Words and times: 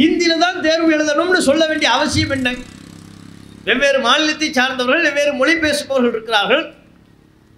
ஹிந்தியில் 0.00 0.42
தான் 0.44 0.60
தேர்வு 0.66 0.90
எழுதணும்னு 0.96 1.40
சொல்ல 1.48 1.62
வேண்டிய 1.70 1.88
அவசியம் 1.96 2.34
என்ன? 2.36 2.50
வெவ்வேறு 3.68 3.98
மாநிலத்தை 4.04 4.48
சார்ந்தவர்கள் 4.58 5.06
வெவ்வேறு 5.06 5.32
மொழி 5.40 5.54
பேசுபவர்கள் 5.64 6.14
இருக்கிறார்கள். 6.14 6.62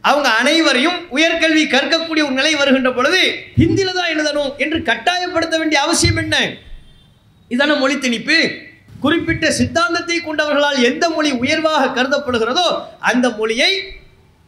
அவங்க 0.04 0.28
அனைவரையும் 0.40 0.98
உயர்கல்வி 1.16 1.62
கற்கக்கூடிய 1.74 2.22
ஒரு 2.28 2.34
நிலை 2.38 2.52
வருகின்ற 2.60 2.90
பொழுது 2.96 3.20
ஹிந்தியில் 3.60 3.98
தான் 3.98 4.12
எழுதணும் 4.14 4.52
என்று 4.64 4.78
கட்டாயப்படுத்த 4.88 5.54
வேண்டிய 5.60 5.80
அவசியம் 5.86 6.20
என்ன? 6.22 6.36
இதான 7.50 7.76
மொழி 7.82 7.96
திணிப்பு. 8.04 8.38
குறிப்பிட்ட 9.04 9.44
சித்தாந்தத்தை 9.58 10.16
கொண்டவர்களால் 10.24 10.80
எந்த 10.88 11.04
மொழி 11.16 11.30
உயர்வாக 11.42 11.92
கருதப்படுகிறதோ 11.98 12.66
அந்த 13.10 13.26
மொழியை 13.38 13.70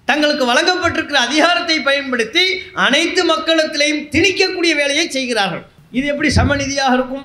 தங்களுக்கு 0.09 0.45
வழங்கப்பட்டிருக்கிற 0.51 1.21
அதிகாரத்தை 1.29 1.77
பயன்படுத்தி 1.89 2.45
அனைத்து 2.87 3.23
மக்களத்திலையும் 3.31 4.03
திணிக்கக்கூடிய 4.15 4.73
வேலையை 4.81 5.07
செய்கிறார்கள். 5.17 5.65
இது 5.99 6.07
எப்படி 6.13 6.31
சமநிதியாக 6.39 6.97
இருக்கும்? 6.99 7.25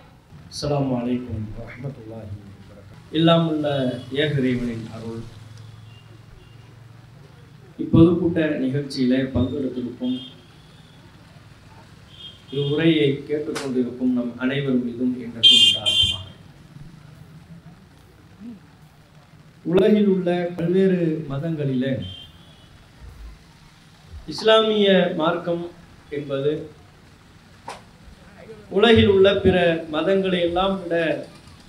அஸ்லாம் 0.52 0.88
வலைக்கம் 0.92 1.42
வரமத்துல்லாஹி 1.58 2.30
வபரகாத்துஹு. 2.38 3.02
எல்லாம் 3.18 3.44
உள்ள 3.50 3.66
ஏக 4.22 4.32
இறைவனின் 4.40 4.88
அருள். 4.96 5.20
இப்பொதுக்கூட்ட 7.80 8.40
நிகழ்ச்சியில் 8.64 9.30
பங்கெடுத்திருக்கும் 9.34 10.16
இவ்வுரையை 12.58 13.08
கேட்டுக்கொண்டிருக்கும் 13.28 14.16
நம் 14.18 14.32
அனைவர் 14.46 14.80
மீதும் 14.86 15.14
என்றும் 15.26 15.52
உண்டாகுமாக. 15.58 16.26
உலகில் 19.66 20.12
உள்ள 20.16 20.30
பல்வேறு 20.58 21.00
மதங்களில் 21.32 21.90
இஸ்லாமிய 24.34 24.90
மார்க்கம் 25.22 25.64
என்பது 26.18 26.52
உலகில் 28.78 29.12
உள்ள 29.14 29.28
பிற 29.44 29.58
மதங்களை 29.94 30.40
எல்லாம் 30.48 30.76
விட 30.82 30.96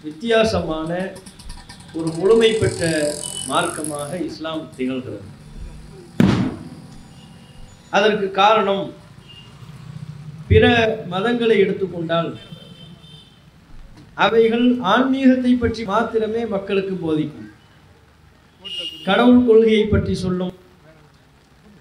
வித்தியாசமான 0.06 0.90
ஒரு 1.98 2.08
முழுமை 2.18 2.50
பெற்ற 2.52 2.88
மார்க்கமாக 3.50 4.10
இஸ்லாம் 4.26 4.64
திகழ்கிறது. 4.76 5.28
அதற்கு 7.96 8.26
காரணம் 8.40 8.84
பிற 10.50 10.64
மதங்களை 11.14 11.56
எடுத்துக்கொண்டால் 11.64 12.30
அவைகள் 14.26 14.66
ஆன்மீகத்தை 14.94 15.54
பற்றி 15.56 15.82
மாத்திரமே 15.92 16.44
மக்களுக்கு 16.54 16.94
போதிக்கும். 17.06 17.50
கடவுள் 19.08 19.44
கொள்கையை 19.48 19.84
பற்றி 19.86 20.14
சொல்லும். 20.24 20.54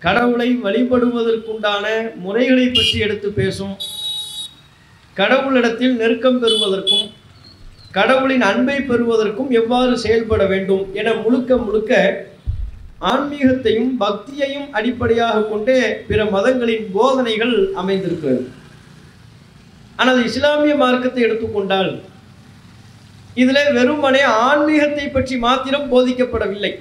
கடவுளை 0.05 0.49
வழிபடுவதற்குண்டான 0.65 1.85
முறைகளை 2.25 2.67
பற்றி 2.67 2.97
எடுத்து 3.05 3.29
பேசும். 3.39 3.77
கடவுளிடத்தில் 5.19 5.95
நெருக்கம் 6.01 6.41
பெறுவதற்கும் 6.41 7.05
கடவுளின் 7.97 8.43
அன்பை 8.49 8.75
பெறுவதற்கும் 8.89 9.49
எவ்வாறு 9.59 9.93
செயல்பட 10.03 10.43
வேண்டும் 10.51 10.83
என 10.99 11.13
முழுக்க 11.23 11.57
முழுக்க 11.65 11.93
ஆன்மீகத்தையும் 13.11 13.91
பக்தியையும் 14.03 14.67
அடிப்படையாக 14.77 15.43
கொண்டே 15.51 15.77
பிற 16.09 16.19
மதங்களின் 16.35 16.85
போதனைகள் 16.95 17.55
அமைந்திருக்கிறது. 17.81 18.43
ஆனால் 20.01 20.19
இஸ்லாமிய 20.29 20.73
மார்க்கத்தை 20.83 21.21
எடுத்துக்கொண்டால் 21.27 21.91
இதில் 23.41 23.73
வெறுமனே 23.77 24.23
ஆன்மீகத்தை 24.47 25.05
பற்றி 25.09 25.35
மாத்திரம் 25.45 25.89
போதிக்கப்படவில்லை. 25.93 26.73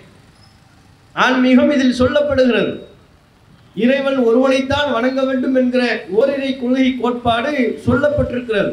ஆன்மீகம் 1.25 1.73
இதில் 1.77 1.99
சொல்லப்படுகிறது. 2.01 2.73
இறைவன் 3.83 4.19
ஒருவனைத்தான் 4.29 4.89
வணங்க 4.97 5.21
வேண்டும் 5.29 5.57
என்கிற 5.61 5.83
ஓரிரை 6.19 6.51
கொள்கை 6.61 6.89
கோட்பாடு 7.03 7.53
சொல்லப்பட்டிருக்கிறது. 7.87 8.73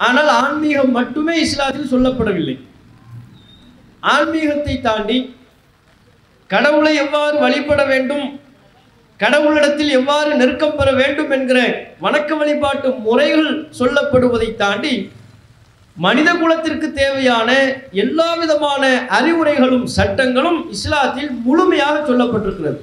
ஆனால் 0.00 0.30
ஆன்மீகம் 0.42 0.94
மட்டுமே 0.98 1.34
இஸ்லாத்தில் 1.46 1.92
சொல்லப்படவில்லை. 1.94 2.56
ஆன்மீகத்தை 4.14 4.74
தாண்டி 4.86 5.18
கடவுளை 6.50 6.92
எவ்வாறு 7.04 7.36
வழிபட 7.44 7.82
வேண்டும் 7.92 8.26
கடவுளிடத்தில் 9.20 9.92
எவ்வாறு 9.98 10.30
நெருக்கம் 10.40 10.76
பெற 10.78 10.88
வேண்டும் 11.00 11.32
என்கிற 11.36 11.58
வணக்க 12.04 12.30
வழிபாட்டு 12.40 12.88
முறைகள் 13.06 13.50
சொல்லப்படுவதை 13.78 14.48
தாண்டி 14.62 14.94
மனித 15.96 16.30
குலத்திற்கு 16.40 16.88
தேவையான 17.02 17.50
எல்லா 18.04 18.28
விதமான 18.40 18.82
அறிவுரைகளும் 19.18 19.86
சட்டங்களும் 19.96 20.58
இஸ்லாத்தில் 20.76 21.30
முழுமையாக 21.46 21.96
சொல்லப்பட்டிருக்கிறது. 22.10 22.80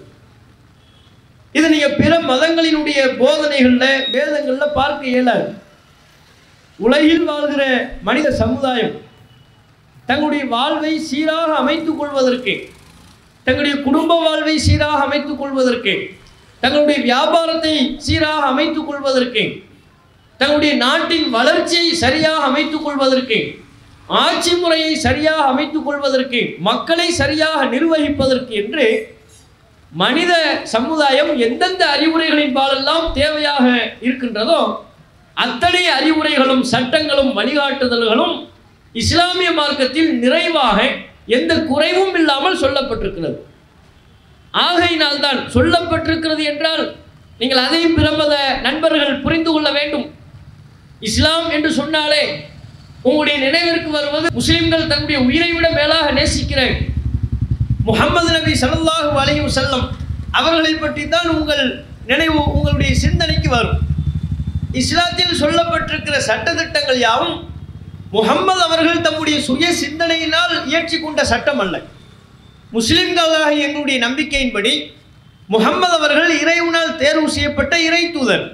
இது 1.56 1.88
பிற 1.98 2.14
மதங்களினுடைய 2.22 3.00
போதனைகளில் 3.18 3.80
வேதங்களில் 4.12 4.76
பார்க்க 4.76 5.12
இயலாது. 5.12 5.48
உலகில் 6.80 7.26
வாழ்கிற 7.26 7.64
மனித 8.02 8.28
சமுதாயம் 8.32 8.94
தங்களுடைய 10.08 10.44
வாழ்வை 10.48 10.94
சீராக 11.00 11.50
அமைத்துக் 11.56 12.00
கொள்வதற்கு 12.00 12.54
தங்களுடைய 13.48 13.76
குடும்ப 13.84 14.12
வாழ்வை 14.22 14.56
சீராக 14.58 15.00
அமைத்துக் 15.00 15.40
கொள்வதற்கு 15.40 15.94
தங்களுடைய 16.64 17.00
வியாபாரத்தை 17.02 17.76
சீராக 17.98 18.42
அமைத்துக் 18.46 18.88
கொள்வதற்கு 18.88 19.44
தங்களுடைய 20.40 20.74
நாட்டின் 20.78 21.28
வளர்ச்சியை 21.30 21.92
சரியாக 21.96 22.44
அமைத்துக் 22.44 22.86
கொள்வதற்கு 22.86 23.40
ஆட்சி 24.22 24.54
முறையை 24.56 24.94
சரியாக 24.98 25.44
அமைத்துக் 25.44 25.86
கொள்வதற்கு 25.86 26.40
மக்களை 26.60 27.08
சரியாக 27.12 27.60
நிர்வகிப்பதற்கு 27.66 28.54
என்று 28.54 28.86
மனித 29.92 30.34
சமுதாயம் 30.74 31.32
எந்தெந்த 31.46 31.84
அறிவுரைகளின் 31.96 32.54
பாலெல்லாம் 32.58 33.08
தேவையாக 33.18 33.66
இருக்கின்றதோ 34.08 34.60
அத்தனை 35.38 35.84
அறிவுரைகளும் 35.98 36.64
சட்டங்களும் 36.74 37.32
வழிகாட்டுதல்களும் 37.38 38.36
இஸ்லாமிய 38.96 39.50
மார்க்கத்தில் 39.60 40.12
நிறைவாக 40.24 40.80
எந்த 41.38 41.54
குறைவும் 41.70 42.16
இல்லாமல் 42.20 42.62
சொல்லப்பட்டிருக்கிறது. 42.64 43.38
ஆகையினால் 44.66 45.22
தான் 45.26 45.40
சொல்லப்பட்டிருக்கிறது 45.56 46.44
என்றால் 46.52 46.84
நீங்கள் 47.40 47.64
அதையும் 47.66 47.98
பிரமத 48.00 48.34
நண்பர்கள் 48.66 49.22
புரிந்து 49.26 49.52
கொள்ள 49.52 49.70
வேண்டும். 49.78 50.08
இஸ்லாம் 51.10 51.48
என்று 51.58 51.70
சொன்னாலே 51.80 52.24
உங்களுடைய 53.08 53.38
நினைவிற்கு 53.46 53.92
வருவது 53.98 54.28
முஸ்லிம்கள் 54.40 54.90
தன்னுடைய 54.92 55.20
உயிரை 55.28 55.52
விட 55.54 55.68
மேலாக 55.80 56.08
நேசிக்கிறேன். 56.20 56.76
முகமது 57.88 58.30
நபி 58.36 58.54
சல்லாஹூ 58.62 59.12
அலைஹி 59.22 59.46
செல்லம் 59.56 59.86
அவர்களை 60.40 60.74
பற்றி 60.76 61.04
தான் 61.08 61.30
உங்கள் 61.36 61.64
நினைவு 62.06 62.40
உங்களுடைய 62.50 62.92
சிந்தனைக்கு 63.02 63.50
வரும். 63.50 63.80
இஸ்லாத்தில் 64.74 65.40
சொல்லப்பட்டிருக்கிற 65.42 66.18
சட்டத்திட்டங்கள் 66.28 67.00
யாவும் 67.02 67.36
முகம்மது 68.14 68.62
அவர்கள் 68.68 69.04
தம்முடைய 69.06 69.38
சுய 69.48 69.66
சிந்தனையினால் 69.82 70.54
இயற்றி 70.70 70.98
கொண்ட 70.98 71.22
சட்டம் 71.24 71.62
அல்ல 71.64 71.76
முஸ்லிம்களாக 72.72 73.52
எங்களுடைய 73.66 73.98
நம்பிக்கையின்படி 74.06 74.74
முகம்மது 75.50 75.96
அவர்கள் 76.00 76.32
இறைவனால் 76.42 76.98
தேர்வு 76.98 77.28
செய்யப்பட்ட 77.30 77.74
இறை 77.88 78.04
தூதர். 78.14 78.46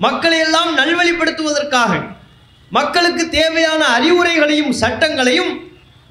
மக்களை 0.00 0.38
எல்லாம் 0.38 0.70
நல்வழிப்படுத்துவதற்காக 0.78 1.90
மக்களுக்கு 2.72 3.24
தேவையான 3.30 3.82
அறிவுரைகளையும் 3.96 4.72
சட்டங்களையும் 4.82 5.52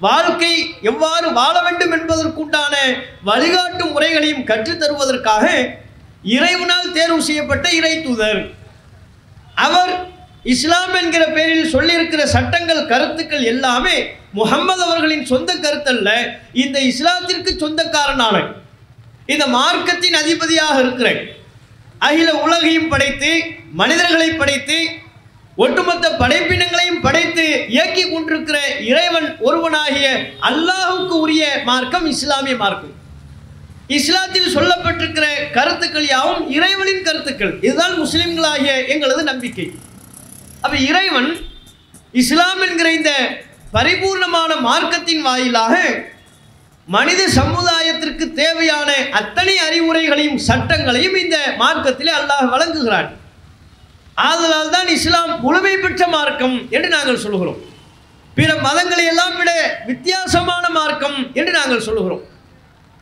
வாழ்க்கை 0.05 0.53
எவ்வாறு 0.91 1.27
வாழ 1.39 1.55
வேண்டும் 1.65 1.93
என்பதற்குண்டான 1.97 2.73
வழிகாட்டு 3.29 3.83
முறைகளையும் 3.91 4.47
கற்றுத்தருவதற்காக 4.49 5.45
இறைவனால் 6.35 6.93
தேர்வு 6.97 7.21
செய்யப்பட்ட 7.27 7.67
இறை 7.79 7.93
தூதர். 8.05 8.41
அவர் 9.65 9.93
இஸ்லாம் 10.53 10.95
என்கிற 11.01 11.23
பெயரில் 11.35 11.71
சொல்லியிருக்கிற 11.75 12.21
சட்டங்கள் 12.35 12.89
கருத்துக்கள் 12.91 13.45
எல்லாமே 13.53 13.95
முகம்மது 14.39 14.83
அவர்களின் 14.87 15.29
சொந்த 15.31 15.51
கருத்தல்ல. 15.65 16.09
இந்த 16.63 16.77
இஸ்லாத்திற்கு 16.91 17.51
சொந்தக்காரனான 17.63 18.35
இந்த 19.33 19.45
மார்க்கத்தின் 19.57 20.17
அதிபதியாக 20.21 20.77
இருக்கிற 20.83 21.09
அகில 22.07 22.29
உலகையும் 22.45 22.89
படைத்து 22.93 23.31
மனிதர்களை 23.81 24.29
படைத்து 24.41 24.77
ஒட்டுமொத்த 25.61 26.05
படைப்பினங்களையும் 26.21 27.01
படைத்து 27.05 27.43
இயக்கி 27.73 28.03
கொண்டிருக்கிற 28.03 28.57
இறைவன் 28.91 29.27
ஒருவனாகிய 29.47 30.07
அல்லாஹுக்கு 30.49 31.15
உரிய 31.25 31.43
மார்க்கம் 31.69 32.05
இஸ்லாமிய 32.13 32.55
மார்க்கம். 32.63 32.95
இஸ்லாத்தில் 33.97 34.53
சொல்லப்பட்டிருக்கிற 34.55 35.25
கருத்துக்கள் 35.57 36.07
யாவும் 36.13 36.43
இறைவனின் 36.57 37.05
கருத்துக்கள். 37.07 37.53
இதுதான் 37.67 37.95
முஸ்லிம்களாகிய 38.03 38.71
எங்களது 38.93 39.23
நம்பிக்கை. 39.31 39.67
அப்ப 40.65 40.75
இறைவன் 40.89 41.29
இஸ்லாம் 42.21 42.61
என்கிற 42.67 42.87
இந்த 42.99 43.11
பரிபூர்ணமான 43.75 44.51
மார்க்கத்தின் 44.69 45.23
வாயிலாக 45.27 45.75
மனித 46.87 47.21
சமுதாயத்திற்கு 47.39 48.25
தேவையான 48.43 48.89
அத்தனை 49.19 49.55
அறிவுரைகளையும் 49.67 50.39
சட்டங்களையும் 50.47 51.19
இந்த 51.23 51.37
மார்க்கத்திலே 51.61 52.13
அல்லாஹ் 52.21 52.51
வழங்குகிறான். 52.53 53.09
ஆதலால் 54.17 54.73
தான் 54.73 54.89
இஸ்லாம் 54.89 55.31
முழுமை 55.39 55.73
பெற்ற 55.75 56.03
மார்க்கம் 56.07 56.57
என்று 56.71 56.89
நாங்கள் 56.89 57.23
சொல்கிறோம் 57.23 57.59
பிற 58.37 58.51
மதங்களை 58.59 59.05
எல்லாம் 59.05 59.35
விட 59.37 59.51
வித்தியாசமான 59.85 60.63
மார்க்கம் 60.69 61.17
என்று 61.33 61.51
நாங்கள் 61.51 61.85
சொல்கிறோம் 61.87 62.23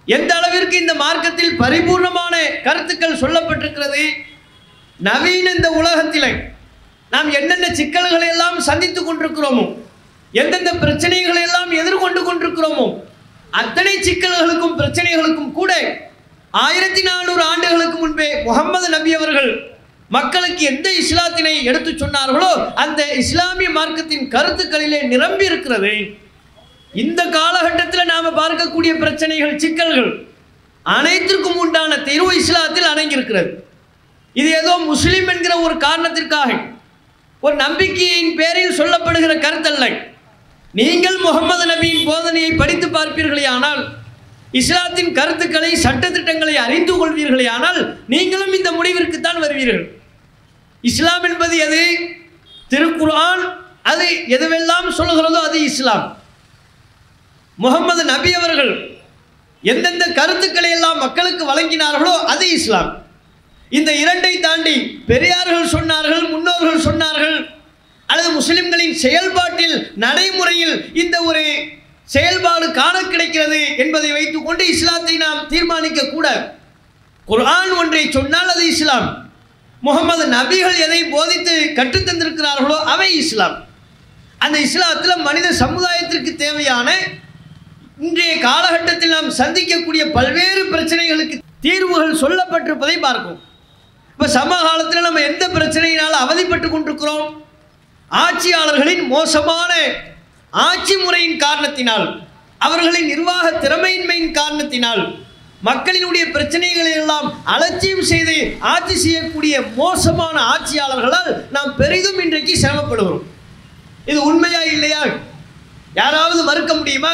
எந்த 0.08 0.32
அளவிற்கு 0.36 0.76
இந்த 0.78 0.94
மார்க்கத்தில் 0.96 1.58
பரிபூர்ணமான 1.58 2.36
கருத்துக்கள் 2.64 3.22
சொல்லப்பட்டிருக்கிறது 3.22 4.04
நவீன 5.00 5.52
இந்த 5.52 5.70
உலகத்திலே 5.72 6.32
நாம் 7.12 7.30
என்னென்ன 7.32 7.68
சிக்கல்களை 7.74 8.28
எல்லாம் 8.28 8.60
சந்தித்துக் 8.62 9.08
கொண்டிருக்கிறோமோ 9.08 9.66
எந்தெந்த 10.34 10.72
பிரச்சனைகளை 10.76 11.42
எல்லாம் 11.42 11.72
எதிர்கொண்டு 11.80 12.22
கொண்டிருக்கிறோமோ 12.22 12.88
அத்தனை 13.54 13.96
சிக்கல்களுக்கும் 14.00 14.78
பிரச்சனைகளுக்கும் 14.78 15.52
கூட 15.54 15.72
ஆயிரத்தி 16.54 17.02
நானூறு 17.02 17.44
ஆண்டுகளுக்கு 17.44 17.98
முன்பே 17.98 18.30
முகமது 18.44 18.88
நபி 18.90 19.12
அவர்கள் 19.14 19.52
மக்களுக்கு 20.16 20.64
எந்த 20.72 20.88
இஸ்லாத்தினை 21.02 21.54
எடுத்து 21.70 21.92
சொன்னார்களோ 21.92 22.52
அந்த 22.84 23.02
இஸ்லாமிய 23.22 23.70
மார்க்கத்தின் 23.78 24.26
கருத்துக்களிலே 24.34 25.00
நிரம்பி 25.14 25.46
இருக்கிறது. 25.50 25.94
இந்த 27.04 27.22
காலகட்டத்தில் 27.38 28.12
நாம் 28.14 28.38
பார்க்கக்கூடிய 28.40 28.94
பிரச்சனைகள் 29.04 29.62
சிக்கல்கள் 29.64 30.12
அனைத்திற்கும் 30.86 31.60
உண்டான 31.64 32.00
தீர்வு 32.08 32.32
இஸ்லாத்தில் 32.42 32.90
அடங்கியிருக்கிறது. 32.92 33.52
இது 34.36 34.50
ஏதோ 34.62 34.74
முஸ்லீம் 34.92 35.30
என்கிற 35.34 35.54
ஒரு 35.66 35.76
காரணத்திற்காக 35.86 36.52
ஒரு 37.44 37.56
நம்பிக்கையின் 37.64 38.36
பேரில் 38.40 38.78
சொல்லப்படுகிற 38.80 39.34
கருத்தல்ல. 39.46 39.86
நீங்கள் 40.80 41.18
முகமது 41.28 41.66
நபியின் 41.72 42.06
போதனையை 42.10 42.52
படித்து 42.60 42.88
பார்ப்பீர்களே 42.98 43.48
ஆனால் 43.56 43.82
இஸ்லாத்தின் 44.60 45.12
கருத்துக்களை 45.18 45.72
சட்டத்திட்டங்களை 45.86 46.56
அறிந்து 46.66 46.94
கொள்வீர்களே 47.00 47.48
ஆனால் 47.56 47.82
நீங்களும் 48.14 48.54
இந்த 48.60 48.70
முடிவிற்குத்தான் 48.78 49.42
வருவீர்கள். 49.44 49.84
இஸ்லாம் 50.84 51.24
என்பது 51.24 51.58
எது? 51.58 51.84
திருக்குர்ஆன். 52.70 53.44
அது 53.84 54.06
எதுவெல்லாம் 54.28 54.90
சொல்லுகிறதோ 54.98 55.40
அது 55.50 55.64
இஸ்லாம். 55.64 56.18
முகமது 57.58 58.04
நபி 58.04 58.34
அவர்கள் 58.34 59.00
எந்தெந்த 59.64 60.06
கருத்துக்களை 60.12 60.72
எல்லாம் 60.72 60.98
மக்களுக்கு 60.98 61.44
வழங்கினார்களோ 61.52 62.14
அது 62.34 62.50
இஸ்லாம். 62.50 62.90
இந்த 63.70 63.92
இரண்டை 63.92 64.40
தாண்டி 64.40 64.76
பெரியார்கள் 65.06 65.68
சொன்னார்கள் 65.68 66.30
முன்னோர்கள் 66.30 66.86
சொன்னார்கள் 66.88 67.38
அல்லது 68.10 68.30
முஸ்லிம்களின் 68.32 68.96
செயல்பாட்டில் 68.96 69.92
நடைமுறையில் 69.96 70.92
இந்த 70.94 71.22
ஒரு 71.22 71.44
செயல்பாடு 72.06 72.72
காண 72.72 73.02
கிடைக்கிறது 73.02 73.78
என்பதை 73.78 74.12
வைத்துக்கொண்டு 74.12 74.68
இஸ்லாத்தை 74.68 75.18
நாம் 75.18 75.48
தீர்மானிக்க 75.48 76.10
கூட 76.10 76.28
குர்ஆன் 77.28 77.72
ஒன்றை 77.72 78.12
சொன்னால் 78.12 78.48
அது 78.48 78.68
இஸ்லாம். 78.68 79.21
முகமது 79.86 80.24
நபிகள் 80.38 80.78
எதை 80.86 81.00
போதித்து 81.14 81.54
கற்றுத்தந்திருக்கிறார்களோ 81.78 82.78
அவை 82.94 83.10
இஸ்லாம். 83.22 83.56
அந்த 84.44 84.58
இஸ்லாத்தில் 84.68 85.24
மனித 85.28 85.48
சமுதாயத்திற்கு 85.64 86.32
தேவையான 86.44 86.90
இன்றைய 88.08 88.34
காலகட்டத்தில் 88.48 89.16
நாம் 89.16 89.38
சந்திக்கக்கூடிய 89.40 90.04
பல்வேறு 90.18 90.62
பிரச்சனைகளுக்கு 90.74 91.36
தீர்வுகள் 91.66 92.20
சொல்லப்பட்டிருப்பதை 92.22 92.98
பார்க்கும். 93.00 93.40
இப்போ 94.12 94.28
சமகாலத்தில் 94.28 95.06
நம்ம 95.08 95.22
எந்த 95.32 95.44
பிரச்சனையினால் 95.48 96.22
அவதிப்பட்டு 96.24 96.68
கொண்டிருக்கிறோம்? 96.70 97.28
ஆட்சியாளர்களின் 98.12 99.04
மோசமான 99.08 99.72
ஆட்சி 100.54 100.96
முறையின் 101.04 101.38
காரணத்தினால் 101.46 102.08
அவர்களின் 102.58 103.10
நிர்வாக 103.12 103.46
திறமையின்மையின் 103.64 104.34
காரணத்தினால் 104.40 105.04
மக்களினுடைய 105.68 106.24
பிரச்சனைகளை 106.36 106.92
எல்லாம் 106.92 107.46
அலட்சியம் 107.46 108.02
செய்து 108.02 108.58
ஆட்சி 108.60 108.96
செய்யக்கூடிய 108.96 109.62
மோசமான 109.62 110.38
ஆட்சியாளர்களால் 110.54 111.50
நாம் 111.50 111.76
பெரிதும் 111.76 112.20
இன்றைக்கு 112.20 112.54
சிரமப்படுகிறோம். 112.62 113.26
இது 114.06 114.24
உண்மையா 114.24 114.62
இல்லையா? 114.62 115.02
யாராவது 115.94 116.44
மறுக்க 116.44 116.74
முடியுமா? 116.74 117.14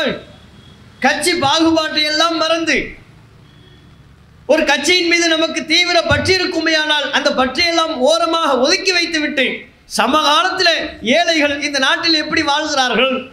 கட்சி 1.00 1.34
பாகுபாட்டை 1.34 2.04
எல்லாம் 2.04 2.38
மறந்து 2.38 2.96
ஒரு 4.46 4.64
கட்சியின் 4.64 5.08
மீது 5.08 5.28
நமக்கு 5.28 5.66
தீவிர 5.66 6.02
பற்றி 6.02 6.36
இருக்குமையானால் 6.36 7.12
அந்த 7.12 7.34
பற்றியெல்லாம் 7.34 7.98
ஓரமாக 7.98 8.58
ஒதுக்கி 8.58 8.92
வைத்துவிட்டு 8.92 9.46
சமகாலத்தில் 9.86 11.02
ஏழைகள் 11.02 11.62
இந்த 11.62 11.80
நாட்டில் 11.80 12.14
எப்படி 12.14 12.42
வாழ்கிறார்கள்? 12.42 13.30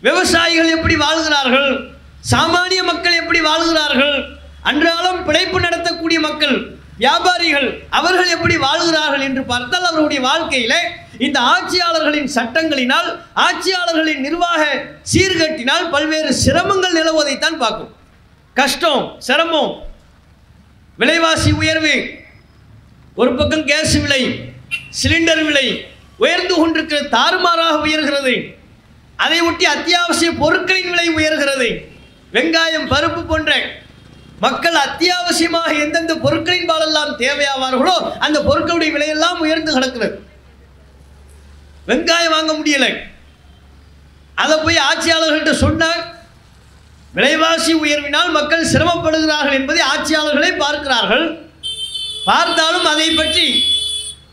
விவசாயிகள் 0.00 0.74
எப்படி 0.76 0.96
வாழ்கிறார்கள்? 0.96 1.70
சாமானிய 2.30 2.82
மக்கள் 2.82 3.20
எப்படி 3.22 3.40
வாழ்கிறார்கள்? 3.40 4.37
அன்றாலும் 4.62 5.20
பிழைப்பு 5.24 5.58
நடத்தக்கூடிய 5.60 6.18
மக்கள் 6.20 6.56
வியாபாரிகள் 6.96 7.68
அவர்கள் 7.98 8.32
எப்படி 8.36 8.56
வாழ்கிறார்கள் 8.56 9.24
என்று 9.28 9.42
பார்த்தால் 9.42 9.86
அவர்களுடைய 9.88 10.20
வாழ்க்கையிலே 10.28 10.80
இந்த 11.26 11.38
ஆட்சியாளர்களின் 11.40 12.30
சட்டங்களினால் 12.36 13.08
ஆட்சியாளர்களின் 13.46 14.24
நிர்வாக 14.26 14.62
சீர்கட்டினால் 15.12 15.86
பல்வேறு 15.90 16.32
சிரமங்கள் 16.44 16.96
நிலவுவதைத்தான் 16.98 17.58
பார்க்கும். 17.62 17.92
கஷ்டம் 18.56 19.04
சிரமம் 19.18 19.72
விலைவாசி 20.98 21.50
உயர்வு 21.52 21.94
ஒரு 23.14 23.34
பக்கம் 23.34 23.64
கேஸ் 23.64 23.96
விலை 24.00 24.22
சிலிண்டர் 25.00 25.44
விலை 25.44 25.66
உயர்ந்து 26.16 26.54
கொண்டிருக்கிற 26.54 27.00
தாறுமாறாக 27.16 27.74
உயர்கிறது. 27.86 28.34
அதை 29.16 29.40
ஒட்டி 29.40 29.66
அத்தியாவசிய 29.66 30.30
பொருட்களின் 30.42 30.90
விலை 30.90 31.08
உயர்கிறது. 31.18 31.68
வெங்காயம் 32.32 32.90
பருப்பு 32.94 33.22
போன்ற 33.26 33.52
மக்கள் 34.40 34.74
அத்தியாவசியமாக 34.74 35.70
எந்தெந்த 35.78 36.14
பொருட்களின் 36.14 36.68
பாலெல்லாம் 36.70 37.12
தேவையாவார்களோ 37.18 37.96
அந்த 38.18 38.38
பொருட்களுடைய 38.40 38.90
விலையெல்லாம் 38.94 39.38
உயர்ந்து 39.38 39.72
கிடக்கிறது. 39.72 40.16
வெங்காயம் 41.88 42.34
வாங்க 42.34 42.52
முடியல. 42.52 42.86
அதை 44.34 44.58
போய் 44.58 44.78
ஆட்சியாளர்கள்ட்ட 44.90 45.52
சொன்னார். 45.52 46.02
விலைவாசி 47.12 47.74
உயர்வினால் 47.74 48.30
மக்கள் 48.30 48.70
சிரமப்படுகிறார்கள் 48.72 49.58
என்பதை 49.60 49.82
ஆட்சியாளர்களே 49.94 50.56
பார்க்கிறார்கள். 50.56 51.26
பார்த்தாலும் 52.24 52.84
அதை 52.84 53.10
பற்றி 53.10 53.46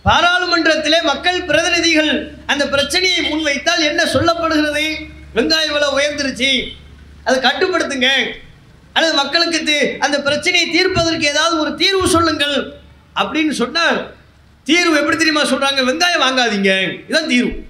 பாராளுமன்றத்திலே 0.05 1.01
மக்கள் 1.01 1.43
பிரதிநிதிகள் 1.43 2.11
அந்த 2.45 2.67
பிரச்சனையை 2.67 3.21
முன்வைத்தால் 3.31 3.85
என்ன 3.89 4.03
சொல்லப்படுகிறது? 4.03 4.85
வெங்காய 5.35 5.67
விலை 5.71 5.89
உயர்ந்துருச்சு. 5.97 6.51
அதை 7.23 7.51
கட்டுப்படுத்துங்க. 7.51 8.09
அல்லது 8.95 9.15
மக்களுக்கு 9.15 9.57
தி- 9.57 10.01
அந்த 10.01 10.21
பிரச்சனையை 10.21 10.69
தீர்ப்பதற்கு 10.69 11.25
ஏதாவது 11.25 11.59
ஒரு 11.59 11.75
தீர்வு 11.75 12.07
சொல்லுங்கள் 12.07 12.73
அப்படின்னு 13.15 13.51
சொன்னால் 13.51 14.13
தீர்வு 14.63 14.97
எப்படி 14.97 15.17
தெரியுமா 15.17 15.43
சொல்கிறாங்க 15.43 15.73
வெங்காயம் 15.73 16.21
வாங்காதீங்க. 16.21 16.93
இதுதான் 16.93 17.27
தீர்வு. 17.27 17.63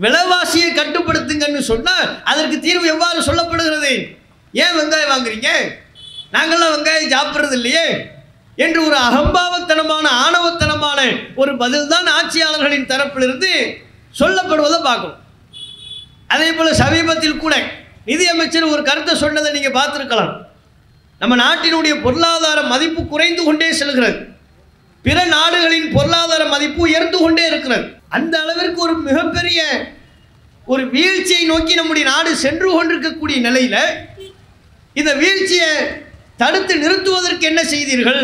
விலைவாசியை 0.00 0.74
கட்டுப்படுத்துங்கன்னு 0.74 1.60
சொன்னால் 1.60 2.22
அதற்கு 2.22 2.60
தீர்வு 2.60 2.86
எவ்வாறு 2.86 3.20
சொல்லப்படுகிறது? 3.20 4.16
ஏன் 4.52 4.78
வெங்காயம் 4.80 5.12
வாங்குறீங்க? 5.16 5.48
நாங்கள்லாம் 6.32 6.74
வெங்காயம் 6.76 7.12
சாப்பிட்றது 7.12 7.52
இல்லையே? 7.52 8.10
என்று 8.56 8.86
ஒரு 8.86 8.96
அகம்பாவத்தனமான 8.96 10.08
ஆணவத்தனமான 10.08 11.18
ஒரு 11.34 11.56
பதில் 11.56 11.88
தான் 11.88 12.06
ஆட்சியாளர்களின் 12.06 12.86
தரப்பிலிருந்து 12.86 13.76
சொல்லப்படுவதை 14.18 14.82
பார்க்கணும் 14.82 15.21
அதே 16.32 16.48
போல் 16.56 16.80
சமீபத்தில் 16.82 17.42
கூட 17.44 17.54
நிதியமைச்சர் 18.10 18.72
ஒரு 18.74 18.82
கருத்தை 18.88 19.14
சொன்னதை 19.22 19.48
நீங்கள் 19.56 19.76
பார்த்துருக்கலாம். 19.78 20.32
நம்ம 21.22 21.34
நாட்டினுடைய 21.44 21.94
பொருளாதார 22.04 22.60
மதிப்பு 22.74 23.02
குறைந்து 23.12 23.42
கொண்டே 23.48 23.68
செல்கிறது. 23.80 24.18
பிற 25.06 25.18
நாடுகளின் 25.36 25.88
பொருளாதார 25.96 26.42
மதிப்பு 26.54 26.80
உயர்ந்து 26.88 27.18
கொண்டே 27.22 27.44
இருக்கிறது. 27.50 27.84
அந்த 28.16 28.34
அளவிற்கு 28.44 28.80
ஒரு 28.86 28.94
மிகப்பெரிய 29.08 29.60
ஒரு 30.72 30.82
வீழ்ச்சியை 30.94 31.44
நோக்கி 31.52 31.74
நம்முடைய 31.78 32.04
நாடு 32.12 32.30
சென்று 32.44 32.68
கொண்டிருக்கக்கூடிய 32.74 33.38
நிலையில் 33.46 33.80
இந்த 35.00 35.10
வீழ்ச்சியை 35.22 35.70
தடுத்து 36.42 36.74
நிறுத்துவதற்கு 36.82 37.44
என்ன 37.50 37.60
செய்தீர்கள்? 37.72 38.22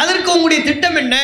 அதற்கு 0.00 0.28
உங்களுடைய 0.34 0.60
திட்டம் 0.68 0.98
என்ன? 1.02 1.16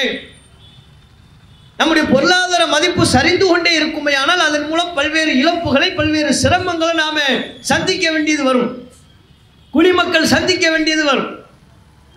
நம்முடைய 1.76 2.08
பொருளாதார 2.08 2.66
மதிப்பு 2.66 3.06
சரிந்து 3.06 3.46
கொண்டே 3.46 3.74
இருக்குமே 3.74 4.14
ஆனால் 4.14 4.38
அதன் 4.38 4.66
மூலம் 4.68 4.94
பல்வேறு 4.94 5.32
இழப்புகளை 5.34 5.94
பல்வேறு 5.94 6.32
சிரமங்களை 6.42 6.94
நாம 6.94 7.20
சந்திக்க 7.60 8.10
வேண்டியது 8.10 8.44
வரும். 8.44 8.90
குடிமக்கள் 9.70 10.26
சந்திக்க 10.26 10.70
வேண்டியது 10.70 11.04
வரும். 11.04 11.30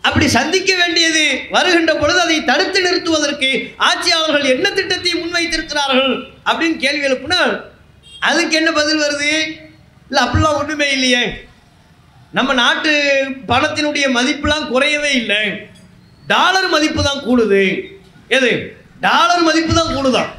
அப்படி 0.02 0.28
சந்திக்க 0.28 0.76
வேண்டியது 0.76 1.42
வருகின்ற 1.50 1.96
பொழுது 1.96 2.20
அதை 2.20 2.44
தடுத்து 2.44 2.82
நிறுத்துவதற்கு 2.82 3.50
ஆட்சியாளர்கள் 3.78 4.44
என்ன 4.44 4.72
திட்டத்தை 4.72 5.14
முன்வைத்திருக்கிறார்கள் 5.14 6.28
அப்படின்னு 6.46 6.78
கேள்வி 6.78 7.08
எழுப்புனா 7.08 7.40
அதுக்கு 8.20 8.56
என்ன 8.56 8.72
பதில் 8.72 9.02
வருது? 9.02 9.32
இல்லை 10.10 10.24
அப்படிலாம் 10.24 10.58
ஒன்றுமே 10.58 10.92
இல்லையே. 10.92 11.24
நம்ம 12.32 12.54
நாட்டு 12.54 12.92
பணத்தினுடைய 13.48 14.06
மதிப்புலாம் 14.18 14.70
குறையவே 14.74 15.12
இல்லை. 15.16 15.42
டாலர் 16.28 16.68
மதிப்பு 16.68 17.04
தான் 17.04 17.24
கூடுது. 17.28 17.64
எது? 18.28 18.84
டாலர் 19.00 19.42
மதிப்பு 19.42 19.74
தான் 19.74 19.94
கூடுதான். 19.96 20.32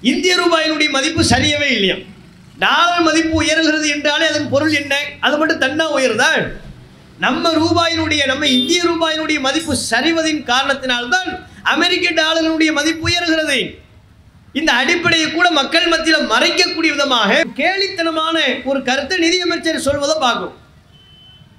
இந்திய 0.00 0.36
ரூபாயினுடைய 0.36 0.90
மதிப்பு 0.90 1.22
சரியவே 1.22 1.68
இல்லையா? 1.70 1.96
டாலர் 2.58 3.02
மதிப்பு 3.02 3.42
உயர்கிறது 3.42 3.88
என்றாலே 3.88 4.26
அதன் 4.26 4.48
பொருள் 4.48 4.72
என்ன? 4.72 4.94
அது 5.20 5.36
மட்டும் 5.36 5.60
தன்னா 5.60 5.86
உயருதா? 5.96 6.30
நம்ம 7.18 7.50
ரூபாயினுடைய 7.52 8.26
நம்ம 8.26 8.46
இந்திய 8.46 8.82
ரூபாயினுடைய 8.84 9.40
மதிப்பு 9.40 9.76
சரிவதின் 9.90 10.42
காரணத்தினால்தான் 10.44 11.46
அமெரிக்க 11.62 12.22
டாலரினுடைய 12.22 12.72
மதிப்பு 12.72 13.08
உயர்கிறது. 13.08 13.58
இந்த 14.52 14.72
அடிப்படையை 14.72 15.32
கூட 15.32 15.50
மக்கள் 15.50 15.86
மத்தியில் 15.86 16.30
மறைக்கக்கூடிய 16.30 16.90
விதமாக 16.92 17.42
கேலித்தனமான 17.60 18.62
ஒரு 18.64 18.82
கருத்தை 18.82 19.18
நிதியமைச்சர் 19.18 19.86
சொல்வதை 19.86 20.16
பார்க்கும் 20.20 20.54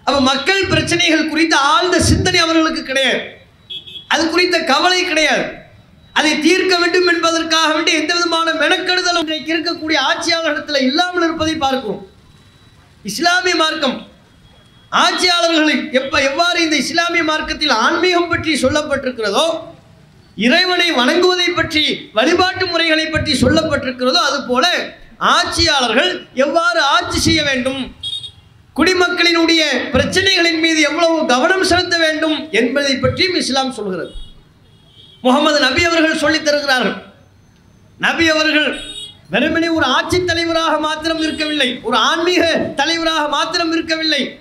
அப்போ 0.03 0.20
மக்கள் 0.20 0.67
பிரச்சனைகள் 0.67 1.29
குறித்த 1.29 1.58
ஆழ்ந்த 1.58 2.00
சிந்தனை 2.00 2.39
அவர்களுக்கு 2.39 2.84
கிடையாது. 2.84 3.22
அது 4.08 4.29
குறித்த 4.29 4.60
கவலை 4.60 5.06
கிடையாது. 5.06 5.46
அதை 6.18 6.32
தீர்க்க 6.46 6.74
வேண்டும் 6.82 7.10
என்பதற்காக 7.14 7.70
வேண்டி 7.76 7.92
எந்த 8.02 8.12
விதமான 8.18 8.48
மெனக்கெடுதலும் 8.62 9.26
இன்றைக்கு 9.26 9.52
இருக்கக்கூடிய 9.56 9.98
ஆட்சியாளர்களிடத்தில் 10.10 10.86
இல்லாமல் 10.90 11.26
இருப்பதை 11.28 11.56
பார்க்கிறோம் 11.64 12.04
இஸ்லாமிய 13.10 13.56
மார்க்கம். 13.64 13.98
ஆட்சியாளர்களில் 14.92 15.82
எப்ப 16.00 16.22
எவ்வாறு 16.30 16.60
இந்த 16.66 16.76
இஸ்லாமிய 16.84 17.24
மார்க்கத்தில் 17.30 17.74
ஆன்மீகம் 17.86 18.30
பற்றி 18.32 18.52
சொல்லப்பட்டிருக்கிறதோ 18.64 19.48
இறைவனை 20.46 20.88
வணங்குவதை 21.00 21.50
பற்றி 21.60 21.84
வழிபாட்டு 22.18 22.66
முறைகளை 22.72 23.06
பற்றி 23.16 23.34
சொல்லப்பட்டிருக்கிறதோ 23.44 24.20
அதுபோல 24.30 24.66
ஆட்சியாளர்கள் 25.36 26.12
எவ்வாறு 26.46 26.80
ஆட்சி 26.96 27.20
செய்ய 27.28 27.42
வேண்டும்? 27.50 27.82
குடிமக்களினுடைய 28.80 29.62
பிரச்சனைகளின் 29.94 30.62
மீது 30.66 30.80
எவ்வளவு 30.90 31.16
கவனம் 31.34 31.68
செலுத்த 31.72 31.96
வேண்டும் 32.06 32.38
என்பதை 32.62 32.94
பற்றியும் 33.06 33.38
இஸ்லாம் 33.42 33.76
சொல்கிறது. 33.78 34.12
முகமது 35.22 35.60
நபி 35.60 35.84
அவர்கள் 35.84 36.18
சொல்லித் 36.18 36.46
தருகிறார்கள். 36.46 37.04
நபி 37.98 38.30
அவர்கள் 38.30 38.80
வெறுமனே 39.30 39.68
ஒரு 39.68 39.86
ஆட்சி 39.86 40.26
தலைவராக 40.26 40.80
மாத்திரம் 40.80 41.20
இருக்கவில்லை 41.20 41.80
ஒரு 41.84 41.98
ஆன்மீக 41.98 42.56
தலைவராக 42.76 43.28
மாத்திரம் 43.28 43.72
இருக்கவில்லை. 43.72 44.40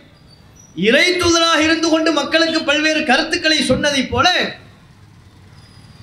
இறை 0.77 1.13
தூதராக 1.13 1.59
இருந்து 1.59 1.89
கொண்டு 1.89 2.13
மக்களுக்கு 2.13 2.65
பல்வேறு 2.65 3.05
கருத்துக்களை 3.05 3.59
சொன்னதைப் 3.59 4.11
போல 4.11 4.55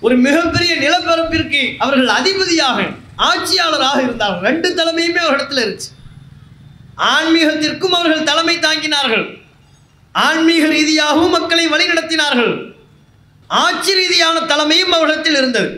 ஒரு 0.01 0.17
மிகப்பெரிய 0.17 0.75
நிலப்பரப்பிற்கு 0.75 1.75
அவர்கள் 1.77 2.07
அதிபதியாக 2.07 2.87
ஆட்சியாளராக 3.15 4.01
இருந்தார்கள். 4.01 4.51
ரெண்டு 4.51 4.69
தலைமையுமே 4.69 5.15
அவர்களிடத்தில் 5.15 5.63
இருந்துச்சு. 5.63 6.01
ஆன்மீகத்திற்கும் 6.97 7.89
அவர்கள் 7.89 8.23
தலைமை 8.23 8.57
தாங்கினார்கள். 8.57 9.37
ஆன்மீக 10.11 10.67
ரீதியாகவும் 10.67 11.29
மக்களை 11.29 11.69
வழிநடத்தினார்கள். 11.69 12.72
ஆட்சி 13.61 13.91
ரீதியான 13.99 14.37
தலைமையும் 14.51 14.93
அவர்களிடத்தில் 14.95 15.37
இருந்தது. 15.39 15.69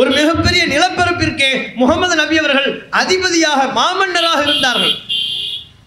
ஒரு 0.00 0.10
மிகப்பெரிய 0.18 0.62
நிலப்பரப்பிற்கே 0.72 1.50
முகமது 1.80 2.14
நபி 2.20 2.36
அவர்கள் 2.42 2.68
அதிபதியாக 3.00 3.60
மாமன்னராக 3.78 4.40
இருந்தார்கள். 4.46 4.94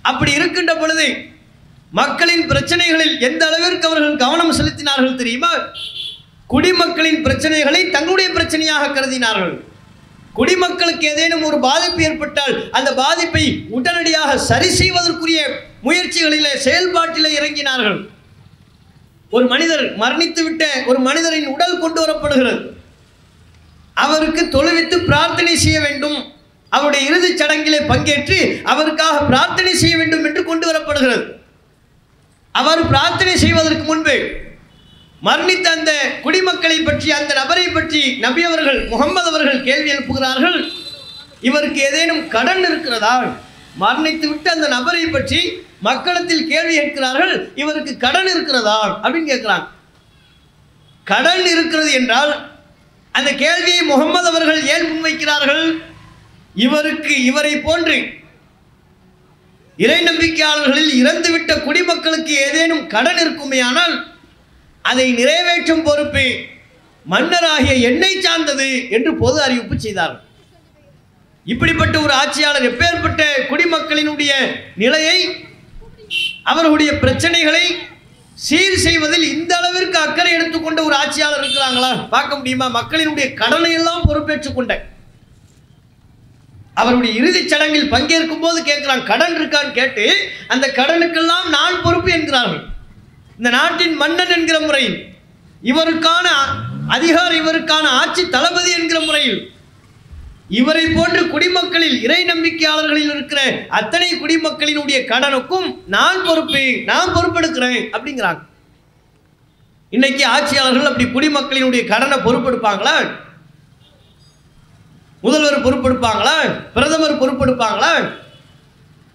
அப்படி 0.09 0.31
இருக்கின்ற 0.39 0.73
பொழுது 0.81 1.07
மக்களின் 1.99 2.45
பிரச்சனைகளில் 2.51 3.15
எந்த 3.27 3.41
அளவிற்கு 3.49 3.87
அவர்கள் 3.89 4.21
கவனம் 4.23 4.55
செலுத்தினார்கள் 4.57 5.19
தெரியுமா? 5.21 5.51
குடிமக்களின் 6.53 7.23
பிரச்சனைகளை 7.27 7.81
தங்களுடைய 7.95 8.29
பிரச்சனையாக 8.37 8.91
கருதினார்கள். 8.97 9.55
குடிமக்களுக்கு 10.37 11.05
ஏதேனும் 11.11 11.45
ஒரு 11.49 11.57
பாதிப்பு 11.67 12.01
ஏற்பட்டால் 12.07 12.55
அந்த 12.77 12.89
பாதிப்பை 13.01 13.45
உடனடியாக 13.77 14.37
சரி 14.49 14.69
செய்வதற்குரிய 14.79 15.39
முயற்சிகளிலே 15.87 16.53
செயல்பாட்டிலே 16.65 17.31
இறங்கினார்கள். 17.39 17.99
ஒரு 19.35 19.45
மனிதர் 19.53 19.85
மரணித்து 20.01 20.41
விட்ட 20.43 20.63
ஒரு 20.89 20.99
மனிதரின் 21.07 21.47
உடல் 21.53 21.79
கொண்டு 21.83 21.99
வரப்படுகிறது. 22.03 22.61
அவருக்கு 24.05 24.41
தொழுவித்து 24.55 24.97
பிரார்த்தனை 25.09 25.53
செய்ய 25.63 25.79
வேண்டும். 25.85 26.17
அவருடைய 26.69 27.01
இறுதிச் 27.09 27.39
சடங்கிலே 27.41 27.79
பங்கேற்று 27.91 28.37
அவருக்காக 28.71 29.17
பிரார்த்தனை 29.31 29.73
செய்ய 29.81 29.95
வேண்டும் 29.97 30.25
என்று 30.29 30.41
கொண்டு 30.49 30.65
வரப்படுகிறது. 30.69 31.25
அவர் 32.51 32.81
பிரார்த்தனை 32.91 33.33
செய்வதற்கு 33.43 33.83
முன்பு 33.83 34.15
மரணித்த 35.27 35.67
அந்த 35.77 35.91
குடிமக்களை 36.23 36.77
பற்றி 36.87 37.07
அந்த 37.19 37.31
நபரை 37.33 37.67
பற்றி 37.67 38.01
நபி 38.25 38.41
அவர்கள் 38.49 38.79
முகமது 38.91 39.29
அவர்கள் 39.31 39.65
கேள்வி 39.67 39.89
எழுப்புகிறார்கள். 39.93 40.57
இவருக்கு 41.49 41.79
ஏதேனும் 41.87 42.23
கடன் 42.35 42.63
இருக்கிறதா? 42.69 43.13
மரணித்து 43.79 44.27
விட்டு 44.27 44.49
அந்த 44.51 44.67
நபரை 44.67 45.05
பற்றி 45.05 45.39
மக்களத்தில் 45.79 46.47
கேள்வி 46.47 46.75
கேட்கிறார்கள் 46.77 47.51
இவருக்கு 47.55 47.97
கடன் 47.97 48.29
இருக்கிறதா 48.33 48.77
அப்படின்னு 49.03 49.31
கேட்கிறாங்க 49.33 49.67
கடன் 51.03 51.45
இருக்கிறது 51.45 51.91
என்றால் 51.91 52.33
அந்த 53.11 53.29
கேள்வியை 53.33 53.81
முகமது 53.81 54.27
அவர்கள் 54.27 54.61
ஏன் 54.63 54.87
முன்வைக்கிறார்கள்? 54.89 55.63
இவருக்கு 56.55 57.23
இவரை 57.23 57.53
போன்று 57.57 57.97
இறை 59.77 59.99
நம்பிக்கையாளர்களில் 60.03 60.93
இறந்துவிட்ட 61.01 61.63
குடிமக்களுக்கு 61.63 62.33
ஏதேனும் 62.47 62.87
கடன் 62.87 63.19
இருக்குமேயானால் 63.23 63.95
அதை 64.81 65.11
நிறைவேற்றும் 65.11 65.83
பொறுப்பு 65.83 66.27
மன்னராகிய 67.05 67.73
என்னை 67.89 68.21
சார்ந்தது 68.21 68.69
என்று 68.89 69.15
பொது 69.15 69.41
அறிவிப்பு 69.41 69.79
செய்தார்கள். 69.79 70.26
இப்படிப்பட்ட 71.47 71.99
ஒரு 71.99 72.13
ஆட்சியாளர் 72.13 72.63
எப்பேற்பட்ட 72.63 73.21
குடிமக்களினுடைய 73.49 74.31
நிலையை 74.75 75.17
அவர்களுடைய 76.43 76.91
பிரச்சனைகளை 76.93 77.65
சீர் 78.37 78.75
செய்வதில் 78.75 79.23
இந்த 79.23 79.57
அளவிற்கு 79.57 79.97
அக்கறை 79.97 80.33
எடுத்துக்கொண்ட 80.33 80.83
ஒரு 80.83 80.95
ஆட்சியாளர் 80.95 81.41
இருக்கிறாங்களா? 81.43 82.07
பார்க்க 82.09 82.35
முடியுமா? 82.35 82.67
மக்களினுடைய 82.69 83.33
கடனை 83.33 83.71
எல்லாம் 83.71 84.05
பொறுப்பேற்றுக் 84.05 84.55
கொண்ட 84.55 84.73
அவருடைய 86.75 87.13
இறுதிச் 87.15 87.49
சடங்கில் 87.49 87.89
பங்கேற்கும் 87.89 88.39
போது 88.39 88.63
கேட்கிறான் 88.63 89.03
கடன் 89.03 89.35
இருக்கான்னு 89.35 89.71
கேட்டு 89.71 90.05
அந்த 90.47 90.67
கடனுக்கெல்லாம் 90.67 91.49
நான் 91.49 91.81
பொறுப்பு 91.81 92.11
என்கிறார்கள். 92.11 92.63
இந்த 93.37 93.49
நாட்டின் 93.49 93.95
மன்னன் 93.95 94.27
என்கிற 94.27 94.59
முறையில் 94.59 94.97
இவருக்கான 95.63 96.27
அதிகாரம் 96.87 97.47
இவருக்கான 97.47 97.85
ஆட்சி 98.01 98.29
தளபதி 98.29 98.71
என்கிற 98.71 98.99
முறையில் 98.99 99.39
இவரை 100.49 100.83
போன்று 100.87 101.27
குடிமக்களில் 101.27 102.01
இறை 102.01 102.23
நம்பிக்கையாளர்களில் 102.23 103.09
இருக்கிற 103.13 103.65
அத்தனை 103.67 104.09
குடிமக்களினுடைய 104.13 105.05
கடனுக்கும் 105.05 105.83
நான் 105.85 106.23
பொறுப்பு 106.25 106.81
நான் 106.85 107.13
பொறுப்பெடுக்கிறேன் 107.15 107.81
அப்படிங்கிறாங்க. 107.95 108.41
இன்னைக்கு 109.89 110.25
ஆட்சியாளர்கள் 110.25 110.89
அப்படி 110.91 111.05
குடிமக்களினுடைய 111.09 111.85
கடனை 111.85 112.17
பொறுப்பெடுப்பாங்களா? 112.17 112.95
முதல்வர் 115.21 115.65
பொறுப்பெடுப்பாங்களா? 115.65 116.37
பிரதமர் 116.73 117.19
பொறுப்பெடுப்பாங்களா? 117.21 117.91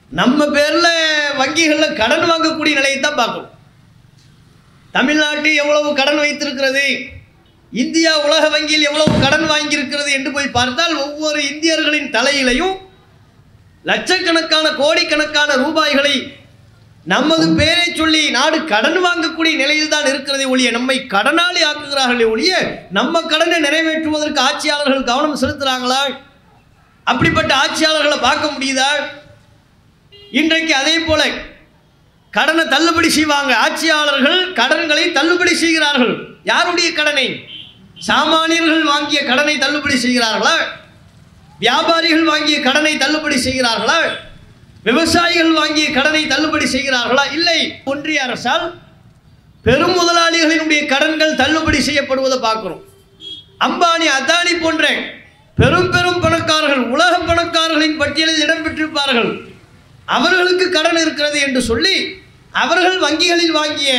நம்ம 0.08 0.44
பேர்ல 0.44 0.88
வங்கிகளில் 1.36 1.98
கடன் 2.00 2.30
வாங்கக்கூடிய 2.30 2.74
நிலையை 2.80 3.00
தான் 3.00 3.14
பார்க்கணும். 3.14 3.50
தமிழ்நாட்டு 4.90 5.54
எவ்வளவு 5.54 5.94
கடன் 5.94 6.16
வைத்திருக்கிறது? 6.16 6.86
இந்தியா 7.81 8.12
உலக 8.26 8.45
வங்கியில் 8.55 8.87
எவ்வளவு 8.88 9.21
கடன் 9.25 9.47
வாங்கியிருக்கிறது 9.52 10.11
என்று 10.17 10.31
போய் 10.33 10.55
பார்த்தால் 10.57 10.95
ஒவ்வொரு 11.05 11.38
இந்தியர்களின் 11.50 12.11
தலையிலையும் 12.17 12.75
லட்சக்கணக்கான 13.85 14.67
கோடிக்கணக்கான 14.81 15.50
ரூபாய்களை 15.62 16.14
நமது 17.12 17.47
பேரை 17.59 17.87
சொல்லி 18.00 18.21
நாடு 18.31 18.59
கடன் 18.73 18.99
வாங்கக்கூடிய 19.07 19.55
நிலையில் 19.62 19.93
தான் 19.95 20.09
இருக்கிறதே 20.11 20.45
ஒழிய 20.45 20.69
நம்மை 20.71 20.97
கடனாளி 21.14 21.61
ஆக்குகிறார்களே 21.71 22.26
ஒழிய 22.35 22.52
நம்ம 22.99 23.23
கடனை 23.33 23.57
நிறைவேற்றுவதற்கு 23.64 24.41
ஆட்சியாளர்கள் 24.49 25.09
கவனம் 25.11 25.41
செலுத்துகிறாங்களா 25.43 26.02
அப்படிப்பட்ட 27.07 27.52
ஆட்சியாளர்களை 27.55 28.19
பார்க்க 28.19 28.52
முடியுதா? 28.52 28.91
இன்றைக்கு 30.41 30.75
அதே 30.75 30.99
போல 30.99 31.23
கடனை 32.33 32.64
தள்ளுபடி 32.64 33.09
செய்வாங்க. 33.11 33.52
ஆட்சியாளர்கள் 33.57 34.38
கடன்களை 34.52 35.07
தள்ளுபடி 35.12 35.55
செய்கிறார்கள். 35.55 36.14
யாருடைய 36.45 36.88
கடனை? 36.93 37.26
சாமானியர்கள் 38.09 38.82
வாங்கிய 38.82 39.21
கடனை 39.25 39.59
தள்ளுபடி 39.59 39.97
செய்கிறார்களா? 39.97 40.56
வியாபாரிகள் 41.59 42.25
வாங்கிய 42.25 42.61
கடனை 42.61 42.97
தள்ளுபடி 42.97 43.37
செய்கிறார்களா? 43.37 43.99
விவசாயிகள் 44.82 45.52
வாங்கிய 45.52 45.90
கடனை 45.90 46.23
தள்ளுபடி 46.26 46.66
செய்கிறார்களா? 46.66 47.25
இல்லை. 47.32 47.59
ஒன்றிய 47.85 48.23
அரசால் 48.23 48.64
பெரும் 49.62 49.94
முதலாளிகளினுடைய 49.99 50.87
கடன்கள் 50.87 51.35
தள்ளுபடி 51.35 51.80
செய்யப்படுவதை 51.88 52.38
பார்க்குறோம். 52.49 52.82
அம்பானி 53.66 54.06
அதானி 54.18 54.54
போன்ற 54.61 54.85
பெரும் 55.59 55.90
பெரும் 55.90 56.21
பணக்காரர்கள் 56.21 56.85
உலக 56.94 57.18
பணக்காரர்களின் 57.18 57.97
பட்டியலில் 57.97 58.42
இடம்பெற்றிருப்பார்கள். 58.44 59.30
அவர்களுக்கு 60.04 60.66
கடன் 60.71 60.97
இருக்கிறது 60.97 61.38
என்று 61.40 61.62
சொல்லி 61.62 61.97
அவர்கள் 62.52 62.99
வங்கிகளில் 62.99 63.50
வாங்கிய 63.50 63.92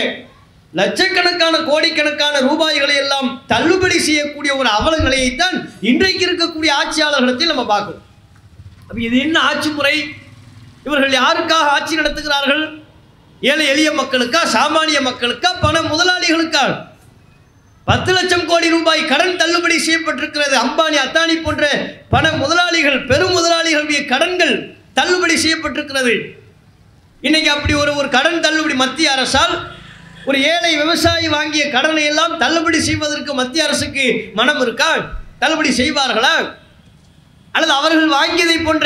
லட்சக்கணக்கான 0.74 1.56
கோடிக்கணக்கான 1.60 2.36
ரூபாய்களை 2.40 2.96
எல்லாம் 2.96 3.28
தள்ளுபடி 3.48 3.98
செய்யக்கூடிய 4.00 4.52
ஒரு 4.56 4.70
அவல 4.70 4.94
நிலையைத்தான் 4.98 5.56
இன்றைக்கு 5.82 6.24
இருக்கக்கூடிய 6.28 6.72
ஆட்சியாளர்களிடத்தில் 6.82 7.52
நம்ம 7.52 7.66
பார்க்கணும் 7.66 8.06
அப்ப 8.88 9.00
இது 9.02 9.18
என்ன 9.18 9.38
ஆட்சி 9.40 9.70
முறை? 9.70 9.96
இவர்கள் 10.84 11.14
யாருக்காக 11.14 11.68
ஆட்சி 11.76 11.94
நடத்துகிறார்கள்? 11.96 12.64
ஏழை 13.42 13.66
எளிய 13.68 13.90
மக்களுக்கா 13.92 14.42
சாமானிய 14.56 15.00
மக்களுக்கா 15.02 15.50
பண 15.60 15.76
முதலாளிகளுக்கா? 15.82 16.64
பத்து 17.88 18.12
லட்சம் 18.14 18.46
கோடி 18.46 18.68
ரூபாய் 18.70 19.02
கடன் 19.06 19.38
தள்ளுபடி 19.38 19.78
செய்யப்பட்டிருக்கிறது. 19.78 20.56
அம்பானி 20.64 20.98
அத்தானி 21.06 21.36
போன்ற 21.42 21.64
பண 22.10 22.32
முதலாளிகள் 22.32 23.00
பெரும் 23.06 23.36
முதலாளிகளுடைய 23.38 24.02
கடன்கள் 24.06 24.56
தள்ளுபடி 24.94 25.36
செய்யப்பட்டிருக்கிறது. 25.36 26.14
இன்னைக்கு 27.22 27.50
அப்படி 27.50 27.74
ஒரு 27.74 27.96
ஒரு 27.96 28.10
கடன் 28.10 28.40
தள்ளுபடி 28.40 28.74
மத்திய 28.74 29.12
அரசால் 29.12 29.56
ஒரு 30.28 30.38
ஏழை 30.44 30.72
விவசாயி 30.76 31.28
வாங்கிய 31.28 31.64
கடனை 31.70 32.04
எல்லாம் 32.06 32.36
தள்ளுபடி 32.38 32.80
செய்வதற்கு 32.80 33.32
மத்திய 33.34 33.64
அரசுக்கு 33.64 34.06
மனம் 34.34 34.62
இருக்கா? 34.62 34.92
தள்ளுபடி 35.40 35.72
செய்வார்களா? 35.78 36.36
அல்லது 37.54 37.74
அவர்கள் 37.74 38.14
வாங்கியதை 38.14 38.58
போன்ற 38.64 38.86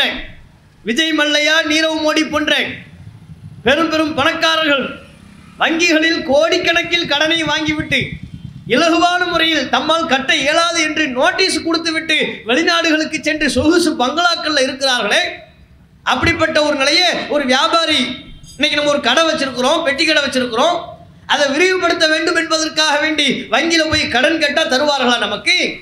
விஜய் 0.86 1.14
மல்லையா 1.14 1.56
நீரவ் 1.62 2.02
மோடி 2.02 2.24
போன்ற 2.30 2.54
பெரும் 3.64 3.90
பெரும் 3.90 4.14
பணக்காரர்கள் 4.14 4.84
வங்கிகளில் 5.58 6.20
கோடிக்கணக்கில் 6.24 7.08
கடனை 7.08 7.40
வாங்கிவிட்டு 7.44 8.00
இலகுவான 8.68 9.22
முறையில் 9.26 9.70
தம்மால் 9.70 10.08
கட்ட 10.08 10.32
இயலாது 10.36 10.80
என்று 10.82 11.04
நோட்டீஸ் 11.10 11.58
கொடுத்துவிட்டு 11.64 12.18
வெளிநாடுகளுக்கு 12.46 13.20
சென்று 13.20 13.48
சொகுசு 13.50 13.92
பங்களாக்கள்ல 13.96 14.64
இருக்கிறார்களே 14.64 15.22
அப்படிப்பட்ட 16.06 16.58
ஒரு 16.64 16.76
நிலையை 16.76 17.08
ஒரு 17.30 17.44
வியாபாரி 17.46 18.00
இன்னைக்கு 18.56 18.78
நம்ம 18.78 18.92
ஒரு 18.92 19.02
கடை 19.02 19.24
வச்சிருக்கிறோம் 19.24 19.84
பெட்டி 19.84 20.04
கடை 20.06 20.22
வச்சிருக்கிறோம் 20.24 20.76
அதை 21.28 21.48
விரிவுபடுத்த 21.48 22.08
வேண்டும் 22.08 22.36
என்பதற்காக 22.36 23.00
வேண்டி 23.00 23.44
வங்கியில் 23.44 23.90
போய் 23.90 24.08
கடன் 24.08 24.40
கேட்டால் 24.40 24.70
தருவார்களா 24.70 25.18
நமக்கு? 25.18 25.76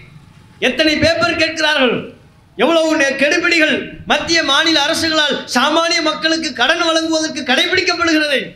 எத்தனை 0.59 0.97
பேப்பர் 0.97 1.35
கேட்கிறார்கள்? 1.35 2.13
எவ்வளவு 2.55 2.97
நெ- 2.97 3.15
கெடுபிடிகள் 3.15 3.89
மத்திய 4.05 4.43
மாநில 4.43 4.83
அரசுகளால் 4.85 5.47
சாமானிய 5.53 6.01
மக்களுக்கு 6.01 6.53
கடன் 6.53 6.79
வழங்குவதற்கு 6.79 7.53
கடைபிடிக்கப்படுகிறது. 7.53 8.55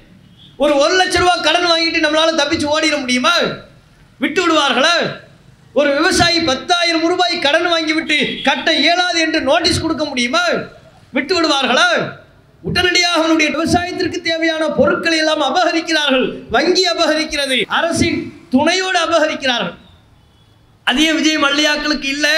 ஒரு 0.58 0.76
ஒரு 0.76 1.06
லட்ச 1.06 1.18
ரூபா 1.18 1.36
கடன் 1.36 1.66
வாங்கிட்டு 1.66 1.96
நம்மளால 1.96 2.40
தப்பிச்சு 2.40 2.66
ஓடிட 2.66 3.00
முடியுமா? 3.00 3.34
விட்டு 4.20 4.48
விடுவார்களா? 4.48 5.20
ஒரு 5.74 5.96
விவசாயி 5.96 6.40
பத்தாயிரம் 6.40 7.08
ரூபாய் 7.08 7.40
கடன் 7.40 7.72
வாங்கிவிட்டு 7.72 8.42
கட்ட 8.44 8.74
இயலாது 8.74 9.20
என்று 9.20 9.42
நோட்டீஸ் 9.42 9.82
கொடுக்க 9.82 10.06
முடியுமா? 10.06 10.44
விட்டு 11.14 11.42
விடுவார்களா? 11.42 12.12
உடனடியாக 12.62 13.18
அவனுடைய 13.20 13.52
விவசாயத்திற்கு 13.52 14.22
தேவையான 14.22 14.68
பொருட்களை 14.68 15.18
எல்லாம் 15.18 15.44
அபகரிக்கிறார்கள். 15.50 16.26
வங்கி 16.50 16.84
அபகரிக்கிறது. 16.86 17.58
அரசின் 17.68 18.34
துணையோடு 18.50 19.00
அபகரிக்கிறார்கள். 19.06 19.76
அதே 20.84 21.14
விஜய் 21.14 21.44
மல்லையாக்களுக்கு 21.44 22.08
இல்லை. 22.16 22.36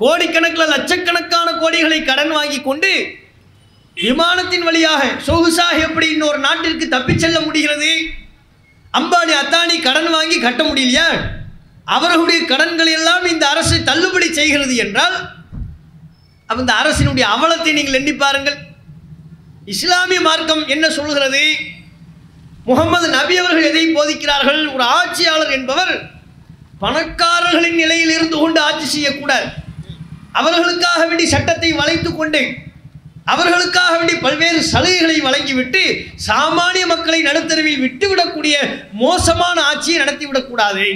கோடிக்கணக்கில் 0.00 0.72
லட்சக்கணக்கான 0.74 1.52
கோடிகளை 1.52 2.04
கடன் 2.04 2.30
வாங்கி 2.30 2.60
கொண்டு 2.60 3.16
விமானத்தின் 3.96 4.62
வழியாக 4.62 5.06
சொகுசாக 5.26 5.78
எப்படி 5.86 6.08
இன்னொரு 6.10 6.38
நாட்டிற்கு 6.38 6.88
தப்பிச் 6.88 7.18
செல்ல 7.18 7.40
முடிகிறது? 7.40 7.90
அம்பானி 8.98 9.32
அத்தானி 9.42 9.82
கடன் 9.82 10.10
வாங்கி 10.10 10.40
கட்ட 10.40 10.62
முடியலையா? 10.62 11.08
அவர்களுடைய 11.84 12.44
கடன்கள் 12.44 12.86
எல்லாம் 12.86 13.24
இந்த 13.24 13.48
அரசு 13.48 13.82
தள்ளுபடி 13.82 14.32
செய்கிறது 14.32 14.76
என்றால் 14.76 15.16
அந்த 16.46 16.60
இந்த 16.62 16.74
அரசினுடைய 16.82 17.26
அவலத்தை 17.34 17.72
நீங்கள் 17.72 17.98
எண்ணி 18.00 18.14
பாருங்கள். 18.14 18.58
இஸ்லாமிய 19.72 20.20
மார்க்கம் 20.26 20.62
என்ன 20.74 20.86
சொல்கிறது 20.98 21.42
முகமது 22.68 23.06
நபி 23.16 23.34
அவர்கள் 23.40 23.66
எதை 23.70 23.82
போதிக்கிறார்கள்? 23.96 24.60
ஒரு 24.74 24.84
ஆட்சியாளர் 24.98 25.52
என்பவர் 25.56 25.92
பணக்காரர்களின் 26.82 27.78
நிலையில் 27.82 28.12
இருந்து 28.14 28.36
கொண்டு 28.42 28.58
ஆட்சி 28.68 28.86
செய்யக்கூடாது. 28.94 29.48
அவர்களுக்காக 30.40 31.00
வேண்டி 31.10 31.26
சட்டத்தை 31.34 31.70
வளைத்து 31.80 32.10
கொண்டு 32.12 32.42
அவர்களுக்காக 33.32 33.92
வேண்டி 33.96 34.14
பல்வேறு 34.24 34.60
சலுகைகளை 34.72 35.16
வழங்கிவிட்டு 35.26 35.82
சாமானிய 36.28 36.84
மக்களை 36.92 37.20
நடுத்தருவில் 37.28 37.82
விட்டுவிடக்கூடிய 37.84 38.56
மோசமான 39.02 39.56
ஆட்சியை 39.70 39.98
நடத்திவிடக்கூடாது. 40.02 40.86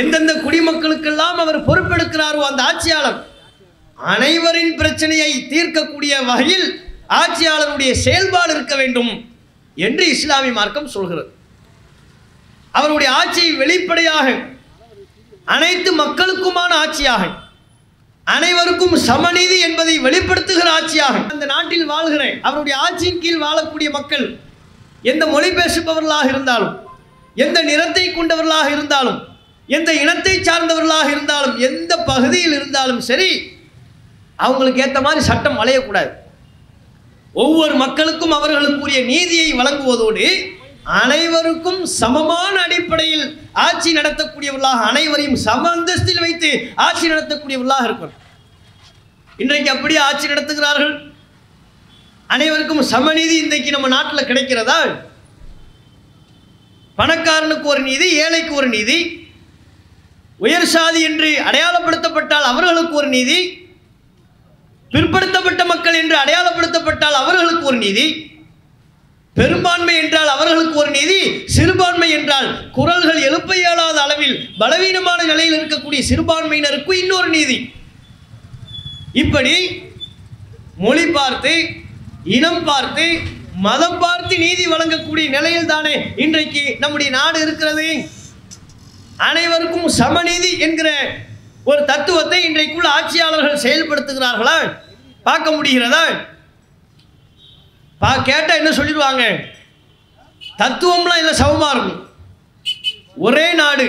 எந்தெந்த 0.00 0.32
குடிமக்களுக்கெல்லாம் 0.44 1.38
அவர் 1.44 1.60
பொறுப்பெடுக்கிறாரோ 1.68 2.42
அந்த 2.50 2.62
ஆட்சியாளர் 2.70 3.20
அனைவரின் 3.98 4.74
பிரச்சனையை 4.80 5.30
தீர்க்கக்கூடிய 5.52 6.14
வகையில் 6.30 6.66
ஆட்சியாளருடைய 7.08 7.92
செயல்பாடு 8.04 8.52
இருக்க 8.54 8.76
வேண்டும் 8.76 9.12
என்று 9.76 10.04
இஸ்லாமிய 10.08 10.52
மார்க்கம் 10.52 10.92
சொல்கிறது. 10.96 11.32
அவருடைய 12.70 13.12
ஆட்சியை 13.12 13.52
வெளிப்படையாக 13.52 14.28
அனைத்து 15.44 15.90
மக்களுக்குமான 15.92 16.70
ஆட்சியாக 16.84 17.22
அனைவருக்கும் 18.26 18.96
சமநீதி 19.08 19.58
என்பதை 19.58 19.94
வெளிப்படுத்துகிற 20.00 20.68
ஆட்சியாக 20.78 21.16
அந்த 21.32 21.44
நாட்டில் 21.46 21.86
வாழ்கிறேன். 21.86 22.42
அவருடைய 22.42 22.78
ஆட்சியின் 22.86 23.18
கீழ் 23.18 23.42
வாழக்கூடிய 23.42 23.90
மக்கள் 23.90 24.38
எந்த 25.02 25.26
மொழி 25.26 25.50
பேசுபவர்களாக 25.50 26.26
இருந்தாலும் 26.28 26.74
எந்த 27.36 27.62
நிறத்தை 27.62 28.12
கொண்டவர்களாக 28.12 28.68
இருந்தாலும் 28.70 29.20
எந்த 29.68 29.90
இனத்தை 29.92 30.34
சார்ந்தவர்களாக 30.38 31.08
இருந்தாலும் 31.10 31.56
எந்த 31.56 31.92
பகுதியில் 31.96 32.52
இருந்தாலும் 32.52 33.00
சரி 33.00 33.30
அவங்களுக்கு 34.36 34.82
ஏற்ற 34.84 35.00
மாதிரி 35.00 35.20
சட்டம் 35.24 35.58
வளையக்கூடாது 35.62 36.10
ஒவ்வொரு 37.42 37.74
மக்களுக்கும் 37.74 38.34
அவர்களுக்குரிய 38.38 38.98
நீதியை 39.04 39.48
வழங்குவதோடு 39.52 40.26
அனைவருக்கும் 41.02 41.80
சமமான 42.00 42.54
அடிப்படையில் 42.62 43.24
ஆட்சி 43.52 43.90
நடத்தக்கூடியவர்களாக 43.96 44.82
அனைவரையும் 44.90 45.38
சம 45.46 45.62
அந்தஸ்தில் 45.70 46.22
வைத்து 46.24 46.50
ஆட்சி 46.86 47.06
நடத்தக்கூடியவர்களாக 47.12 47.86
இருக்கணும். 47.88 48.20
இன்றைக்கு 49.38 49.70
அப்படியே 49.70 50.00
ஆட்சி 50.08 50.26
நடத்துகிறார்கள்? 50.32 50.94
அனைவருக்கும் 52.34 52.82
சமநீதி 52.92 53.36
இன்றைக்கு 53.44 53.70
நம்ம 53.70 53.88
நாட்டில் 53.88 54.28
கிடைக்கிறதா? 54.30 54.78
பணக்காரனுக்கு 56.98 57.68
ஒரு 57.74 57.82
நீதி 57.82 58.08
ஏழைக்கு 58.24 58.54
ஒரு 58.54 58.68
நீதி 58.68 58.98
உயர் 60.40 60.72
சாதி 60.74 61.00
என்று 61.08 61.28
அடையாளப்படுத்தப்பட்டால் 61.48 62.46
அவர்களுக்கு 62.52 62.94
ஒரு 63.00 63.08
நீதி 63.16 63.38
பிற்படுத்தப்பட்ட 64.94 65.62
மக்கள் 65.72 65.98
என்று 66.02 66.16
அடையாளப்படுத்தப்பட்டால் 66.22 67.20
அவர்களுக்கு 67.22 67.66
ஒரு 67.70 67.78
நீதி. 67.86 68.06
பெரும்பான்மை 69.36 69.94
என்றால் 70.02 70.30
அவர்களுக்கு 70.34 70.76
ஒரு 70.82 70.90
நீதி. 70.98 71.20
சிறுபான்மை 71.54 72.08
என்றால் 72.18 72.48
குரல்கள் 72.76 73.20
எழுப்ப 73.28 73.56
இயலாத 73.60 73.96
அளவில் 74.04 74.36
பலவீனமான 74.60 75.20
நிலையில் 75.30 75.56
இருக்கக்கூடிய 75.58 76.02
சிறுபான்மையினருக்கு 76.10 76.92
இன்னொரு 77.02 77.30
நீதி. 77.36 77.56
இப்படி 79.22 79.54
மொழி 80.84 81.06
பார்த்து 81.16 81.54
இனம் 82.36 82.62
பார்த்து 82.68 83.06
மதம் 83.66 83.98
பார்த்து 84.04 84.34
நீதி 84.44 84.64
வழங்கக்கூடிய 84.70 85.26
நிலையில் 85.34 85.70
தானே 85.72 85.94
இன்றைக்கு 86.24 86.62
நம்முடைய 86.82 87.10
நாடு 87.18 87.38
இருக்கிறது. 87.44 87.88
அனைவருக்கும் 89.28 89.90
சமநீதி 90.00 90.52
என்கிற 90.66 90.88
ஒரு 91.70 91.80
தத்துவத்தை 91.90 92.38
இன்றைக்குள்ள 92.48 92.88
ஆட்சியாளர்கள் 92.96 93.62
செயல்படுத்துகிறார்களா? 93.66 94.56
பார்க்க 95.26 95.48
முடிகிறதா? 95.50 96.04
பா 97.98 98.10
கேட்டால் 98.28 98.60
என்ன 98.60 98.70
சொல்லிடுவாங்க? 98.78 99.22
தத்துவம்லாம் 100.58 101.20
இல்லை 101.22 101.34
சமமாக 101.42 101.74
இருக்கும். 101.74 102.02
ஒரே 103.26 103.46
நாடு. 103.60 103.86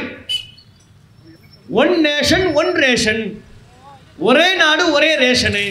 ஒன் 1.82 1.94
நேஷன் 2.06 2.46
ஒன் 2.62 2.72
ரேஷன் 2.84 3.22
ஒரே 4.28 4.48
நாடு 4.56 4.84
ஒரே 4.92 5.12
ரேஷனு 5.24 5.64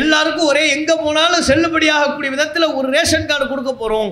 எல்லாருக்கும் 0.00 0.48
ஒரே 0.52 0.62
எங்கே 0.76 0.94
போனாலும் 1.02 1.46
செல்லுபடியாகக்கூடிய 1.48 2.30
விதத்தில் 2.30 2.74
ஒரு 2.78 2.88
ரேஷன் 2.96 3.28
கார்டு 3.28 3.46
கொடுக்க 3.48 3.72
போகிறோம் 3.72 4.10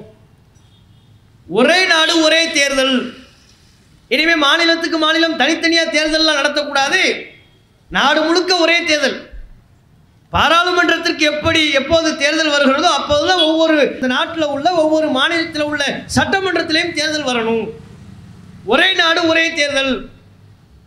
ஒரே 1.59 1.79
நாடு 1.93 2.13
ஒரே 2.27 2.43
தேர்தல். 2.53 2.95
இனிமேல் 4.09 4.43
மாநிலத்துக்கு 4.45 4.99
மாநிலம் 4.99 5.37
தனித்தனியாக 5.37 5.93
தேர்தலெலாம் 5.97 6.41
நடத்தக்கூடாது. 6.41 7.03
நாடு 7.91 8.21
முழுக்க 8.29 8.53
ஒரே 8.57 8.79
தேர்தல். 8.85 9.19
பாராளுமன்றத்திற்கு 10.35 11.25
எப்படி 11.33 11.71
எப்போது 11.81 12.09
தேர்தல் 12.17 12.53
வருகிறதோ 12.55 12.91
அப்போதுதான் 12.99 13.43
ஒவ்வொரு 13.51 13.77
இந்த 13.95 14.07
நாட்டில் 14.07 14.53
உள்ள 14.55 14.69
ஒவ்வொரு 14.83 15.09
மாநிலத்தில் 15.09 15.69
உள்ள 15.71 15.85
சட்டமன்றத்திலையும் 16.17 16.97
தேர்தல் 16.99 17.29
வரணும். 17.31 17.65
ஒரே 18.65 18.89
நாடு 19.01 19.21
ஒரே 19.27 19.45
தேர்தல். 19.55 19.93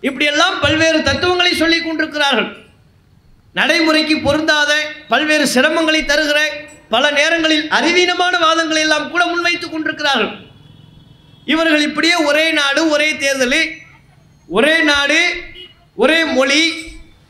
இப்படியெல்லாம் 0.02 0.60
பல்வேறு 0.60 1.00
தத்துவங்களை 1.04 1.54
சொல்லிக் 1.54 1.86
கொண்டிருக்கிறார்கள். 1.86 2.50
நடைமுறைக்கு 3.54 4.16
பொருந்தாத 4.20 4.72
பல்வேறு 5.08 5.46
சிரமங்களை 5.56 6.02
தருகிற 6.02 6.40
பல 6.90 7.12
நேரங்களில் 7.12 7.70
அறிவீனமான 7.70 8.34
வாதங்களை 8.46 8.82
எல்லாம் 8.88 9.12
கூட 9.12 9.26
முன்வைத்துக் 9.26 9.72
கொண்டிருக்கிறார்கள். 9.72 10.34
இவர்கள் 11.46 11.86
இப்படியே 11.90 12.16
ஒரே 12.30 12.52
நாடு 12.52 12.90
ஒரே 12.90 13.18
தேர்தல் 13.18 13.58
ஒரே 14.48 14.76
நாடு 14.92 15.20
ஒரே 15.96 16.20
மொழி 16.38 16.62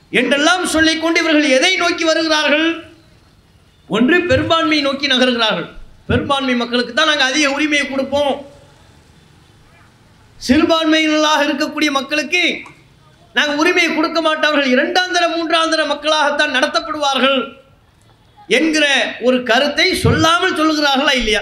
என்றெல்லாம் 0.10 0.66
சொல்லிக்கொண்டு 0.66 1.20
இவர்கள் 1.20 1.56
எதை 1.58 1.76
நோக்கி 1.76 2.04
வருகிறார்கள்? 2.04 2.86
ஒன்று 3.88 4.22
பெரும்பான்மையை 4.22 4.86
நோக்கி 4.86 5.08
நகர்கிறார்கள். 5.08 5.68
பெரும்பான்மை 6.08 6.56
மக்களுக்கு 6.56 6.94
தான் 6.94 7.08
நாங்கள் 7.08 7.28
அதிக 7.28 7.52
உரிமையை 7.52 7.88
கொடுப்போம். 7.88 8.54
சிறுபான்மையினர்களாக 10.48 11.42
இருக்கக்கூடிய 11.48 11.92
மக்களுக்கு 11.92 12.64
நாங்கள் 13.34 13.56
உரிமையை 13.56 13.96
கொடுக்க 13.96 14.22
மாட்டவர்கள் 14.22 14.66
இரண்டாம் 14.66 15.12
தர 15.12 15.28
மூன்றாம் 15.28 15.70
தர 15.70 15.86
மக்களாகத்தான் 15.86 16.56
நடத்தப்படுவார்கள் 16.56 17.58
என்கிற 18.48 19.16
ஒரு 19.22 19.44
கருத்தை 19.44 19.96
சொல்லாமல் 19.96 20.58
சொல்லுகிறார்களா 20.60 21.14
இல்லையா? 21.16 21.42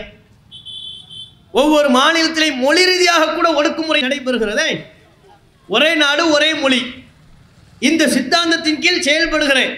ஒவ்வொரு 1.52 1.90
மாநிலத்திலையும் 1.90 2.64
மொழி 2.66 2.86
ரீதியாக 2.86 3.34
கூட 3.34 3.62
ஒடுக்குமுறை 3.62 4.02
நடைபெறுகிறதே. 4.04 4.86
ஒரே 5.68 5.96
நாடு 5.96 6.32
ஒரே 6.32 6.54
மொழி. 6.54 7.03
இந்த 7.90 8.04
சித்தாந்தத்தின் 8.16 8.82
கீழ் 8.84 9.06
செயல்படுகிறேன். 9.08 9.74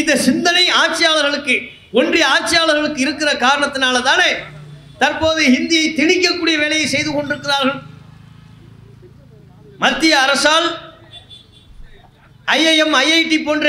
இந்த 0.00 0.12
சிந்தனை 0.26 0.64
ஆட்சியாளர்களுக்கு 0.82 1.54
ஒன்றிய 1.98 2.24
ஆட்சியாளர்களுக்கு 2.34 3.00
இருக்கிற 3.04 3.30
காரணத்தினால 3.44 4.00
தானே 4.08 4.30
தற்போது 5.02 5.40
ஹிந்தியை 5.54 5.86
திணிக்கக்கூடிய 5.98 6.56
வேலையை 6.62 6.86
செய்து 6.94 7.10
கொண்டிருக்கிறார்கள். 7.12 7.78
மத்திய 9.84 10.14
அரசால் 10.24 10.68
ஐஐஎம் 12.58 12.94
ஐஐடி 13.04 13.38
போன்ற 13.46 13.68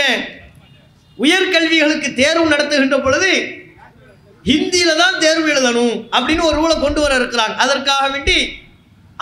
உயர்கல்விகளுக்கு 1.25 2.09
தேர்வு 2.21 2.45
நடத்துகின்ற 2.53 2.97
பொழுது 3.05 3.31
ஹிந்தியில 4.49 4.91
தான் 5.03 5.17
தேர்வு 5.23 5.47
எழுதணும் 5.53 5.95
அப்படின்னு 6.15 6.43
ஒரு 6.49 6.57
ரூலை 6.59 6.75
கொண்டு 6.83 6.99
வர 7.03 7.13
இருக்கிறாங்க. 7.19 7.55
அதற்காக 7.63 8.05
வேண்டி 8.13 8.37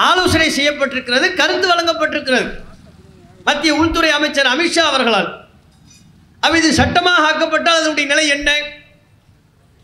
ஆலோசனை 0.09 0.49
செய்யப்பட்டிருக்கிறது 0.57 1.27
கருத்து 1.39 1.65
வழங்கப்பட்டிருக்கிறது. 1.71 2.49
மத்திய 3.47 3.73
உள்துறை 3.81 4.09
அமைச்சர் 4.17 4.51
அமித்ஷா 4.53 4.83
அவர்களால். 4.91 5.29
அப்ப 6.39 6.57
இது 6.57 6.69
சட்டமாக 6.79 7.25
ஆக்கப்பட்டால் 7.27 7.79
அதனுடைய 7.79 8.05
நிலை 8.11 8.25
என்ன? 8.35 8.49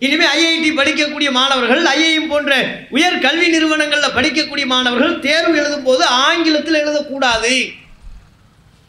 இனிமே 0.05 0.25
ஐஐடி 0.37 0.69
படிக்கக்கூடிய 0.79 1.29
மாணவர்கள் 1.31 1.81
ஐஐஎம் 1.95 2.29
போன்ற 2.29 2.53
உயர் 2.89 3.17
கல்வி 3.25 3.47
நிறுவனங்களில் 3.47 4.15
படிக்கக்கூடிய 4.15 4.65
மாணவர்கள் 4.65 5.19
தேர்வு 5.19 5.57
எழுதும் 5.57 5.83
போது 5.83 6.05
ஆங்கிலத்தில் 6.05 6.79
எழுதக்கூடாது. 6.83 7.53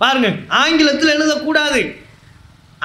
பாருங்க 0.03 0.31
ஆங்கிலத்தில் 0.63 1.15
எழுதக்கூடாது. 1.17 1.83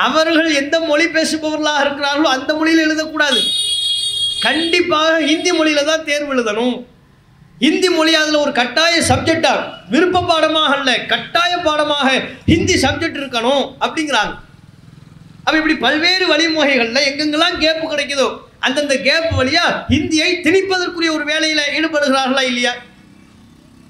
அவர்கள் 0.07 0.49
எந்த 0.61 0.75
மொழி 0.89 1.05
பேசுபவர்களாக 1.05 1.83
இருக்கிறார்களோ 1.85 2.29
அந்த 2.35 2.51
மொழியில் 2.53 2.83
எழுதக்கூடாது. 2.87 3.39
கண்டிப்பாக 4.41 5.13
ஹிந்தி 5.29 5.51
மொழியில 5.51 5.85
தான் 5.85 6.05
தேர்வு 6.09 6.31
எழுதணும். 6.35 6.75
ஹிந்தி 7.63 7.89
மொழி 7.93 8.11
அதில் 8.21 8.41
ஒரு 8.45 8.51
கட்டாய 8.57 8.95
சப்ஜெக்டாக 9.09 9.61
விருப்ப 9.93 10.19
பாடமாக 10.31 10.73
அல்ல 10.77 10.89
கட்டாய 11.11 11.53
பாடமாக 11.67 12.09
ஹிந்தி 12.51 12.75
சப்ஜெக்ட் 12.83 13.19
இருக்கணும் 13.21 13.63
அப்படிங்கிறாங்க. 13.85 14.33
அப்போ 15.45 15.55
இப்படி 15.59 15.75
பல்வேறு 15.85 16.25
வழிமுறைகளில் 16.31 17.07
எங்கெங்கெல்லாம் 17.09 17.57
கேப்பு 17.63 17.85
கிடைக்குதோ 17.93 18.27
அந்தந்த 18.67 18.95
கேப் 19.07 19.31
வழியா 19.39 19.65
ஹிந்தியை 19.93 20.29
திணிப்பதற்குரிய 20.45 21.09
ஒரு 21.17 21.25
வேலையில் 21.31 21.63
ஈடுபடுகிறார்களா 21.77 22.43
இல்லையா? 22.51 22.73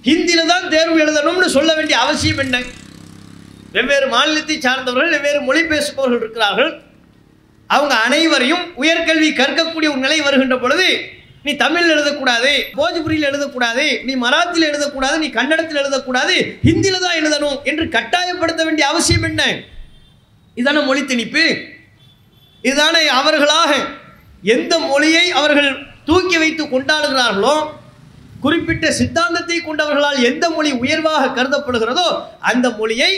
ஹிந்தியில் 0.08 0.52
தான் 0.54 0.68
தேர்வு 0.74 0.98
எழுதணும்னு 1.04 1.50
சொல்ல 1.58 1.72
வேண்டிய 1.78 1.98
அவசியம் 2.06 2.42
என்ன? 2.46 2.58
வெவ்வேறு 3.76 4.08
மாநிலத்தை 4.16 4.58
சார்ந்தவர்கள் 4.66 5.14
வெவ்வேறு 5.16 5.40
மொழி 5.48 5.62
பேசுபவர்கள் 5.72 6.22
இருக்கிறார்கள். 6.24 6.72
அவங்க 7.70 7.94
அனைவரையும் 8.08 8.66
உயர்கல்வி 8.82 9.30
கற்கக்கூடிய 9.40 9.88
ஒரு 9.94 10.02
நிலை 10.06 10.20
வருகின்ற 10.28 10.58
பொழுது 10.64 10.90
நீ 11.48 11.54
தமிழில் 11.56 11.94
எழுதக்கூடாது 11.96 12.52
போஜ்புரியில் 12.78 13.28
எழுதக்கூடாது 13.30 13.86
நீ 14.08 14.14
மராத்தியில் 14.26 14.70
எழுதக்கூடாது 14.70 15.18
நீ 15.24 15.30
கன்னடத்தில் 15.30 15.82
எழுதக்கூடாது 15.84 16.36
ஹிந்தியில் 16.68 17.04
தான் 17.06 17.18
எழுதணும் 17.22 17.58
என்று 17.64 17.86
கட்டாயப்படுத்த 17.90 18.62
வேண்டிய 18.64 18.86
அவசியம் 18.88 19.28
என்ன? 19.30 19.44
இதான 20.58 20.82
மொழி 20.86 21.02
திணிப்பு. 21.04 21.44
இதுதானே 22.64 23.04
அவர்களாக 23.20 23.72
எந்த 24.56 24.74
மொழியை 24.86 25.26
அவர்கள் 25.32 25.70
தூக்கி 26.06 26.38
வைத்து 26.38 26.64
கொண்டாடுகிறார்களோ 26.64 27.56
குறிப்பிட்ட 28.40 28.86
சித்தாந்தத்தை 28.92 29.58
கொண்டவர்களால் 29.62 30.20
எந்த 30.24 30.46
மொழி 30.50 30.72
உயர்வாக 30.82 31.32
கருதப்படுகிறதோ 31.38 32.08
அந்த 32.50 32.68
மொழியை 32.80 33.12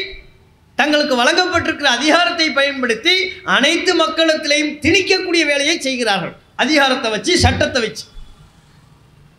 தங்களுக்கு 0.78 1.16
வழங்கப்பட்டிருக்கிற 1.16 1.90
அதிகாரத்தை 1.98 2.48
பயன்படுத்தி 2.52 3.16
அனைத்து 3.56 3.92
மக்களிடத்திலையும் 3.96 4.76
திணிக்கக்கூடிய 4.80 5.44
வேலையை 5.46 5.76
செய்கிறார்கள். 5.80 6.34
அதிகாரத்தை 6.56 7.10
வச்சு 7.12 7.34
சட்டத்தை 7.40 7.82
வச்சு. 7.82 8.06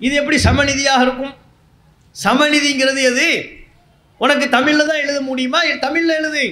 இது 0.00 0.14
எப்படி 0.20 0.38
சமநிதியாக 0.46 1.04
இருக்கும்? 1.06 1.34
சமநிதிங்கிறது 2.16 3.00
எது? 3.10 3.28
உனக்கு 4.20 4.46
தமிழில் 4.56 4.88
தான் 4.90 5.02
எழுத 5.04 5.18
முடியுமா? 5.20 5.60
தமிழில் 5.86 6.16
எழுது. 6.20 6.44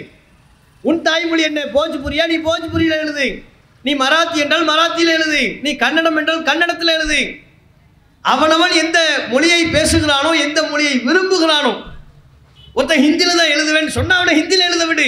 உன் 0.85 1.01
தாய்மொழி 1.03 1.43
என்ன? 1.49 1.61
போஜ்புரியா? 1.77 2.25
நீ 2.33 2.37
போஜ்புரியில் 2.49 3.01
எழுது. 3.05 3.27
நீ 3.85 3.93
மராத்தி 4.05 4.39
என்றால் 4.45 4.65
மராத்தியில் 4.71 5.15
எழுது. 5.17 5.43
நீ 5.65 5.71
கன்னடம் 5.83 6.19
என்றால் 6.21 6.47
கன்னடத்தில் 6.51 6.95
எழுது. 6.97 7.21
அவனவன் 8.25 8.75
எந்த 8.83 8.99
மொழியை 9.33 9.61
பேசுகிறானோ 9.75 10.31
எந்த 10.47 10.61
மொழியை 10.71 10.95
விரும்புகிறானோ 11.09 11.73
ஒருத்தன் 12.77 13.05
ஹிந்தியில் 13.07 13.39
தான் 13.41 13.53
எழுதுவேன்னு 13.55 13.93
சொன்னா 13.99 14.17
அவனை 14.17 14.35
ஹிந்தியில் 14.41 14.67
எழுத 14.69 14.83
விடு. 14.87 15.07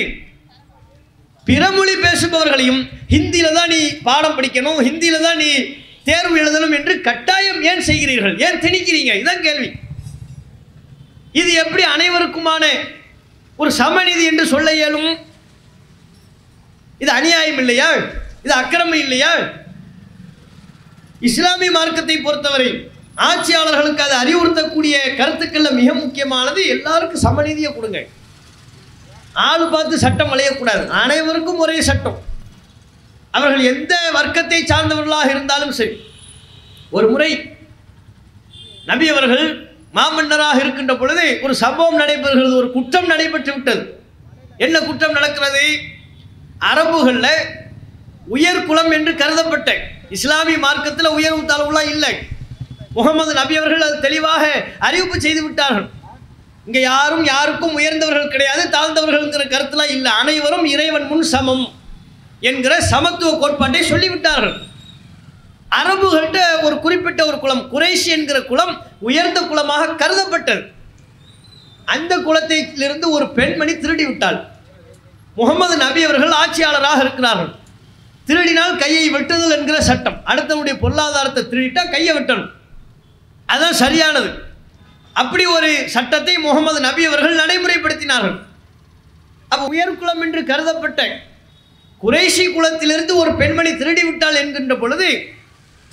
பிற 1.46 1.62
மொழி 1.76 1.94
பேசுபவர்களையும் 2.04 2.80
ஹிந்தியில் 3.14 3.56
தான் 3.58 3.70
நீ 3.74 3.80
பாடம் 4.08 4.36
படிக்கணும் 4.38 4.80
ஹிந்தியில் 4.86 5.24
தான் 5.26 5.40
நீ 5.42 5.50
தேர்வு 6.10 6.36
எழுதணும் 6.42 6.76
என்று 6.78 6.94
கட்டாயம் 7.08 7.60
ஏன் 7.70 7.86
செய்கிறீர்கள்? 7.88 8.36
ஏன் 8.46 8.60
திணிக்கிறீங்க? 8.64 9.12
இதுதான் 9.18 9.46
கேள்வி. 9.48 9.70
இது 11.40 11.50
எப்படி 11.62 11.82
அனைவருக்குமான 11.94 12.64
ஒரு 13.62 13.70
சமநீதி 13.80 14.24
என்று 14.30 14.44
சொல்ல 14.52 14.68
இயலும்? 14.78 15.10
இது 17.02 17.10
அநியாயம் 17.18 17.60
இல்லையா? 17.62 17.88
இது 18.44 18.54
அக்கிரமம் 18.60 19.02
இல்லையா? 19.04 19.32
இஸ்லாமிய 21.28 21.70
மார்க்கத்தை 21.76 22.16
பொறுத்தவரை 22.26 22.70
ஆட்சியாளர்களுக்கு 23.28 24.02
அது 24.06 24.14
அறிவுறுத்தக்கூடிய 24.22 24.94
கருத்துக்கள்ல 25.18 25.70
மிக 25.78 25.90
முக்கியமானது 26.02 26.60
எல்லாருக்கும் 26.74 27.24
சமநீதியை 27.26 27.70
கொடுங்க. 27.74 28.00
ஆள் 29.48 29.64
பார்த்து 29.74 29.96
சட்டம் 30.04 30.30
வளையக்கூடாது 30.32 30.84
அனைவருக்கும் 31.02 31.62
ஒரே 31.64 31.76
சட்டம். 31.88 32.18
அவர்கள் 33.36 33.64
எந்த 33.72 33.94
வர்க்கத்தை 34.18 34.60
சார்ந்தவர்களாக 34.70 35.28
இருந்தாலும் 35.34 35.74
சரி 35.78 35.96
ஒரு 36.96 37.06
முறை 37.12 37.30
நபி 38.90 39.06
அவர்கள் 39.14 39.44
மாமன்னராக 39.98 40.58
இருக்கின்ற 40.62 40.94
பொழுது 40.96 41.24
ஒரு 41.44 41.54
சம்பவம் 41.62 42.00
நடைபெறுகிறது 42.00 42.54
ஒரு 42.62 42.68
குற்றம் 42.76 43.08
நடைபெற்று 43.12 43.52
விட்டது. 43.54 43.82
என்ன 44.64 44.76
குற்றம் 44.88 45.16
நடக்கிறது? 45.18 45.64
அரபுகளில் 46.70 47.32
உயர் 48.34 48.66
குலம் 48.68 48.92
என்று 48.96 49.12
கருதப்பட்ட 49.22 49.70
இஸ்லாமிய 50.16 50.58
மார்க்கத்தில் 50.66 51.16
உயர்வு 51.18 51.42
தாழ்வுலாம் 51.50 51.90
இல்லை. 51.94 52.12
முகமது 52.96 53.32
நபி 53.40 53.54
அவர்கள் 53.60 53.86
அது 53.88 53.96
தெளிவாக 54.06 54.44
அறிவிப்பு 54.86 55.16
செய்து 55.26 55.42
விட்டார்கள். 55.46 55.88
இங்கே 56.66 56.80
யாரும் 56.80 57.24
யாருக்கும் 57.32 57.76
உயர்ந்தவர்கள் 57.78 58.32
கிடையாது 58.34 58.62
தாழ்ந்தவர்கள்ங்கிற 58.76 59.44
கருத்துலாம் 59.54 59.92
இல்லை. 59.96 60.12
அனைவரும் 60.22 60.66
இறைவன் 60.74 61.06
முன் 61.10 61.26
சமம். 61.34 61.64
என்கிற 62.48 62.74
சமத்துவ 62.92 63.30
கோட்பாட்டை 63.38 63.80
சொல்லிவிட்டார்கள். 63.90 64.56
அரபுகள்கிட்ட 65.80 66.38
ஒரு 66.66 66.76
குறிப்பிட்ட 66.84 67.20
ஒரு 67.30 67.38
குலம் 67.42 67.64
குறைஷி 67.72 68.10
என்கிற 68.16 68.38
குலம் 68.50 68.74
உயர்ந்த 69.08 69.40
குலமாக 69.50 69.94
கருதப்பட்டது. 70.02 70.62
அந்த 71.94 72.12
குலத்திலிருந்து 72.26 73.06
ஒரு 73.16 73.26
பெண்மணி 73.38 73.74
திருடி 73.78 74.04
விட்டாள் 74.08 74.38
முகமது 75.38 75.74
நபி 75.84 76.00
அவர்கள் 76.06 76.38
ஆட்சியாளராக 76.42 77.00
இருக்கிறார்கள். 77.04 77.50
திருடினால் 78.28 78.80
கையை 78.82 79.04
வெட்டுதல் 79.14 79.54
என்கிற 79.56 79.76
சட்டம். 79.90 80.18
அடுத்தவனுடைய 80.30 80.74
பொருளாதாரத்தை 80.82 81.42
திருடிட்டால் 81.52 81.92
கையை 81.94 82.12
வெட்டணும். 82.16 82.50
அதுதான் 83.52 83.80
சரியானது. 83.84 84.30
அப்படி 85.22 85.44
ஒரு 85.56 85.70
சட்டத்தை 85.94 86.34
முகமது 86.46 86.78
நபி 86.88 87.02
அவர்கள் 87.08 87.40
நடைமுறைப்படுத்தினார்கள். 87.42 88.36
அப்போ 89.52 89.64
உயர்குலம் 89.74 90.22
என்று 90.26 90.40
கருதப்பட்ட 90.50 91.02
குறைஷி 92.02 92.44
குலத்திலிருந்து 92.54 93.14
ஒரு 93.22 93.32
பெண்மணி 93.40 93.76
திருடி 93.76 94.02
விட்டாள் 94.04 94.34
என்கின்ற 94.34 94.74
பொழுது 94.76 95.08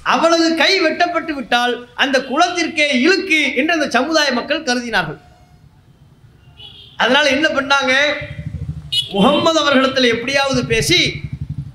அவளது 0.04 0.56
கை 0.56 0.80
வெட்டப்பட்டு 0.80 1.34
விட்டால் 1.34 1.88
அந்த 1.94 2.18
குலத்திற்கே 2.20 2.86
இழுக்கு 3.06 3.56
என்று 3.56 3.74
அந்த 3.74 3.88
சமுதாய 3.90 4.32
மக்கள் 4.32 4.68
கருதினார்கள். 4.68 5.20
அதனால் 6.98 7.26
என்ன 7.26 7.48
பண்ணாங்க? 7.48 7.94
முகம்மது 9.12 9.60
அவர்களிடத்தில் 9.60 10.14
எப்படியாவது 10.14 10.66
பேசி 10.66 11.00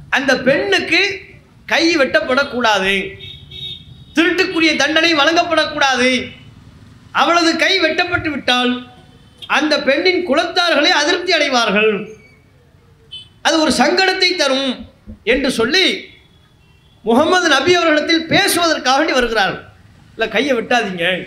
அந்த 0.08 0.32
பெண்ணுக்கு 0.36 1.02
கை 1.66 1.82
வெட்டப்படக்கூடாது 1.96 2.94
திருட்டுக்குரிய 4.14 4.76
தண்டனை 4.76 5.14
வழங்கப்படக்கூடாது. 5.14 6.32
அவளது 7.12 7.56
கை 7.56 7.72
வெட்டப்பட்டு 7.80 8.30
விட்டால் 8.30 8.72
அந்த 9.46 9.74
பெண்ணின் 9.82 10.26
குலத்தார்களே 10.28 10.90
அதிருப்தி 11.02 11.32
அடைவார்கள். 11.32 11.92
அது 13.42 13.60
ஒரு 13.60 13.72
சங்கடத்தை 13.78 14.36
தரும் 14.36 14.88
என்று 15.24 15.50
சொல்லி 15.50 16.04
முகமது 17.02 17.48
நபி 17.48 17.74
அவர்களிடத்தில் 17.74 18.26
பேசுவதற்காக 18.26 18.96
வேண்டி 18.96 19.12
வருகிறார்கள். 19.12 19.64
இல்லை 20.12 20.28
கையை 20.28 20.56
விட்டாதீங்க. 20.56 21.26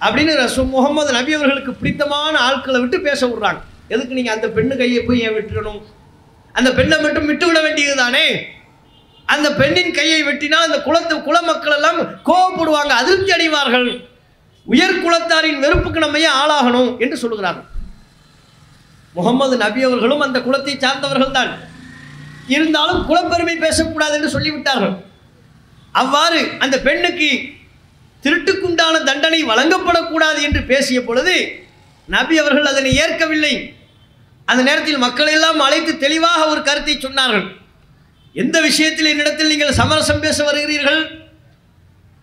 அப்படின்னு 0.00 0.34
ரசூ 0.34 0.64
முகமது 0.64 1.12
நபி 1.12 1.32
அவர்களுக்கு 1.32 1.72
பிடித்தமான 1.72 2.38
ஆட்களை 2.38 2.80
விட்டு 2.80 3.00
பேச 3.00 3.26
விடுறாங்க. 3.26 3.60
எதுக்கு 3.88 4.14
நீங்கள் 4.14 4.34
அந்த 4.34 4.46
பெண்ணு 4.46 4.76
கையை 4.76 5.02
போய் 5.02 5.20
ஏன் 5.20 5.34
விட்டுடணும் 5.34 5.82
அந்த 6.52 6.72
பெண்ணை 6.72 7.00
மட்டும் 7.00 7.26
விட்டு 7.26 7.46
விட 7.46 7.60
வேண்டியது 7.60 7.96
தானே? 7.96 8.46
அந்த 9.24 9.54
பெண்ணின் 9.54 9.92
கையை 9.92 10.24
வெட்டினால் 10.24 10.66
அந்த 10.68 10.82
குலத்து 10.82 11.22
குல 11.22 11.42
மக்கள் 11.42 11.72
எல்லாம் 11.72 12.00
கோவப்படுவாங்க 12.00 12.92
அதிருப்தி 13.00 13.32
அடைவார்கள். 13.32 14.04
உயர் 14.64 15.02
குலத்தாரின் 15.04 15.58
வெறுப்புக்கு 15.58 15.98
நம்ம 15.98 16.18
ஏன் 16.18 16.38
ஆளாகணும் 16.42 16.98
என்று 16.98 17.16
சொல்கிறார்கள். 17.16 17.64
முகமது 19.16 19.54
நபி 19.64 19.80
அவர்களும் 19.88 20.24
அந்த 20.26 20.38
குலத்தை 20.46 20.74
சார்ந்தவர்கள் 20.84 21.36
தான் 21.38 21.50
இருந்தாலும் 22.54 23.00
குலப்பெருமை 23.08 23.56
பேசக்கூடாது 23.64 24.14
என்று 24.18 24.30
சொல்லிவிட்டார்கள். 24.34 24.94
அவ்வாறு 26.00 26.40
அந்த 26.64 26.76
பெண்ணுக்கு 26.86 27.30
திருட்டுக்குண்டான 28.24 28.96
தண்டனை 29.08 29.40
வழங்கப்படக்கூடாது 29.50 30.40
என்று 30.48 30.60
பேசிய 30.70 30.98
பொழுது 31.08 31.36
நபி 32.08 32.34
அவர்கள் 32.42 32.70
அதனை 32.70 32.92
ஏற்கவில்லை. 33.02 33.54
அந்த 34.50 34.62
நேரத்தில் 34.68 35.04
மக்களை 35.04 35.32
எல்லாம் 35.38 35.60
அழைத்து 35.66 35.92
தெளிவாக 36.04 36.40
ஒரு 36.52 36.60
கருத்தை 36.68 36.94
சொன்னார்கள். 36.96 37.46
எந்த 38.42 38.56
விஷயத்தில் 38.68 39.10
என்னிடத்தில் 39.12 39.52
நீங்கள் 39.52 39.78
சமரசம் 39.80 40.22
பேச 40.24 40.38
வருகிறீர்கள்? 40.48 41.00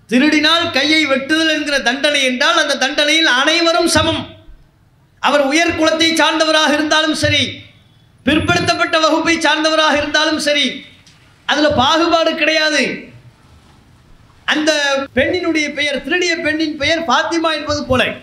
திருடினால் 0.10 0.66
கையை 0.78 1.02
வெட்டுதல் 1.12 1.54
என்கிற 1.56 1.76
தண்டனை 1.88 2.22
என்றால் 2.30 2.62
அந்த 2.64 2.78
தண்டனையில் 2.84 3.30
அனைவரும் 3.40 3.90
சமம். 3.96 4.22
அவர் 5.20 5.42
உயர் 5.42 5.78
குலத்தை 5.80 6.10
சார்ந்தவராக 6.14 6.74
இருந்தாலும் 6.74 7.16
சரி 7.16 7.62
பிற்படுத்தப்பட்ட 8.26 9.00
வகுப்பை 9.00 9.38
சார்ந்தவராக 9.38 9.98
இருந்தாலும் 9.98 10.40
சரி 10.40 10.86
அதில் 11.46 11.74
பாகுபாடு 11.74 12.36
கிடையாது. 12.36 13.08
அந்த 14.46 14.72
பெண்ணினுடைய 15.16 15.74
பெயர் 15.74 16.04
திருடிய 16.04 16.36
பெண்ணின் 16.36 16.78
பெயர் 16.78 17.00
பாத்திமா 17.00 17.54
என்பது 17.56 17.86
போல. 17.86 18.16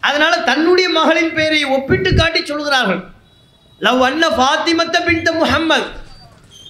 அதனால 0.00 0.36
தன்னுடைய 0.38 0.88
மகளின் 0.88 1.34
பெயரை 1.34 1.64
ஒப்பிட்டு 1.64 2.14
காட்டி 2.14 2.44
சொல்கிறார்கள். 2.44 3.04
லவ் 3.78 4.02
அன்ன 4.02 4.28
பின் 4.30 4.90
பின்த 5.06 5.32
முஹம்மத். 5.32 5.90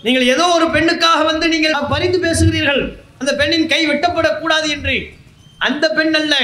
நீங்கள் 0.03 0.27
ஏதோ 0.27 0.47
ஒரு 0.49 0.67
பெண்ணுக்காக 0.67 1.25
வந்து 1.25 1.49
நீங்கள் 1.49 1.73
பரிந்து 1.89 2.19
பேசுகிறீர்கள். 2.19 2.97
அந்த 3.19 3.35
பெண்ணின் 3.35 3.69
கை 3.69 3.89
வெட்டப்படக்கூடாது 3.89 4.69
என்று. 4.69 5.09
அந்த 5.59 5.89
பெண் 5.89 6.15
அல்ல 6.15 6.37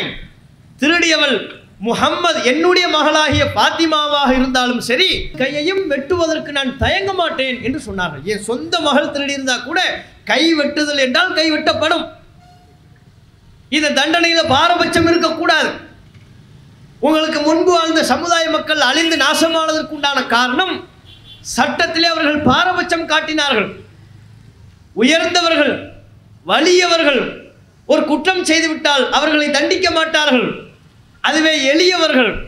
திருடியவள். 0.79 1.58
முகம்மது 1.87 2.39
என்னுடைய 2.51 2.87
மகளாகிய 2.95 3.45
பாத்திமாவாக 3.59 4.31
இருந்தாலும் 4.39 4.81
சரி 4.89 5.11
கையையும் 5.41 5.83
வெட்டுவதற்கு 5.91 6.51
நான் 6.57 6.73
தயங்க 6.83 7.11
மாட்டேன் 7.21 7.59
என்று 7.67 7.81
சொன்னார்கள். 7.89 8.25
என் 8.33 8.47
சொந்த 8.49 8.81
மகள் 8.87 9.13
திருடியிருந்தா 9.15 9.57
கூட 9.69 9.81
கை 10.31 10.43
வெட்டுதல் 10.61 11.05
என்றால் 11.07 11.37
கை 11.39 11.47
வெட்டப்படும். 11.55 12.05
இந்த 13.77 13.89
தண்டனையில் 14.01 14.53
பாரபட்சம் 14.55 15.09
இருக்கக்கூடாது. 15.13 15.71
உங்களுக்கு 17.07 17.41
முன்பு 17.49 17.73
வாழ்ந்த 17.77 18.03
சமுதாய 18.13 18.45
மக்கள் 18.57 18.81
அழிந்து 18.91 19.17
நாசமானதற்கு 19.25 19.97
உண்டான 19.99 20.23
காரணம் 20.37 20.75
சட்டத்திலே 21.57 22.09
அவர்கள் 22.15 22.47
பாரபட்சம் 22.51 23.11
காட்டினார்கள். 23.13 23.69
உயர்ந்தவர்கள் 25.03 25.75
வலியவர்கள் 26.51 27.23
ஒரு 27.93 28.03
குற்றம் 28.11 28.47
செய்துவிட்டால் 28.51 29.05
அவர்களை 29.19 29.49
தண்டிக்க 29.51 29.89
மாட்டார்கள். 29.99 30.49
அதுவே 31.21 31.65
எளியவர்கள் 31.65 32.47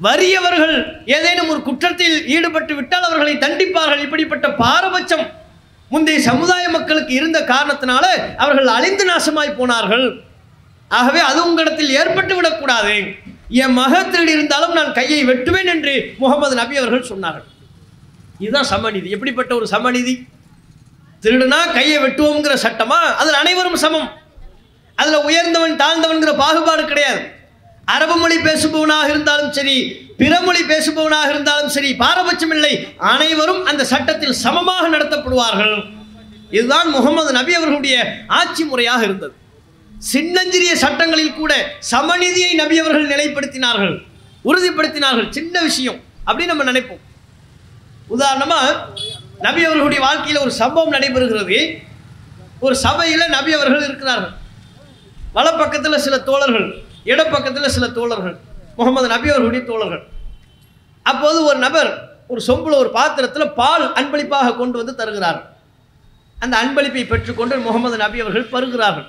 வறியவர்கள் 0.00 1.02
ஏதேனும் 1.06 1.48
ஒரு 1.48 1.62
குற்றத்தில் 1.62 2.26
ஈடுபட்டு 2.26 2.74
விட்டால் 2.74 3.02
அவர்களை 3.02 3.34
தண்டிப்பார்கள். 3.36 4.02
இப்படிப்பட்ட 4.02 4.50
பாரபட்சம் 4.50 5.30
முந்தைய 5.88 6.20
சமுதாய 6.20 6.68
மக்களுக்கு 6.68 7.14
இருந்த 7.14 7.40
காரணத்தினால 7.40 8.36
அவர்கள் 8.36 8.66
அழிந்து 8.66 9.06
நாசமாய் 9.06 9.56
போனார்கள். 9.56 10.20
ஆகவே 10.88 11.18
அது 11.18 11.44
உங்களிடத்தில் 11.44 11.90
ஏற்பட்டு 11.90 12.34
விடக்கூடாது. 12.34 13.04
என் 13.48 13.72
மகத்தில் 13.72 14.28
இருந்தாலும் 14.28 14.72
நான் 14.72 14.92
கையை 14.92 15.26
வெட்டுவேன் 15.26 15.64
என்று 15.64 16.14
முகமது 16.18 16.54
நபி 16.54 16.76
அவர்கள் 16.76 17.08
சொன்னார்கள். 17.08 17.48
இதுதான் 18.38 18.68
சமநீதி. 18.70 19.08
எப்படிப்பட்ட 19.08 19.54
ஒரு 19.54 19.66
சமநீதி? 19.70 20.26
திருடுனா 21.22 21.72
கையை 21.72 21.98
வெட்டுவோங்கிற 22.02 22.56
சட்டமா? 22.62 23.00
அதில் 23.20 23.32
அனைவரும் 23.32 23.76
சமம். 23.76 24.10
அதில் 25.00 25.24
உயர்ந்தவன் 25.28 25.76
தாழ்ந்தவன்கிற 25.76 26.36
பாகுபாடு 26.36 26.84
கிடையாது. 26.84 27.20
அரபு 27.84 28.16
மொழி 28.16 28.36
பேசுபவனாக 28.36 29.08
இருந்தாலும் 29.08 29.52
சரி 29.52 29.76
பிற 30.16 30.40
மொழி 30.40 30.62
பேசுபவனாக 30.62 31.28
இருந்தாலும் 31.28 31.68
சரி 31.68 31.94
பாரபட்சம் 31.94 32.50
இல்லை. 32.50 32.72
அனைவரும் 32.98 33.64
அந்த 33.64 33.84
சட்டத்தில் 33.84 34.32
சமமாக 34.32 34.88
நடத்தப்படுவார்கள். 34.88 35.84
இதுதான் 36.50 36.88
முகமது 36.90 37.32
நபி 37.32 37.54
அவர்களுடைய 37.54 38.16
ஆட்சி 38.28 38.64
முறையாக 38.64 39.02
இருந்தது. 39.02 39.32
சின்னஞ்சிறிய 39.98 40.76
சட்டங்களில் 40.76 41.34
கூட 41.34 41.52
சமநிதியை 41.78 42.54
நபி 42.54 42.78
அவர்கள் 42.78 43.08
நிலைப்படுத்தினார்கள் 43.08 43.96
உறுதிப்படுத்தினார்கள். 44.44 45.30
சின்ன 45.30 45.60
விஷயம். 45.60 46.00
அப்படின்னு 46.26 46.52
நம்ம 46.52 46.64
நினைப்போம். 46.64 47.02
உதாரணமாக 48.08 48.86
நபி 49.40 49.64
அவர்களுடைய 49.64 50.04
வாழ்க்கையில் 50.04 50.42
ஒரு 50.42 50.52
சம்பவம் 50.52 50.92
நடைபெறுகிறது. 50.92 51.82
ஒரு 52.60 52.76
சபையில் 52.76 53.28
நபி 53.28 53.52
அவர்கள் 53.52 53.84
இருக்கிறார்கள். 53.88 54.38
வலப்பக்கத்தில் 55.36 56.04
சில 56.06 56.16
தோழர்கள் 56.28 56.68
இடப்பக்கத்தில் 57.10 57.74
சில 57.76 57.86
தோழர்கள் 57.98 58.36
முகமது 58.78 59.06
நபி 59.12 59.28
அவர்களுடைய 59.32 59.62
தோழர்கள். 59.70 60.02
அப்போது 61.10 61.38
ஒரு 61.50 61.58
நபர் 61.66 61.90
ஒரு 62.32 62.40
சொம்புல 62.48 62.74
ஒரு 62.82 62.90
பாத்திரத்தில் 62.98 63.52
பால் 63.60 63.84
அன்பளிப்பாக 64.00 64.54
கொண்டு 64.60 64.76
வந்து 64.80 64.94
தருகிறார். 65.00 65.40
அந்த 66.44 66.54
அன்பளிப்பை 66.62 67.04
பெற்றுக்கொண்டு 67.12 67.56
முகமது 67.68 67.96
நபி 68.02 68.20
அவர்கள் 68.24 68.52
பருகிறார்கள். 68.54 69.08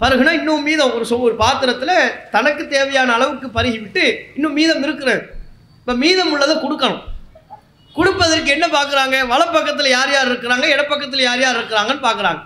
பருகுனா 0.00 0.32
இன்னும் 0.38 0.64
மீதம் 0.68 0.94
ஒரு 0.96 1.04
சொ 1.10 1.16
ஒரு 1.26 1.34
பாத்திரத்தில் 1.42 1.96
தனக்கு 2.34 2.62
தேவையான 2.68 3.12
அளவுக்கு 3.16 3.48
பருகிவிட்டு 3.58 4.04
இன்னும் 4.36 4.56
மீதம் 4.58 4.82
இருக்கிறது. 4.86 5.22
இப்போ 5.80 5.94
மீதம் 6.04 6.32
உள்ளதை 6.34 6.54
கொடுக்கணும். 6.64 7.02
கொடுப்பதற்கு 7.96 8.50
என்ன 8.56 8.66
பார்க்குறாங்க 8.78 9.16
வலப்பக்கத்தில் 9.32 9.94
யார் 9.96 10.12
யார் 10.16 10.30
இருக்கிறாங்க? 10.30 10.66
இடப்பக்கத்தில் 10.74 11.26
யார் 11.28 11.44
யார் 11.44 11.58
இருக்கிறாங்கன்னு 11.60 12.06
பார்க்குறாங்க 12.08 12.40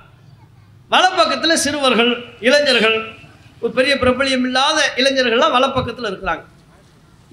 வலப்பக்கத்தில் 0.92 1.62
சிறுவர்கள் 1.64 2.10
இளைஞர்கள் 2.46 2.98
ஒரு 3.62 3.72
பெரிய 3.78 3.94
பிரபலியம் 4.02 4.44
இல்லாத 4.48 4.78
இளைஞர்கள்லாம் 5.00 5.54
வலப்பக்கத்தில் 5.56 6.08
இருக்கிறாங்க. 6.10 6.44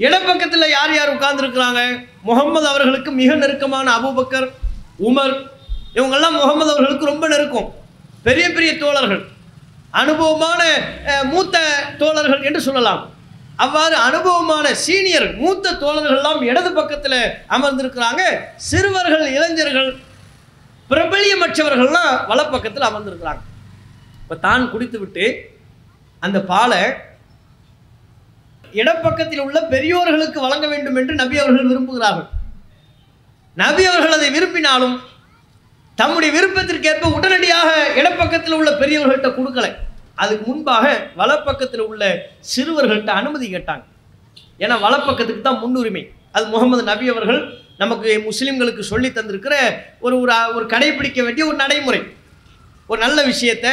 இடப்பக்கத்தில் 0.06 0.74
யார் 0.78 0.94
யார் 0.96 1.14
உட்கார்ந்துருக்கிறாங்க? 1.16 1.82
முகமது 2.30 2.68
அவர்களுக்கு 2.72 3.12
மிக 3.22 3.36
நெருக்கமான 3.42 3.88
அபூபக்கர் 3.98 4.48
உமர் 5.08 5.36
இவங்கெல்லாம் 5.98 6.38
முகமது 6.42 6.72
அவர்களுக்கு 6.74 7.12
ரொம்ப 7.12 7.26
நெருக்கம். 7.34 7.68
பெரிய 8.28 8.46
பெரிய 8.56 8.72
தோழர்கள். 8.84 9.24
அனுபவமான 10.02 10.62
மூத்த 11.34 11.58
தோழர்கள் 12.02 12.46
என்று 12.50 12.62
சொல்லலாம். 12.68 13.02
அவ்வாறு 13.64 13.96
அனுபவமான 14.08 14.66
சீனியர் 14.86 15.28
மூத்த 15.42 15.76
தோழர்கள்லாம் 15.84 16.42
இடது 16.50 16.72
பக்கத்தில் 16.80 17.20
அமர்ந்திருக்கிறாங்க. 17.56 18.22
சிறுவர்கள் 18.70 19.26
இளைஞர்கள் 19.36 19.90
பிரபலியமற்றவர்கள்லாம் 20.92 22.14
வலப்பக்கத்தில் 22.30 22.90
அமர்ந்திருக்கிறாங்க. 22.90 23.42
இப்போ 24.22 24.36
தான் 24.48 24.64
குடித்து 24.74 24.98
விட்டு 25.02 25.26
அந்த 26.26 26.38
பாலை 26.52 26.82
இடப்பக்கத்தில் 28.82 29.44
உள்ள 29.46 29.58
பெரியோர்களுக்கு 29.74 30.40
வழங்க 30.46 30.68
வேண்டும் 30.74 30.98
என்று 31.00 31.14
நபி 31.22 31.36
அவர்கள் 31.42 31.70
விரும்புகிறார்கள். 31.72 32.30
நபி 33.62 33.84
அவர்கள் 33.90 34.16
அதை 34.18 34.30
விரும்பினாலும் 34.36 34.96
தம்முடைய 36.02 36.30
விருப்பத்திற்கேற்ப 36.36 37.10
உடனடியாக 37.18 37.70
இடப்பக்கத்தில் 38.00 38.56
உள்ள 38.60 38.70
பெரியவர்கள்ட்ட 38.82 39.30
கொடுக்கல. 39.36 39.68
அதுக்கு 40.24 40.46
முன்பாக 40.52 40.86
வலப்பக்கத்தில் 41.20 41.84
உள்ள 41.90 42.04
சிறுவர்கள்ட்ட 42.54 43.12
அனுமதி 43.20 43.48
கேட்டாங்க. 43.56 43.84
ஏன்னா 44.64 44.76
வலப்பக்கத்துக்கு 44.86 45.44
தான் 45.50 45.62
முன்னுரிமை. 45.64 46.04
அது 46.36 46.46
முகமது 46.54 46.84
நபி 46.92 47.06
அவர்கள் 47.14 47.42
நமக்கு 47.82 48.10
முஸ்லீம்களுக்கு 48.28 48.84
சொல்லி 48.92 49.10
தந்திருக்கிற 49.10 49.56
ஒரு 50.06 50.16
ஒரு 50.24 50.34
ஒரு 50.58 50.66
கடைபிடிக்க 50.74 51.20
வேண்டிய 51.26 51.44
ஒரு 51.50 51.58
நடைமுறை. 51.64 52.02
ஒரு 52.90 53.00
நல்ல 53.06 53.20
விஷயத்தை 53.32 53.72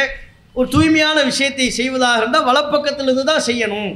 ஒரு 0.59 0.67
தூய்மையான 0.75 1.17
விஷயத்தை 1.31 1.67
செய்வதாக 1.79 2.19
இருந்தால் 2.21 2.47
வலப்பக்கத்திலிருந்து 2.49 3.25
தான் 3.31 3.45
செய்யணும். 3.49 3.91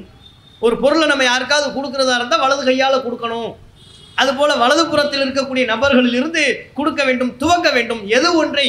ஒரு 0.65 0.75
பொருளை 0.83 1.05
நம்ம 1.11 1.23
யாருக்காவது 1.29 1.67
கொடுக்குறதா 1.77 2.17
இருந்தால் 2.19 2.43
வலது 2.45 2.63
கையால் 2.69 3.05
கொடுக்கணும். 3.05 3.49
அதுபோல் 4.21 4.59
வலது 4.63 4.83
புறத்தில் 4.91 5.23
இருக்கக்கூடிய 5.23 5.63
நபர்களிலிருந்து 5.71 6.43
கொடுக்க 6.77 7.01
வேண்டும் 7.07 7.31
துவங்க 7.41 7.67
வேண்டும். 7.77 8.03
எது 8.17 8.29
ஒன்றை 8.41 8.67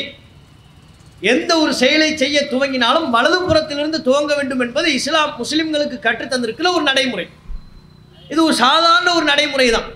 எந்த 1.32 1.50
ஒரு 1.62 1.72
செயலை 1.82 2.08
செய்ய 2.22 2.38
துவங்கினாலும் 2.52 3.06
வலது 3.16 3.38
புறத்திலிருந்து 3.44 3.98
துவங்க 4.08 4.32
வேண்டும் 4.38 4.62
என்பது 4.64 4.88
இஸ்லாம் 4.98 5.36
முஸ்லிம்களுக்கு 5.42 5.98
கற்றுத்தந்திருக்கிற 6.06 6.70
ஒரு 6.76 6.84
நடைமுறை. 6.90 7.26
இது 8.32 8.40
ஒரு 8.48 8.56
சாதாரண 8.64 9.08
ஒரு 9.18 9.26
நடைமுறை 9.32 9.68
தான் 9.76 9.88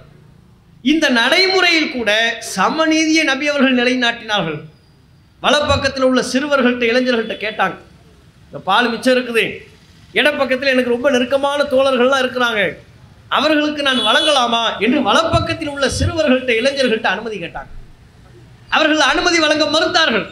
இந்த 0.83 1.09
நடைமுறையில் 1.09 1.93
கூட 1.93 2.11
சமநீதியை 2.57 3.23
நபி 3.23 3.49
அவர்கள் 3.49 3.79
நிலைநாட்டினார்கள். 3.81 4.61
வலப்பக்கத்தில் 5.43 6.03
உள்ள 6.03 6.21
சிறுவர்கள்ட்ட 6.33 6.85
இளைஞர்கள்ட்ட 6.90 7.35
கேட்டாங்க. 7.45 7.77
இந்த 8.47 8.59
பால் 8.69 8.90
மிச்சம் 8.90 9.14
இருக்குது. 9.16 9.45
இடப்பக்கத்தில் 10.14 10.73
எனக்கு 10.73 10.90
ரொம்ப 10.90 11.11
நெருக்கமான 11.11 11.62
தோழர்கள்லாம் 11.62 12.23
இருக்கிறாங்க. 12.25 12.77
அவர்களுக்கு 13.29 13.83
நான் 13.83 14.07
வழங்கலாமா 14.07 14.79
என்று 14.79 15.01
வலப்பக்கத்தில் 15.09 15.69
உள்ள 15.69 15.87
சிறுவர்கள்ட்ட 15.99 16.53
இளைஞர்கள்ட்ட 16.61 17.05
அனுமதி 17.05 17.38
கேட்டாங்க. 17.38 17.71
அவர்கள் 18.69 19.01
அனுமதி 19.01 19.38
வழங்க 19.38 19.64
மறுத்தார்கள். 19.64 20.27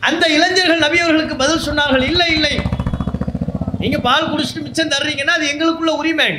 அந்த 0.00 0.26
இளைஞர்கள் 0.28 0.84
நபி 0.86 0.98
அவர்களுக்கு 0.98 1.36
பதில் 1.36 1.66
சொன்னார்கள் 1.68 2.04
இல்லை 2.10 2.32
இல்லை. 2.36 2.54
நீங்கள் 3.78 4.00
பால் 4.00 4.30
குடிச்சிட்டு 4.32 4.62
மிச்சம் 4.62 4.88
தர்றீங்கன்னா 4.88 5.34
அது 5.38 5.46
எங்களுக்குள்ள 5.52 5.92
உரிமை. 6.00 6.30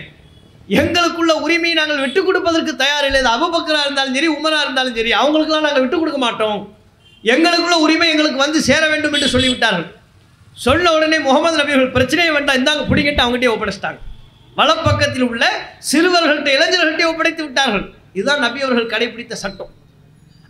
எங்களுக்குள்ள 0.81 1.33
உரிமையை 1.45 1.75
நாங்கள் 1.79 2.03
விட்டு 2.03 2.21
கொடுப்பதற்கு 2.27 2.73
தயார் 2.83 3.07
இல்லை. 3.07 3.21
அது 3.33 3.83
இருந்தாலும் 3.85 4.15
சரி 4.17 4.29
உமரா 4.37 4.59
இருந்தாலும் 4.65 4.95
சரி 4.99 5.11
அவங்களுக்கெல்லாம் 5.21 5.67
நாங்கள் 5.67 5.83
விட்டு 5.83 5.99
கொடுக்க 5.99 6.19
மாட்டோம். 6.25 6.61
எங்களுக்குள்ள 7.33 7.75
உரிமை 7.85 8.07
எங்களுக்கு 8.13 8.39
வந்து 8.45 8.59
சேர 8.69 8.81
வேண்டும் 8.93 9.13
என்று 9.17 9.33
சொல்லிவிட்டார்கள். 9.35 9.89
சொன்ன 10.65 10.91
உடனே 10.95 11.17
முகமது 11.27 11.55
நபிகள் 11.59 11.93
பிரச்சனையை 11.97 12.31
வேண்டாம் 12.35 12.57
இந்தாங்க 12.59 12.83
பிடிங்கிட்டு 12.89 13.23
அவங்ககிட்டயே 13.23 13.53
ஒப்படைச்சிட்டாங்க. 13.53 13.99
வலப்பக்கத்தில் 14.57 15.27
உள்ள 15.29 15.43
சிறுவர்கள்ட்ட 15.91 16.49
இளைஞர்கள்ட்டே 16.57 17.05
ஒப்படைத்து 17.11 17.43
விட்டார்கள். 17.45 17.85
இதுதான் 18.17 18.43
நபி 18.45 18.59
அவர்கள் 18.65 18.91
கடைபிடித்த 18.93 19.35
சட்டம். 19.43 19.71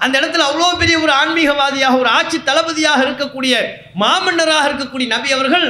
அந்த 0.04 0.16
இடத்துல 0.20 0.46
அவ்வளோ 0.50 0.70
பெரிய 0.82 0.96
ஒரு 1.04 1.14
ஆன்மீகவாதியாக 1.22 2.00
ஒரு 2.02 2.10
ஆட்சி 2.18 2.38
தளபதியாக 2.50 3.04
இருக்கக்கூடிய 3.06 3.54
மாமன்னராக 4.02 4.68
இருக்கக்கூடிய 4.70 5.08
நபி 5.16 5.30
அவர்கள் 5.38 5.68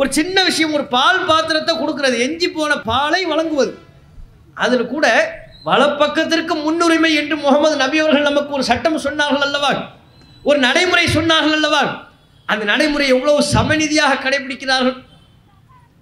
ஒரு 0.00 0.10
சின்ன 0.18 0.36
விஷயம் 0.48 0.74
ஒரு 0.76 0.84
பால் 0.96 1.20
பாத்திரத்தை 1.28 1.72
கொடுக்கறது. 1.74 2.16
எஞ்சி 2.24 2.48
போன 2.48 2.72
பாலை 2.90 3.20
வழங்குவது. 3.30 3.72
அதில் 4.64 4.90
கூட 4.94 5.06
வலப்பக்கத்திற்கு 5.68 6.54
முன்னுரிமை 6.64 7.10
என்று 7.20 7.36
முகமது 7.44 7.76
நபி 7.82 7.98
அவர்கள் 8.02 8.28
நமக்கு 8.28 8.54
ஒரு 8.58 8.64
சட்டம் 8.68 9.04
சொன்னார்கள் 9.06 9.46
அல்லவா? 9.46 9.70
ஒரு 10.48 10.58
நடைமுறை 10.66 11.06
சொன்னார்கள் 11.16 11.56
அல்லவா? 11.58 11.82
அந்த 12.48 12.64
நடைமுறை 12.72 13.06
எவ்வளவு 13.14 13.40
சமநிதியாக 13.54 14.20
கடைபிடிக்கிறார்கள்? 14.24 14.96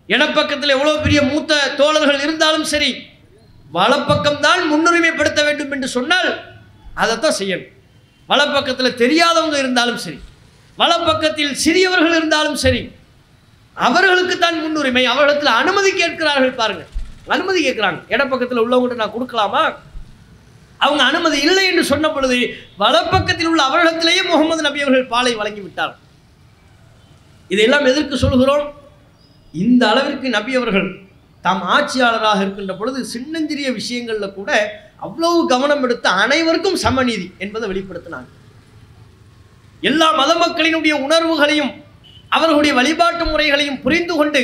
இடப்பக்கத்தில் 0.09 0.75
எவ்வளோ 0.75 0.93
பெரிய 1.05 1.21
மூத்த 1.31 1.53
தோழர்கள் 1.81 2.21
இருந்தாலும் 2.27 2.67
சரி 2.73 2.91
வலப்பக்கம்தான் 3.77 4.63
முன்னுரிமைப்படுத்த 4.73 5.41
வேண்டும் 5.47 5.73
என்று 5.77 5.89
சொன்னால் 5.97 6.31
அதைத்தான் 7.03 7.39
செய்யணும். 7.41 7.73
வலப்பக்கத்தில் 8.29 8.99
தெரியாதவங்க 9.03 9.57
இருந்தாலும் 9.63 10.01
சரி 10.05 10.19
வலப்பக்கத்தில் 10.79 11.53
சிறியவர்கள் 11.65 12.17
இருந்தாலும் 12.21 12.61
சரி 12.67 12.83
அவர்களுக்கு 13.77 14.39
தான் 14.39 14.61
முன்னுரிமை. 14.63 15.05
அவர்களிடத்தில் 15.05 15.59
அனுமதி 15.61 15.91
கேட்கிறார்கள் 15.93 16.59
பாருங்க. 16.61 16.85
அனுமதி 17.35 17.61
கேட்கிறாங்க. 17.69 18.01
இடப்பக்கத்தில் 18.15 18.63
உள்ளவங்கள்ட்ட 18.65 19.03
நான் 19.03 19.17
கொடுக்கலாமா? 19.17 19.63
அவங்க 20.79 21.03
அனுமதி 21.03 21.39
இல்லை 21.41 21.67
என்று 21.67 21.85
சொன்ன 21.85 22.07
பொழுது 22.09 22.39
வலப்பக்கத்தில் 22.79 23.49
உள்ள 23.51 23.63
அவர்களிடத்திலேயே 23.69 24.23
முகமது 24.31 24.63
நபி 24.63 24.81
அவர்கள் 24.81 25.07
பாலை 25.07 25.35
வழங்கி 25.35 25.61
விட்டார் 25.61 25.95
இதையெல்லாம் 27.49 27.85
எதற்கு 27.85 28.17
சொல்கிறோம்? 28.17 28.65
இந்த 29.55 29.83
அளவிற்கு 29.89 30.29
நபி 30.29 30.55
அவர்கள் 30.57 30.89
தாம் 31.45 31.63
ஆட்சியாளராக 31.63 32.41
இருக்கின்ற 32.41 32.75
பொழுது 32.75 33.05
சின்னஞ்சிறிய 33.05 33.73
விஷயங்களில் 33.73 34.37
கூட 34.39 34.51
அவ்வளவு 34.97 35.47
கவனம் 35.49 35.83
எடுத்து 35.83 36.09
அனைவருக்கும் 36.09 36.79
சமநீதி 36.83 37.27
என்பதை 37.39 37.67
வெளிப்படுத்தினாங்க. 37.71 38.29
எல்லா 39.81 40.09
மத 40.21 40.35
மக்களினுடைய 40.35 40.95
உணர்வுகளையும் 41.07 41.73
அவர்களுடைய 42.37 42.73
வழிபாட்டு 42.79 43.25
முறைகளையும் 43.33 43.83
புரிந்து 43.85 44.15
கொண்டு 44.19 44.43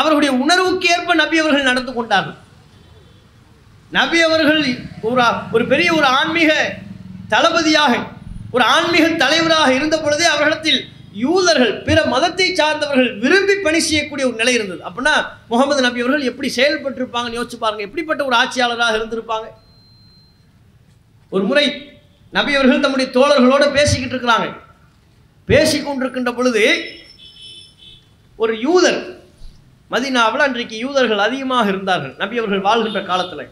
அவர்களுடைய 0.00 0.32
உணர்வுக்கு 0.42 0.88
ஏற்ப 0.94 1.14
நபி 1.22 1.36
அவர்கள் 1.42 1.68
நடந்து 1.70 1.92
கொண்டார்கள். 1.92 2.36
நபி 3.96 4.18
அவர்கள் 4.26 4.60
ஒரு 5.06 5.22
ஒரு 5.54 5.64
பெரிய 5.72 5.88
ஒரு 5.98 6.06
ஆன்மீக 6.18 6.52
தளபதியாக 7.34 7.94
ஒரு 8.56 8.64
ஆன்மீக 8.74 9.06
தலைவராக 9.22 9.70
இருந்த 9.78 9.96
பொழுதே 10.02 10.26
அவர்களிடத்தில் 10.32 10.80
யூதர்கள் 11.24 11.74
பிற 11.86 11.98
மதத்தை 12.12 12.46
சார்ந்தவர்கள் 12.58 13.10
விரும்பி 13.22 13.54
பணி 13.66 13.78
செய்யக்கூடிய 13.86 14.24
ஒரு 14.30 14.36
நிலை 14.40 14.54
இருந்தது. 14.56 14.80
அப்படின்னா 14.88 15.14
முகமது 15.52 15.80
நபி 15.86 16.02
அவர்கள் 16.02 16.28
எப்படி 16.30 16.48
செயல்பட்டிருப்பாங்கன்னு 16.56 17.38
யோசிச்சு 17.38 17.58
பாருங்க. 17.62 17.82
எப்படிப்பட்ட 17.88 18.24
ஒரு 18.28 18.36
ஆட்சியாளராக 18.40 18.98
இருந்திருப்பாங்க. 18.98 19.46
ஒரு 21.34 21.44
முறை 21.50 21.66
நபி 22.36 22.54
அவர்கள் 22.58 22.84
தம்முடைய 22.84 23.08
தோழர்களோடு 23.16 23.68
பேசிக்கிட்டு 23.78 24.14
இருக்கிறாங்க. 24.16 24.48
பேசி 25.50 25.78
கொண்டிருக்கின்ற 25.78 26.30
பொழுது 26.36 26.62
ஒரு 28.36 28.54
யூதர். 28.60 29.00
மதினாவில் 29.90 30.44
அன்றைக்கு 30.46 30.76
யூதர்கள் 30.78 31.18
அதிகமாக 31.18 31.68
இருந்தார்கள். 31.68 32.14
நபி 32.18 32.38
அவர்கள் 32.38 32.60
வாழ்கின்ற 32.60 33.02
காலத்தில். 33.02 33.48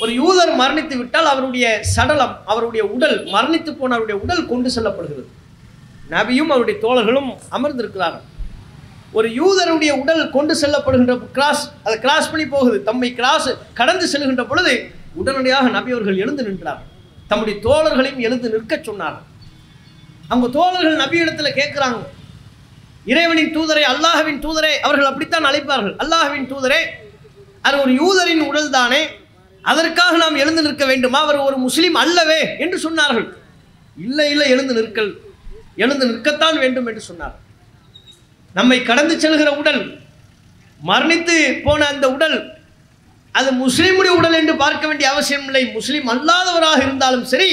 ஒரு 0.00 0.12
யூதர் 0.12 0.52
மரணித்து 0.60 0.96
விட்டால் 0.96 1.26
அவருடைய 1.26 1.82
சடலம் 1.82 2.38
அவருடைய 2.46 2.86
உடல் 2.86 3.16
மரணித்து 3.24 3.72
போன 3.72 3.94
அவருடைய 3.94 4.20
உடல் 4.24 4.46
கொண்டு 4.46 4.68
செல்லப்படுகிறது. 4.76 5.30
நபியும் 6.10 6.52
அவருடைய 6.54 6.76
தோழர்களும் 6.84 7.30
அமர்ந்திருக்கிறார்கள். 7.50 8.24
ஒரு 9.12 9.28
யூதருடைய 9.28 9.92
உடல் 10.02 10.30
கொண்டு 10.30 10.54
செல்லப்படுகின்ற 10.60 11.20
கிராஸ் 11.32 11.72
அதை 11.84 11.98
கிராஸ் 11.98 12.30
பண்ணி 12.30 12.46
போகுது. 12.46 12.82
தம்மை 12.82 13.14
கிராஸ் 13.14 13.48
கடந்து 13.74 14.06
செல்கின்ற 14.12 14.44
பொழுது 14.48 14.90
உடனடியாக 15.14 15.68
நபி 15.68 15.90
அவர்கள் 15.90 16.16
எழுந்து 16.16 16.42
நின்றார். 16.42 16.82
தம்முடைய 17.28 17.58
தோழர்களையும் 17.66 18.16
எழுந்து 18.16 18.48
நிற்கச் 18.50 18.90
சொன்னார்கள். 18.90 19.26
அவங்க 20.28 20.48
தோழர்கள் 20.58 20.96
நபி 20.96 21.18
இடத்துல 21.20 21.50
கேட்குறாங்க. 21.60 21.98
இறைவனின் 23.12 23.52
தூதரை 23.56 23.84
அல்லாஹவின் 23.92 24.40
தூதரே 24.44 24.72
அவர்கள் 24.86 25.10
அப்படித்தான் 25.10 25.48
அழைப்பார்கள். 25.50 25.94
அல்லாஹவின் 26.02 26.48
தூதரே 26.52 26.80
அது 27.66 27.76
ஒரு 27.82 27.92
யூதரின் 28.00 28.42
உடல் 28.50 28.70
தானே 28.70 29.02
அதற்காக 29.64 30.16
நாம் 30.22 30.40
எழுந்து 30.42 30.62
நிற்க 30.62 30.84
வேண்டுமா? 30.90 31.18
அவர் 31.26 31.38
ஒரு 31.48 31.56
முஸ்லீம் 31.66 31.96
அல்லவே 32.04 32.40
என்று 32.64 32.78
சொன்னார்கள். 32.86 33.26
இல்லை 33.96 34.26
இல்லை 34.30 34.46
எழுந்து 34.54 34.74
நிற்கல். 34.78 35.12
எழுந்து 35.84 36.04
நிற்கத்தான் 36.10 36.58
வேண்டும் 36.62 36.88
என்று 36.90 37.02
சொன்னார். 37.10 37.36
நம்மை 38.58 38.78
கடந்து 38.82 39.14
செல்கிற 39.22 39.50
உடல் 39.60 39.82
மரணித்து 40.80 41.36
போன 41.66 41.80
அந்த 41.92 42.06
உடல் 42.16 42.36
அது 43.34 43.50
முஸ்லீமுடைய 43.64 44.12
உடல் 44.18 44.36
என்று 44.40 44.54
பார்க்க 44.64 44.84
வேண்டிய 44.86 45.06
அவசியம் 45.12 45.46
இல்லை 45.48 45.62
முஸ்லீம் 45.76 46.10
அல்லாதவராக 46.14 46.80
இருந்தாலும் 46.86 47.24
சரி 47.32 47.48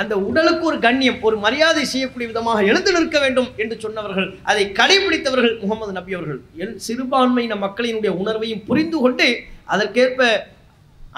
அந்த 0.00 0.14
உடலுக்கு 0.28 0.64
ஒரு 0.70 0.78
கண்ணியம் 0.84 1.22
ஒரு 1.26 1.36
மரியாதை 1.44 1.84
செய்யக்கூடிய 1.92 2.26
விதமாக 2.30 2.64
எழுந்து 2.70 2.90
நிற்க 2.96 3.18
வேண்டும் 3.24 3.48
என்று 3.62 3.76
சொன்னவர்கள் 3.84 4.28
அதை 4.50 4.64
கடைபிடித்தவர்கள் 4.78 5.54
முகமது 5.62 5.92
நபி 5.98 6.12
அவர்கள். 6.18 6.40
எல் 6.62 6.76
சிறுபான்மையின 6.86 7.56
மக்களினுடைய 7.64 8.10
உணர்வையும் 8.22 8.62
புரிந்து 8.68 8.98
கொண்டு 9.04 9.26
அதற்கேற்ப 9.64 10.20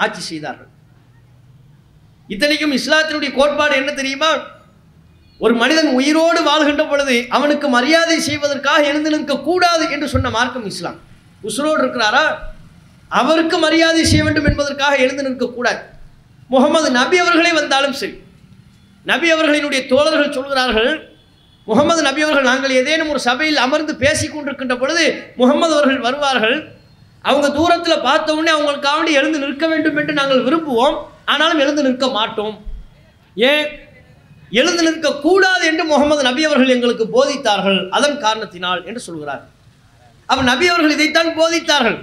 ஆட்சி 0.03 0.21
செய்தார்கள். 0.21 0.69
இத்தனைக்கும் 2.27 2.75
இஸ்லாத்தினுடைய 2.79 3.31
கோட்பாடு 3.37 3.75
என்ன 3.81 3.91
தெரியுமா? 3.99 4.31
ஒரு 5.39 5.53
மனிதன் 5.61 5.91
உயிரோடு 5.99 6.41
வாழ்கின்ற 6.49 6.83
பொழுது 6.87 7.15
அவனுக்கு 7.37 7.67
மரியாதை 7.77 8.17
செய்வதற்காக 8.29 8.81
எழுந்து 8.89 9.09
நிற்க 9.13 9.37
கூடாது 9.49 9.85
என்று 9.95 10.07
சொன்ன 10.13 10.29
மார்க்கம் 10.37 10.67
இஸ்லாம். 10.71 10.99
உசுரோடு 11.47 11.81
இருக்கிறாரா? 11.83 12.25
அவருக்கு 13.21 13.57
மரியாதை 13.67 14.03
செய்ய 14.09 14.23
வேண்டும் 14.25 14.49
என்பதற்காக 14.49 14.95
எழுந்து 15.05 15.23
நிற்கக்கூடாது 15.29 15.81
முகமது 16.53 16.87
நபி 16.99 17.17
அவர்களே 17.23 17.51
வந்தாலும் 17.61 17.97
சரி 18.01 18.15
நபி 19.03 19.33
அவர்களினுடைய 19.33 19.87
தோழர்கள் 19.87 20.31
சொல்கிறார்கள் 20.31 21.09
முகமது 21.65 22.01
நபி 22.01 22.21
அவர்கள் 22.21 22.43
நாங்கள் 22.43 22.71
ஏதேனும் 22.71 23.09
ஒரு 23.09 23.19
சபையில் 23.19 23.57
அமர்ந்து 23.57 23.95
பேசி 23.95 24.27
கொண்டிருக்கின்ற 24.27 24.79
பொழுது 24.79 25.33
முகமது 25.35 25.73
அவர்கள் 25.73 25.99
வருவார்கள். 25.99 26.67
அவங்க 27.21 27.49
தூரத்தில் 27.49 27.99
பார்த்த 27.99 28.33
உடனே 28.33 28.51
அவங்களுக்காக 28.51 29.11
எழுந்து 29.11 29.39
நிற்க 29.39 29.67
வேண்டும் 29.67 29.97
என்று 29.97 30.13
நாங்கள் 30.13 30.43
விரும்புவோம். 30.43 30.97
ஆனாலும் 31.25 31.59
எழுந்து 31.59 31.83
நிற்க 31.83 32.07
மாட்டோம். 32.07 32.65
ஏன்? 33.35 33.67
எழுந்து 34.49 34.83
நிற்கக்கூடாது 34.87 35.63
என்று 35.65 35.83
முகமது 35.83 36.23
நபி 36.23 36.45
அவர்கள் 36.45 36.69
எங்களுக்கு 36.69 37.05
போதித்தார்கள். 37.05 37.89
அதன் 37.89 38.19
காரணத்தினால் 38.19 38.85
என்று 38.85 38.99
சொல்கிறார். 38.99 39.43
அவர் 40.25 40.43
நபி 40.43 40.67
அவர்கள் 40.67 40.91
இதைத்தான் 40.91 41.37
போதித்தார்கள். 41.39 41.99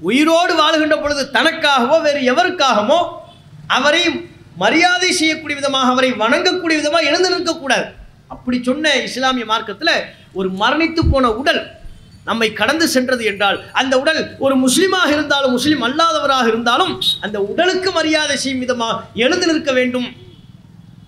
உயிரோடு 0.00 0.54
வாழுகின்ற 0.54 1.02
பொழுது 1.02 1.30
தனக்காகவோ 1.32 2.02
வேறு 2.02 2.34
எவருக்காகவோ 2.34 3.06
அவரை 3.66 4.30
மரியாதை 4.62 5.08
செய்யக்கூடிய 5.20 5.56
விதமாக 5.60 5.88
அவரை 5.94 6.10
வணங்கக்கூடிய 6.22 6.76
விதமாக 6.80 7.08
எழுந்து 7.10 7.32
நிற்கக்கூடாது. 7.34 7.86
அப்படி 8.34 8.56
சொன்ன 8.68 8.94
இஸ்லாமிய 9.08 9.44
மார்க்கத்தில் 9.50 9.96
ஒரு 10.38 10.48
மரணித்து 10.60 11.02
போன 11.12 11.26
உடல் 11.40 11.62
நம்மை 12.28 12.48
கடந்து 12.60 12.86
சென்றது 12.94 13.24
என்றால் 13.30 13.58
அந்த 13.80 13.94
உடல் 14.02 14.20
ஒரு 14.44 14.54
முஸ்லீமாக 14.62 15.10
இருந்தாலும் 15.16 15.54
முஸ்லீம் 15.56 15.84
அல்லாதவராக 15.88 16.46
இருந்தாலும் 16.52 16.94
அந்த 17.26 17.38
உடலுக்கு 17.50 17.90
மரியாதை 17.98 18.36
செய்யும் 18.44 18.62
விதமாக 18.64 18.96
எழுந்து 19.24 19.46
நிற்க 19.50 19.72
வேண்டும். 19.78 20.08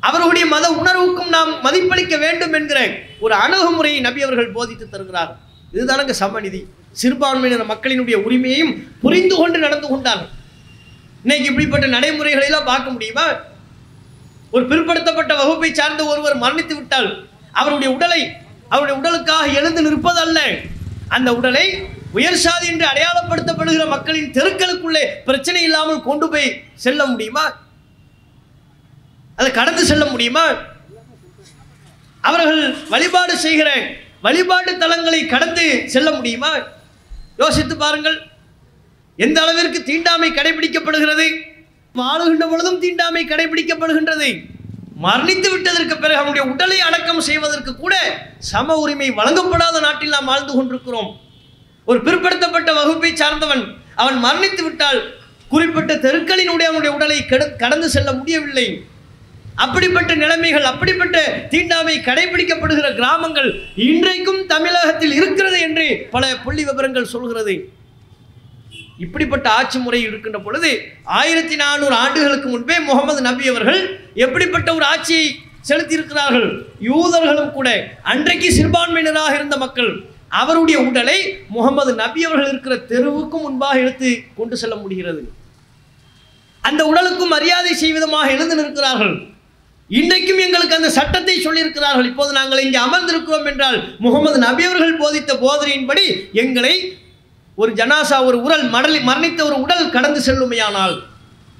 அவர்களுடைய 0.09 0.45
மத 0.55 0.67
உணர்வுக்கும் 0.81 1.33
நாம் 1.37 1.53
மதிப்பளிக்க 1.67 2.17
வேண்டும் 2.25 2.55
என்கிற 2.59 2.81
ஒரு 3.25 3.35
அணுகுமுறையை 3.45 4.01
நபி 4.07 4.21
அவர்கள் 4.27 4.55
போதித்து 4.57 4.87
தருகிறார் 4.95 5.33
இதுதானங்க 5.75 6.15
சமநிதி. 6.23 6.61
சிறுபான்மையினர் 7.01 7.71
மக்களினுடைய 7.73 8.17
உரிமையையும் 8.27 8.75
புரிந்து 9.03 9.35
கொண்டு 9.41 9.59
நடந்து 9.65 9.89
கொண்டார்கள். 9.89 10.33
இன்னைக்கு 11.23 11.45
இப்படிப்பட்ட 11.45 11.87
நடைமுறைகளை 11.87 12.47
எல்லாம் 12.47 12.65
பார்க்க 12.65 12.91
முடியுமா? 12.91 13.27
ஒரு 14.51 14.67
பிற்படுத்தப்பட்ட 14.67 15.37
வகுப்பை 15.37 15.75
சார்ந்த 15.75 16.05
ஒருவர் 16.05 16.37
மரணித்து 16.37 16.75
விட்டால் 16.75 17.29
அவருடைய 17.53 17.95
உடலை 17.95 18.37
அவருடைய 18.69 19.01
உடலுக்காக 19.01 19.47
எழுந்து 19.47 19.91
நிற்பதல்ல 19.91 20.63
அந்த 21.09 21.35
உடலை 21.35 21.83
உயர் 22.13 22.37
சாதி 22.37 22.67
என்று 22.67 22.87
அடையாளப்படுத்தப்படுகிற 22.87 23.89
மக்களின் 23.89 24.33
தெருக்களுக்குள்ளே 24.33 25.07
பிரச்சனை 25.25 25.63
இல்லாமல் 25.63 26.03
கொண்டு 26.03 26.29
போய் 26.29 26.63
செல்ல 26.75 27.07
முடியுமா? 27.07 27.57
அதை 29.37 29.51
கடந்து 29.51 29.85
செல்ல 29.85 30.05
முடியுமா? 30.05 30.45
அவர்கள் 32.21 32.77
வழிபாடு 32.89 33.39
செய்கிற 33.39 33.69
வழிபாட்டு 34.21 34.73
தலங்களை 34.73 35.27
கடந்து 35.27 35.89
செல்ல 35.89 36.11
முடியுமா? 36.11 36.59
யோசித்து 37.37 37.77
பாருங்கள். 37.77 38.28
எந்த 39.25 39.39
அளவிற்கு 39.45 39.79
தீண்டாமை 39.89 40.29
கடைபிடிக்கப்படுகிறது? 40.33 41.27
வாழுகின்ற 41.99 42.45
பொழுதும் 42.51 42.81
தீண்டாமை 42.85 43.23
கடைபிடிக்கப்படுகின்றது. 43.31 44.29
மரணித்து 45.05 45.49
விட்டதற்கு 45.53 45.95
பிறகு 45.97 46.19
அவனுடைய 46.21 46.43
உடலை 46.53 46.79
அடக்கம் 46.89 47.27
செய்வதற்கு 47.29 47.73
கூட 47.83 47.95
சம 48.51 48.77
உரிமை 48.83 49.09
வழங்கப்படாத 49.19 49.77
நாட்டில் 49.87 50.15
நாம் 50.15 50.31
வாழ்ந்து 50.31 50.53
கொண்டிருக்கிறோம். 50.57 51.11
ஒரு 51.91 51.99
பிற்படுத்தப்பட்ட 52.07 52.71
வகுப்பை 52.79 53.11
சார்ந்தவன் 53.21 53.63
அவன் 54.03 54.19
மரணித்து 54.25 54.63
விட்டால் 54.67 55.01
குறிப்பிட்ட 55.53 55.93
தெருக்களினுடைய 56.07 56.69
அவனுடைய 56.71 56.93
உடலை 56.99 57.19
கடந்து 57.63 57.89
செல்ல 57.95 58.13
முடியவில்லை. 58.19 58.67
அப்படிப்பட்ட 59.65 60.13
நிலைமைகள் 60.23 60.69
அப்படிப்பட்ட 60.73 61.19
தீண்டாமை 61.55 61.97
கடைபிடிக்கப்படுகிற 62.09 62.89
கிராமங்கள் 62.99 63.51
இன்றைக்கும் 63.89 64.43
தமிழகத்தில் 64.53 65.17
இருக்கிறது 65.21 65.59
என்று 65.69 65.89
பல 66.15 66.25
புள்ளி 66.45 66.65
விவரங்கள் 66.71 67.13
சொல்கிறது. 67.15 67.57
இப்படிப்பட்ட 69.05 69.47
ஆட்சி 69.59 69.79
முறை 69.79 70.01
இருக்கின்ற 70.07 70.39
பொழுது 70.47 70.71
ஆயிரத்தி 71.21 71.57
நானூறு 71.63 71.95
ஆண்டுகளுக்கு 72.05 72.49
முன்பே 72.55 72.77
முகமது 72.91 73.21
நபி 73.29 73.45
அவர்கள் 73.53 73.81
எப்படிப்பட்ட 74.25 74.69
ஒரு 74.79 74.85
ஆட்சியை 74.93 75.27
செலுத்தியிருக்கிறார்கள்? 75.69 76.49
யூதர்களும் 76.91 77.53
கூட 77.57 77.69
அன்றைக்கு 78.13 78.51
சிறுபான்மையினராக 78.59 79.33
இருந்த 79.39 79.57
மக்கள் 79.65 79.91
அவருடைய 80.41 80.79
உடலை 80.89 81.19
முகமது 81.57 81.93
நபி 82.03 82.21
அவர்கள் 82.29 82.51
இருக்கிற 82.53 82.75
தெருவுக்கும் 82.93 83.45
முன்பாக 83.47 83.81
எடுத்து 83.83 84.11
கொண்டு 84.39 84.55
செல்ல 84.63 84.75
முடிகிறது. 84.83 85.23
அந்த 86.69 86.83
உடலுக்கும் 86.91 87.35
மரியாதை 87.35 87.73
செய்வதமாக 87.83 88.33
எழுந்து 88.35 88.57
நிற்கிறார்கள். 88.61 89.15
இன்றைக்கும் 89.91 90.41
எங்களுக்கு 90.47 90.79
அந்த 90.79 90.91
சட்டத்தை 90.97 91.37
சொல்லியிருக்கிறார்கள். 91.45 92.09
இப்போது 92.11 92.33
நாங்கள் 92.39 92.65
இங்கே 92.65 92.81
அமர்ந்திருக்கிறோம் 92.87 93.49
என்றால் 93.53 93.79
முகமது 94.07 94.39
நபி 94.47 94.65
அவர்கள் 94.69 95.01
போதித்த 95.03 95.35
போதனையின்படி 95.45 96.05
எங்களை 96.45 96.75
ஒரு 97.63 97.73
ஜனாசா 97.79 98.17
ஒரு 98.29 98.37
உடல் 98.47 98.65
மடலி 98.75 98.99
மரணித்த 99.09 99.41
ஒரு 99.45 99.57
உடல் 99.65 99.87
கடந்து 99.95 100.21
செல்லுமையானால் 100.27 100.97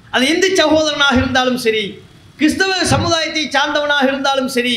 அது 0.09 0.23
இந்து 0.33 0.47
சகோதரனாக 0.59 1.15
இருந்தாலும் 1.21 1.59
சரி 1.65 1.83
கிறிஸ்தவ 2.37 2.77
சமுதாயத்தை 2.93 3.43
சார்ந்தவனாக 3.55 4.05
இருந்தாலும் 4.07 4.51
சரி 4.55 4.75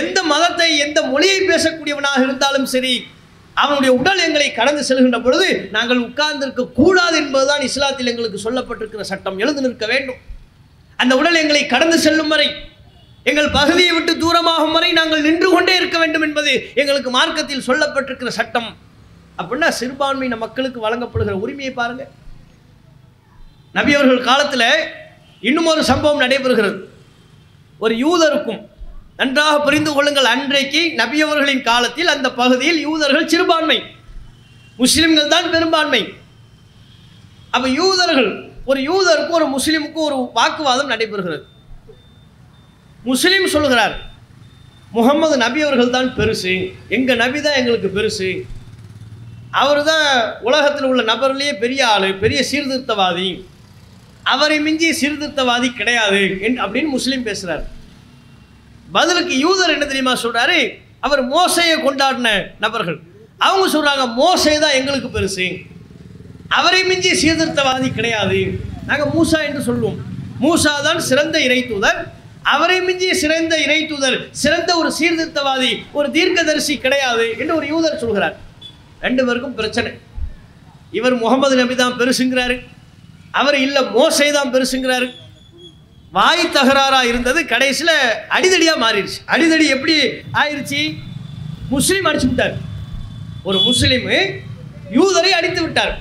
எந்த 0.00 0.18
மதத்தை 0.32 0.68
எந்த 0.84 0.98
மொழியை 1.12 1.38
பேசக்கூடியவனாக 1.50 2.20
இருந்தாலும் 2.26 2.68
சரி 2.74 2.92
அவனுடைய 3.62 3.92
உடல் 4.00 4.22
எங்களை 4.26 4.46
கடந்து 4.52 4.82
செல்கின்ற 4.88 5.18
பொழுது 5.22 5.48
நாங்கள் 5.70 5.98
உட்கார்ந்திருக்க 5.98 6.64
கூடாது 6.78 7.16
என்பதுதான் 7.22 7.64
இஸ்லாத்தில் 7.68 8.10
எங்களுக்கு 8.12 8.38
சொல்லப்பட்டிருக்கிற 8.44 9.00
சட்டம். 9.10 9.36
எழுந்து 9.38 9.64
நிற்க 9.64 9.86
வேண்டும். 9.86 10.20
அந்த 10.98 11.12
உடல் 11.16 11.40
எங்களை 11.42 11.66
கடந்து 11.66 11.98
செல்லும் 11.98 12.28
வரை 12.28 12.48
எங்கள் 13.30 13.50
பகுதியை 13.50 13.92
விட்டு 13.96 14.12
தூரமாகும் 14.22 14.72
வரை 14.72 14.92
நாங்கள் 14.92 15.20
நின்று 15.20 15.48
கொண்டே 15.50 15.74
இருக்க 15.76 15.98
வேண்டும் 15.98 16.22
என்பது 16.22 16.52
எங்களுக்கு 16.74 17.10
மார்க்கத்தில் 17.10 17.66
சொல்லப்பட்டிருக்கிற 17.66 18.32
சட்டம். 18.40 18.70
அப்படின்னா 19.40 19.68
சிறுபான்மையின 19.80 20.38
மக்களுக்கு 20.44 20.78
வழங்கப்படுகிற 20.86 21.36
உரிமையை 21.44 21.72
பாருங்கள் 21.78 22.10
நபியவர்கள் 23.78 24.28
காலத்தில் 24.30 24.68
இன்னும் 25.48 25.68
ஒரு 25.72 25.82
சம்பவம் 25.90 26.22
நடைபெறுகிறது. 26.24 26.76
ஒரு 27.84 27.94
யூதருக்கும் 28.04 28.60
நன்றாக 29.20 29.54
புரிந்து 29.66 29.90
கொள்ளுங்கள். 29.94 30.28
அன்றைக்கு 30.34 30.82
நபியவர்களின் 31.00 31.64
காலத்தில் 31.70 32.12
அந்த 32.14 32.28
பகுதியில் 32.40 32.80
யூதர்கள் 32.86 33.30
சிறுபான்மை 33.32 33.78
முஸ்லிம்கள் 34.82 35.32
தான் 35.34 35.50
பெரும்பான்மை. 35.54 36.02
அப்போ 37.54 37.68
யூதர்கள் 37.80 38.30
ஒரு 38.70 38.80
யூதருக்கும் 38.90 39.38
ஒரு 39.40 39.48
முஸ்லிமுக்கும் 39.56 40.06
ஒரு 40.08 40.18
வாக்குவாதம் 40.38 40.92
நடைபெறுகிறது. 40.92 41.44
முஸ்லீம் 43.10 43.52
சொல்கிறார் 43.56 43.94
முகமது 44.96 45.36
நபி 45.44 45.60
அவர்கள் 45.66 45.94
தான் 45.96 46.10
பெருசு 46.18 46.54
எங்கள் 46.96 47.20
நபி 47.22 47.38
தான் 47.46 47.58
எங்களுக்கு 47.60 47.88
பெருசு 47.96 48.28
அவர் 49.60 49.80
தான் 49.90 50.06
உலகத்தில் 50.48 50.86
உள்ள 50.90 51.02
நபர்லேயே 51.12 51.52
பெரிய 51.62 51.80
ஆள் 51.94 52.06
பெரிய 52.22 52.40
சீர்திருத்தவாதி. 52.50 53.28
அவரை 54.34 54.56
மிஞ்சி 54.66 54.88
சீர்திருத்தவாதி 55.00 55.68
கிடையாது 55.80 56.22
அப்படின்னு 56.62 56.90
முஸ்லீம் 56.96 57.26
பேசுகிறார் 57.28 57.64
பதிலுக்கு 58.96 59.34
யூதர் 59.44 59.74
என்ன 59.74 59.84
தெரியுமா 59.90 60.14
சொல்கிறாரு 60.24 60.58
அவர் 61.06 61.22
மோசையை 61.34 61.76
கொண்டாடின 61.86 62.28
நபர்கள். 62.64 62.98
அவங்க 63.46 63.66
சொல்கிறாங்க 63.74 64.04
மோசை 64.20 64.54
தான் 64.64 64.76
எங்களுக்கு 64.80 65.08
பெருசு. 65.16 65.46
அவரை 66.58 66.80
மிஞ்சி 66.90 67.12
சீர்திருத்தவாதி 67.22 67.88
கிடையாது. 67.98 68.40
நாங்கள் 68.88 69.12
மூசா 69.16 69.38
என்று 69.48 69.62
சொல்லுவோம். 69.68 69.98
மூசா 70.44 70.72
தான் 70.86 71.00
சிறந்த 71.08 71.36
இறை 71.46 71.60
தூதர். 71.70 72.00
அவரை 72.54 72.78
மிஞ்சி 72.86 73.08
சிறந்த 73.22 73.54
இறை 73.64 73.80
தூதர் 73.90 74.16
சிறந்த 74.42 74.70
ஒரு 74.80 74.90
சீர்திருத்தவாதி 74.98 75.72
ஒரு 75.98 76.08
தீர்க்கதரிசி 76.16 76.76
கிடையாது 76.86 77.26
என்று 77.40 77.54
ஒரு 77.58 77.66
யூதர் 77.72 78.00
சொல்கிறார். 78.04 78.36
ரெண்டு 79.04 79.22
பேருக்கும் 79.26 79.58
பிரச்சனை. 79.60 79.90
இவர் 80.98 81.14
முகமது 81.22 81.54
நபி 81.60 81.74
தான் 81.82 81.98
பெருசுங்கிறாரு. 82.00 82.56
அவர் 83.40 83.56
இல்லை 83.66 83.82
மோசை 83.96 84.28
தான் 84.38 84.52
பெருசுங்கிறாரு. 84.54 85.08
வாய் 86.16 86.42
தகராறாக 86.56 87.10
இருந்தது 87.10 87.40
கடைசியில் 87.52 87.94
அடிதடியாக 88.36 88.82
மாறிடுச்சு. 88.84 89.18
அடிதடி 89.34 89.66
எப்படி 89.74 89.94
ஆயிடுச்சு 90.40 90.80
முஸ்லீம் 91.74 92.08
அடிச்சு 92.10 92.28
விட்டார். 92.30 92.56
ஒரு 93.48 93.58
முஸ்லீமு 93.68 94.16
யூதரை 94.96 95.30
அடித்து 95.38 95.60
விட்டார். 95.66 95.94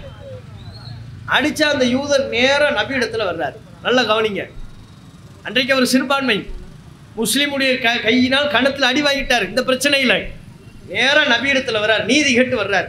அடித்த 1.36 1.62
அந்த 1.74 1.86
யூதர் 1.96 2.26
நேராக 2.34 2.72
நபி 2.80 2.98
இடத்துல 3.00 3.26
வர்றார். 3.30 3.56
நல்லா 3.86 4.02
கவனிங்க. 4.12 4.44
அன்றைக்கு 5.48 5.74
அவர் 5.76 5.92
சிறுபான்மை. 5.94 6.38
முஸ்லீமுடைய 7.20 7.72
க 7.86 7.96
கையினால் 8.08 8.52
கணத்தில் 8.56 8.90
அடி 8.90 9.02
வாங்கிட்டார். 9.08 9.46
இந்த 9.52 9.62
பிரச்சனையில் 9.70 10.18
நேராக 10.96 11.28
நபியிடத்தில் 11.34 11.82
வர்றார் 11.84 12.04
நீதி 12.12 12.32
கேட்டு 12.38 12.56
வர்றார். 12.62 12.88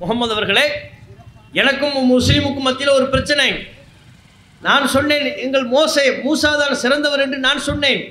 முகமது 0.00 0.34
அவர்களே 0.36 0.66
எனக்கும் 1.60 1.96
முஸ்லீமுக்கும் 2.12 2.66
மத்தியில் 2.68 2.96
ஒரு 2.98 3.06
பிரச்சனை. 3.14 3.48
நான் 4.66 4.84
சொன்னேன் 4.94 5.26
எங்கள் 5.44 5.66
மோசை 5.74 6.04
மூசா 6.24 6.50
தான் 6.62 6.80
சிறந்தவர் 6.82 7.22
என்று 7.24 7.38
நான் 7.46 7.66
சொன்னேன். 7.68 8.02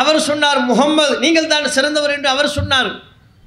அவர் 0.00 0.20
சொன்னார் 0.30 0.60
முகம்மது 0.70 1.14
நீங்கள் 1.24 1.52
தான் 1.52 1.74
சிறந்தவர் 1.76 2.14
என்று 2.16 2.28
அவர் 2.34 2.56
சொன்னார். 2.58 2.90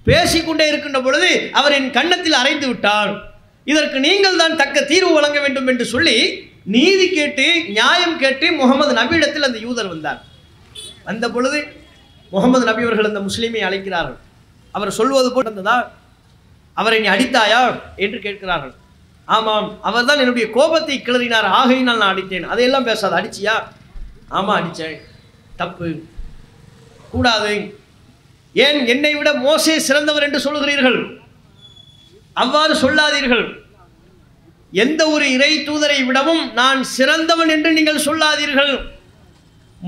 பேசிக்கொண்டே 0.08 0.66
இருக்கின்ற 0.70 1.00
பொழுது 1.08 1.32
அவர் 1.60 1.76
என் 1.80 1.92
கன்னத்தில் 1.98 2.40
அரைந்து 2.42 2.68
விட்டார். 2.70 3.12
இதற்கு 3.72 3.98
நீங்கள் 4.08 4.40
தான் 4.42 4.56
தக்க 4.62 4.78
தீர்வு 4.92 5.12
வழங்க 5.18 5.40
வேண்டும் 5.44 5.70
என்று 5.72 5.86
சொல்லி 5.94 6.16
நீதி 6.76 7.06
கேட்டு 7.18 7.46
நியாயம் 7.76 8.18
கேட்டு 8.24 8.48
முகமது 8.62 8.92
நபியிடத்தில் 9.00 9.48
அந்த 9.48 9.60
யூதர் 9.66 9.92
வந்தார். 9.94 10.20
வந்த 11.10 11.26
பொழுது 11.36 11.60
முகமது 12.32 12.66
நபி 12.66 12.84
அவர்கள் 12.84 13.06
அந்த 13.06 13.20
முஸ்லீமை 13.20 13.62
அழைக்கிறார்கள். 13.68 14.18
அவர் 14.72 14.92
சொல்வது 14.92 15.34
போல் 15.34 15.44
இருந்ததா 15.44 15.92
அவரை 16.74 17.00
நீ 17.00 17.08
அடித்தாயா 17.08 17.80
என்று 17.96 18.20
கேட்கிறார்கள். 18.20 18.74
ஆமாம் 19.26 19.82
அவர்தான் 19.82 20.20
என்னுடைய 20.20 20.50
கோபத்தை 20.50 21.02
கிளறினார் 21.06 21.48
ஆகையினால் 21.60 21.98
நான் 21.98 22.14
அடித்தேன். 22.14 22.44
அதையெல்லாம் 22.44 22.84
பேசாத 22.84 23.16
அடிச்சியா? 23.22 23.64
ஆமாம் 24.30 24.58
அடித்தேன். 24.60 25.02
தப்பு. 25.56 26.04
கூடாது. 27.12 27.80
ஏன் 28.54 28.86
என்னை 28.86 29.16
விட 29.16 29.34
மோசே 29.34 29.80
சிறந்தவர் 29.80 30.24
என்று 30.24 30.40
சொல்கிறீர்கள் 30.40 31.20
அவ்வாறு 32.34 32.76
சொல்லாதீர்கள். 32.76 33.46
எந்த 34.72 35.10
ஒரு 35.10 35.32
இறை 35.32 35.52
தூதரை 35.68 36.06
விடவும் 36.06 36.54
நான் 36.54 36.84
சிறந்தவன் 36.84 37.50
என்று 37.50 37.72
நீங்கள் 37.74 38.06
சொல்லாதீர்கள். 38.08 39.01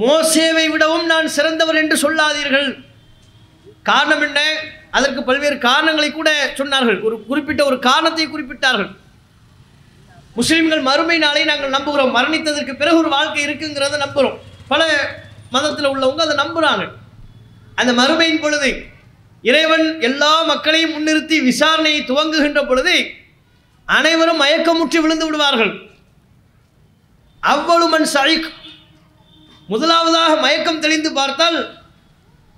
மோசேவை 0.02 0.66
விடவும் 0.72 1.06
நான் 1.06 1.28
சிறந்தவர் 1.28 1.76
என்று 1.76 1.98
சொல்லாதீர்கள். 1.98 2.70
காரணம் 3.90 4.22
என்ன? 4.22 4.40
அதற்கு 4.98 5.24
பல்வேறு 5.24 5.58
காரணங்களை 5.58 6.12
கூட 6.12 6.30
சொன்னார்கள். 6.60 7.00
ஒரு 7.02 7.16
குறிப்பிட்ட 7.30 7.66
ஒரு 7.66 7.80
காரணத்தை 7.80 8.26
குறிப்பிட்டார்கள். 8.28 8.92
முஸ்லீம்கள் 10.38 10.82
மறுமை 10.82 11.18
நாளை 11.18 11.44
நாங்கள் 11.44 11.76
நம்புகிறோம். 11.76 12.14
மரணித்ததற்கு 12.18 12.74
பிறகு 12.74 12.98
ஒரு 12.98 13.10
வாழ்க்கை 13.10 13.44
இருக்குங்கிறத 13.48 14.00
நம்புகிறோம். 14.06 14.38
பல 14.68 14.84
மதத்தில் 15.50 15.92
உள்ளவங்க 15.94 16.24
அதை 16.26 16.36
நம்புகிறாங்க 16.44 16.86
அந்த 17.76 17.92
மறுமையின் 18.02 18.42
பொழுது 18.42 18.72
இறைவன் 19.42 20.02
எல்லா 20.02 20.34
மக்களையும் 20.42 20.94
முன்னிறுத்தி 20.96 21.38
விசாரணையை 21.50 22.02
துவங்குகின்ற 22.10 22.62
பொழுது 22.68 22.96
அனைவரும் 23.86 24.42
மயக்கமுற்றி 24.42 25.00
விழுந்து 25.02 25.26
விடுவார்கள். 25.26 25.74
அவ்வளவு 27.40 27.90
மண் 27.90 28.12
சழிக்கும் 28.14 28.60
முதலாவதாக 29.74 30.32
மயக்கம் 30.46 30.82
தெளிந்து 30.84 31.10
பார்த்தால் 31.20 31.60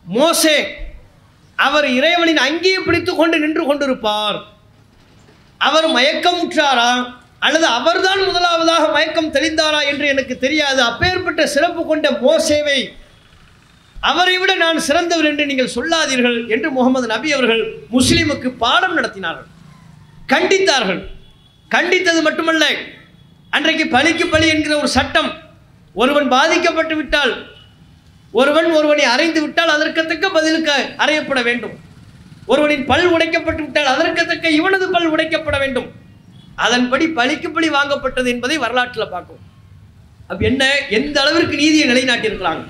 மோசே 0.05 0.57
அவர் 1.55 1.88
இறைவனின் 1.97 2.41
அங்கேயே 2.47 2.80
பிடித்து 2.88 3.11
கொண்டு 3.16 3.38
நின்று 3.43 3.63
கொண்டிருப்பார். 3.68 4.38
அவர் 5.57 5.88
மயக்கமுற்றாரா? 5.97 6.91
அல்லது 7.45 7.66
அவர்தான் 7.78 8.22
முதலாவதாக 8.30 8.84
மயக்கம் 8.95 9.34
தெளிந்தாரா 9.36 9.80
என்று 9.91 10.05
எனக்கு 10.13 10.36
தெரியாது. 10.38 10.82
அப்பேற்பட்ட 10.89 11.41
சிறப்பு 11.55 11.82
கொண்ட 11.86 12.07
மோசேவை 12.26 12.80
அவரை 13.95 14.36
விட 14.38 14.51
நான் 14.55 14.86
சிறந்தவர் 14.88 15.30
என்று 15.30 15.45
நீங்கள் 15.45 15.74
சொல்லாதீர்கள் 15.76 16.38
என்று 16.47 16.70
முகமது 16.78 17.07
நபி 17.13 17.30
அவர்கள் 17.36 17.63
முஸ்லீமுக்கு 17.91 18.49
பாடம் 18.63 18.97
நடத்தினார்கள். 18.97 19.49
கண்டித்தார்கள். 20.34 21.01
கண்டித்தது 21.72 22.22
மட்டுமல்ல 22.28 22.66
அன்றைக்கு 23.55 23.88
பழிக்கு 23.95 24.26
பழி 24.28 24.47
என்கிற 24.53 24.74
ஒரு 24.82 24.89
சட்டம் 24.97 25.32
ஒருவன் 26.02 26.28
பாதிக்கப்பட்டு 26.36 26.96
விட்டால் 27.00 27.34
ஒருவன் 28.39 28.70
ஒருவனை 28.78 29.04
அறைந்து 29.14 29.39
விட்டால் 29.43 29.74
அதற்கத்தக்க 29.76 30.26
பதிலுக்கு 30.38 30.74
அறையப்பட 31.04 31.39
வேண்டும். 31.48 31.76
ஒருவனின் 32.52 32.86
பல் 32.89 33.06
உடைக்கப்பட்டு 33.16 33.62
விட்டால் 33.66 33.91
அதற்கத்தக்க 33.93 34.50
இவனது 34.60 34.86
பல் 34.96 35.12
உடைக்கப்பட 35.14 35.58
வேண்டும். 35.64 35.88
அதன்படி 36.66 37.06
பழிக்கு 37.20 37.50
பழி 37.56 37.70
வாங்கப்பட்டது 37.76 38.28
என்பதை 38.34 38.58
வரலாற்றில் 38.64 39.14
பார்க்கும் 39.14 39.41
அப்ப 40.32 40.41
என்ன 40.50 40.64
எந்த 40.98 41.16
அளவிற்கு 41.24 41.56
நீதியை 41.62 41.86
நிலைநாட்டியிருக்கிறாங்க? 41.91 42.64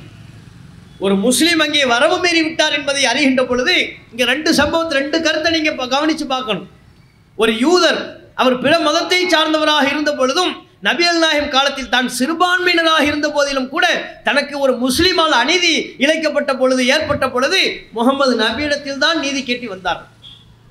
ஒரு 1.06 1.16
முஸ்லீம் 1.26 1.62
அங்கே 1.66 1.84
வரவு 1.94 2.18
மீறி 2.24 2.42
விட்டார் 2.46 2.76
என்பதை 2.78 3.04
அறிகின்ற 3.12 3.42
பொழுது 3.50 3.76
இங்கே 4.12 4.26
ரெண்டு 4.32 4.50
சம்பவத்தை 4.60 4.96
ரெண்டு 5.00 5.18
கருத்தை 5.26 5.50
நீங்கள் 5.56 5.94
கவனித்து 5.96 6.26
பார்க்கணும். 6.34 6.68
ஒரு 7.42 7.54
யூதர் 7.64 8.00
அவர் 8.42 8.56
பிற 8.64 8.74
மதத்தை 8.88 9.20
சார்ந்தவராக 9.34 9.86
இருந்த 9.94 10.12
பொழுதும் 10.20 10.54
நபி 10.88 11.04
அல் 11.10 11.22
நாயகம் 11.24 11.54
காலத்தில் 11.56 11.94
தான் 11.94 12.08
சிறுபான்மையினராக 12.18 13.04
இருந்த 13.10 13.28
போதிலும் 13.36 13.70
கூட 13.74 13.86
தனக்கு 14.28 14.56
ஒரு 14.64 14.74
முஸ்லீமால் 14.84 15.36
அநீதி 15.44 15.74
இழைக்கப்பட்ட 16.04 16.52
பொழுது 16.62 16.84
ஏற்பட்ட 16.96 17.26
பொழுது 17.36 17.62
முகமது 17.98 18.34
நபியிடத்தில் 18.44 19.02
தான் 19.06 19.18
நீதி 19.26 19.42
கேட்டு 19.50 19.70
வந்தார். 19.74 20.02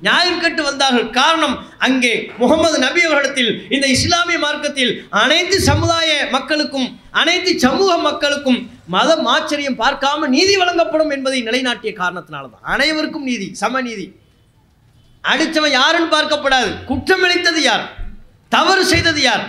நியாயம் 0.06 0.40
கேட்டு 0.42 0.62
வந்தார்கள். 0.68 1.06
காரணம் 1.18 1.54
அங்கே 1.86 2.12
முகமது 2.40 2.76
நபி 2.84 3.00
அவர்களிடத்தில் 3.06 3.50
இந்த 3.74 3.86
இஸ்லாமிய 3.96 4.38
மார்க்கத்தில் 4.44 4.92
அனைத்து 5.22 5.56
சமுதாய 5.70 6.10
மக்களுக்கும் 6.36 6.88
அனைத்து 7.20 7.50
சமூக 7.64 7.90
மக்களுக்கும் 8.08 8.60
மதம் 8.96 9.26
ஆச்சரியம் 9.34 9.80
பார்க்காம 9.82 10.28
நீதி 10.36 10.54
வழங்கப்படும் 10.62 11.12
என்பதை 11.16 11.40
நிலைநாட்டிய 11.48 11.92
காரணத்தினால 12.02 12.44
தான் 12.54 12.70
அனைவருக்கும் 12.74 13.28
நீதி 13.30 13.48
சமநீதி 13.62 14.06
அடித்தவன் 15.24 15.76
யாருன்னு 15.80 16.14
பார்க்கப்படாது. 16.14 16.70
குற்றம் 16.88 17.22
இழைத்தது 17.26 17.60
யார்? 17.68 17.84
தவறு 18.52 18.82
செய்தது 18.90 19.20
யார்? 19.28 19.44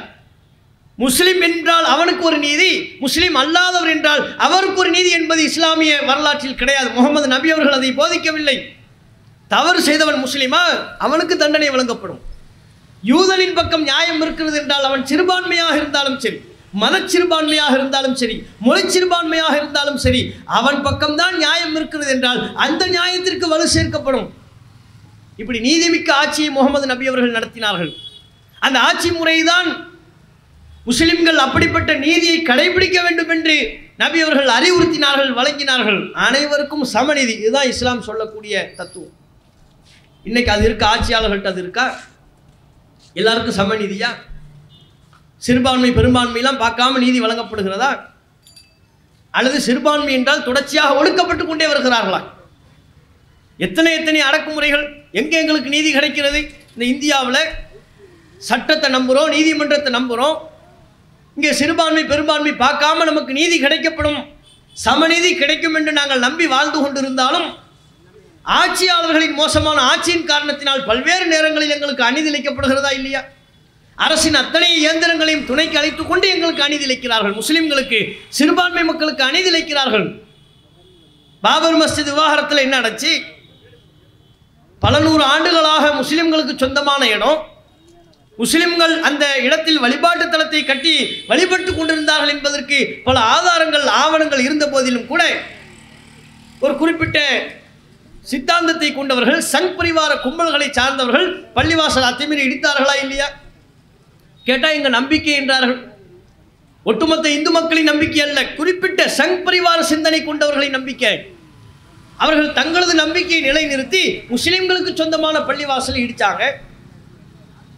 முஸ்லிம் 1.03 1.41
என்றால் 1.47 1.85
அவனுக்கு 1.93 2.23
ஒரு 2.29 2.37
நீதி 2.45 2.69
முஸ்லீம் 3.05 3.35
அல்லாதவர் 3.41 3.91
என்றால் 3.93 4.21
அவருக்கு 4.45 4.79
ஒரு 4.83 4.91
நீதி 4.97 5.09
என்பது 5.19 5.41
இஸ்லாமிய 5.49 5.93
வரலாற்றில் 6.09 6.59
கிடையாது. 6.61 6.89
முகமது 6.97 7.27
நபி 7.33 7.49
அவர்கள் 7.55 7.77
அதை 7.79 7.89
போதிக்கவில்லை. 7.99 8.57
தவறு 9.47 9.79
செய்தவன் 9.87 10.23
முஸ்லீமா? 10.25 10.61
அவனுக்கு 11.05 11.35
தண்டனை 11.37 11.69
வழங்கப்படும். 11.69 12.21
யூதனின் 13.03 13.57
பக்கம் 13.57 13.83
நியாயம் 13.89 14.21
இருக்கிறது 14.25 14.57
என்றால் 14.61 14.85
அவன் 14.89 15.03
சிறுபான்மையாக 15.09 15.75
இருந்தாலும் 15.81 16.19
சரி 16.25 16.39
மத 16.81 16.95
சிறுபான்மையாக 17.11 17.73
இருந்தாலும் 17.79 18.15
சரி 18.21 18.35
மொழி 18.67 18.81
சிறுபான்மையாக 18.93 19.53
இருந்தாலும் 19.59 19.99
சரி 20.05 20.21
அவன் 20.59 20.79
பக்கம்தான் 20.87 21.35
நியாயம் 21.43 21.75
இருக்கிறது 21.79 22.11
என்றால் 22.15 22.41
அந்த 22.65 22.83
நியாயத்திற்கு 22.95 23.45
வலு 23.53 23.67
சேர்க்கப்படும். 23.75 24.27
இப்படி 25.41 25.59
நீதிமிக்க 25.67 26.09
ஆட்சியை 26.21 26.49
முகமது 26.57 26.85
நபி 26.93 27.07
அவர்கள் 27.11 27.37
நடத்தினார்கள். 27.37 27.91
அந்த 28.65 28.77
ஆட்சி 28.79 29.11
முறைதான் 29.19 29.69
முஸ்லிம்கள் 30.87 31.37
அப்படிப்பட்ட 31.37 31.91
நீதியை 31.93 32.37
கடைபிடிக்க 32.41 32.97
வேண்டும் 33.03 33.29
என்று 33.29 33.55
நபி 33.97 34.19
அவர்கள் 34.21 34.49
அறிவுறுத்தினார்கள் 34.57 35.31
வழங்கினார்கள். 35.39 36.11
அனைவருக்கும் 36.13 36.85
சமநீதி. 36.93 37.33
இதுதான் 37.39 37.69
இஸ்லாம் 37.73 38.01
சொல்லக்கூடிய 38.01 38.73
தத்துவம். 38.75 39.13
இன்னைக்கு 40.23 40.51
அது 40.51 40.63
இருக்கா? 40.63 40.87
ஆட்சியாளர்கள்ட்ட 40.95 41.49
அது 41.53 41.61
இருக்கா? 41.61 41.85
எல்லாருக்கும் 43.13 43.57
சமநீதியா? 43.61 44.09
சிறுபான்மை 45.37 45.91
பெரும்பான்மையெல்லாம் 45.91 46.61
பார்க்காம 46.63 46.97
நீதி 46.97 47.21
வழங்கப்படுகிறதா? 47.21 47.91
அல்லது 49.31 49.61
சிறுபான்மை 49.61 50.13
என்றால் 50.13 50.43
தொடர்ச்சியாக 50.43 51.03
ஒடுக்கப்பட்டு 51.03 51.45
கொண்டே 51.45 51.65
வருகிறார்களா? 51.73 52.21
எத்தனை 53.57 53.93
எத்தனை 53.93 54.21
அடக்குமுறைகள்? 54.21 54.85
எங்கே 55.11 55.39
எங்களுக்கு 55.39 55.69
நீதி 55.69 55.91
கிடைக்கிறது? 55.91 56.39
இந்த 56.73 56.85
இந்தியாவில் 56.85 57.43
சட்டத்தை 58.37 58.89
நம்புகிறோம் 58.95 59.29
நீதிமன்றத்தை 59.29 59.91
நம்புகிறோம் 59.93 60.37
இங்கே 61.35 61.53
சிறுபான்மை 61.53 62.03
பெரும்பான்மை 62.03 62.51
பார்க்காம 62.51 63.03
நமக்கு 63.03 63.33
நீதி 63.33 63.61
கிடைக்கப்படும். 63.61 64.25
சமநீதி 64.85 65.37
கிடைக்கும் 65.37 65.73
என்று 65.73 65.91
நாங்கள் 65.91 66.19
நம்பி 66.19 66.47
வாழ்ந்து 66.47 66.79
கொண்டிருந்தாலும் 66.79 67.47
ஆட்சியாளர்களின் 68.45 69.33
மோசமான 69.33 69.81
ஆட்சியின் 69.91 70.23
காரணத்தினால் 70.23 70.83
பல்வேறு 70.83 71.25
நேரங்களில் 71.25 71.69
எங்களுக்கு 71.69 72.03
அநீதிழைக்கப்படுகிறதா 72.03 72.93
இல்லையா? 72.93 73.23
அரசின் 73.95 74.35
அத்தனை 74.35 74.87
இயந்திரங்களையும் 74.87 75.45
துணைக்கு 75.45 75.77
அழைத்துக் 75.77 76.09
கொண்டு 76.09 76.27
எங்களுக்கு 76.27 76.63
அநீதிழைக்கிறார்கள் 76.63 77.41
முஸ்லிம்களுக்கு 77.41 78.11
சிறுபான்மை 78.29 78.83
மக்களுக்கு 78.83 79.23
அநீதிழைக்கிறார்கள் 79.23 80.21
பாபர் 81.41 81.77
மஸ்ஜித் 81.77 82.03
விவகாரத்தில் 82.03 82.57
என்ன 82.57 82.79
நடந்துச்சு? 82.79 83.21
பல 84.79 84.99
நூறு 84.99 85.23
ஆண்டுகளாக 85.23 85.89
முஸ்லிம்களுக்கு 85.89 86.57
சொந்தமான 86.57 87.07
இடம். 87.07 87.54
முஸ்லிம்கள் 88.37 89.01
அந்த 89.01 89.25
இடத்தில் 89.41 89.79
வழிபாட்டு 89.79 90.25
தலத்தை 90.25 90.65
கட்டி 90.65 90.95
வழிபட்டு 91.27 91.75
கொண்டிருந்தார்கள் 91.75 92.29
என்பதற்கு 92.29 93.01
பல 93.03 93.19
ஆதாரங்கள் 93.19 93.85
ஆவணங்கள் 93.87 94.39
இருந்த 94.39 94.69
போதிலும் 94.69 95.07
கூட 95.07 95.23
ஒரு 96.59 96.77
குறிப்பிட்ட 96.77 97.19
சித்தாந்தத்தை 98.23 98.93
கொண்டவர்கள் 98.93 99.41
சங் 99.53 99.73
பரிவார 99.77 100.11
கும்பல்களை 100.21 100.67
சார்ந்தவர்கள் 100.71 101.27
பள்ளிவாசல் 101.55 102.07
அத்துமீறி 102.09 102.45
இடித்தார்களா 102.45 102.95
இல்லையா? 103.01 103.27
கேட்டால் 104.45 104.73
எங்கள் 104.73 104.91
நம்பிக்கை 104.91 105.33
என்றார்கள். 105.33 105.77
ஒட்டுமொத்த 106.83 107.29
இந்து 107.29 107.51
மக்களின் 107.51 107.83
நம்பிக்கை 107.83 108.21
அல்ல. 108.21 108.39
குறிப்பிட்ட 108.55 109.05
சங் 109.17 109.37
பரிவார 109.43 109.79
சிந்தனை 109.81 110.19
கொண்டவர்களின் 110.23 110.75
நம்பிக்கை. 110.77 111.13
அவர்கள் 112.17 112.53
தங்களது 112.53 112.93
நம்பிக்கையை 112.93 113.51
நிலைநிறுத்தி 113.51 114.03
முஸ்லிம்களுக்கு 114.29 114.93
சொந்தமான 114.93 115.39
பள்ளிவாசலை 115.39 115.99
இடித்தாங்க 116.03 116.43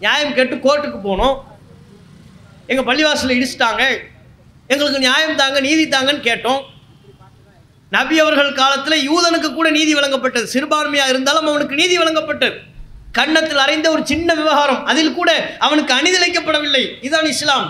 நியாயம் 0.04 0.36
கேட்டு 0.38 0.56
கோர்ட்டுக்கு 0.56 1.00
போனோம். 1.10 1.38
எங்கள் 2.72 2.88
பள்ளிவாசலை 2.90 3.36
இடிச்சிட்டாங்க. 3.38 3.84
எங்களுக்கு 4.74 5.04
நியாயம் 5.06 5.40
தாங்க 5.42 5.60
நீதி 5.68 5.86
தாங்கன்னு 5.96 6.28
கேட்டோம். 6.30 6.62
நபி 7.96 8.16
அவர்கள் 8.20 8.58
காலத்தில் 8.62 9.06
யூதனுக்கு 9.10 9.50
கூட 9.54 9.68
நீதி 9.70 9.96
வழங்கப்பட்டது. 9.96 10.48
சிறுபான்மையாக 10.54 11.12
இருந்தாலும் 11.14 11.48
அவனுக்கு 11.52 11.80
நீதி 11.82 11.98
வழங்கப்பட்டது. 12.00 12.58
கன்னத்தில் 13.18 13.62
அறைந்த 13.66 13.88
ஒரு 13.92 14.02
சின்ன 14.06 14.30
விவகாரம். 14.40 14.82
அதில் 14.86 15.16
கூட 15.20 15.30
அவனுக்கு 15.66 15.94
அநீதிழைக்கப்படவில்லை 15.98 16.84
இதுதான் 17.02 17.30
இஸ்லாம். 17.34 17.68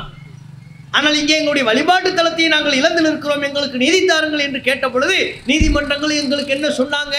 ஆனால் 0.91 1.17
இங்கே 1.19 1.35
எங்களுடைய 1.37 1.63
வழிபாட்டு 1.69 2.09
தளத்தை 2.13 2.47
நாங்கள் 2.47 2.77
இழந்து 2.79 3.01
நிற்கிறோம். 3.05 3.45
எங்களுக்கு 3.47 3.77
நீதி 3.83 3.99
தாருங்கள் 4.05 4.43
என்று 4.47 4.59
கேட்ட 4.67 4.85
பொழுது 4.89 5.17
நீதிமன்றங்கள் 5.45 6.19
எங்களுக்கு 6.23 6.55
என்ன 6.57 6.67
சொன்னாங்க? 6.79 7.15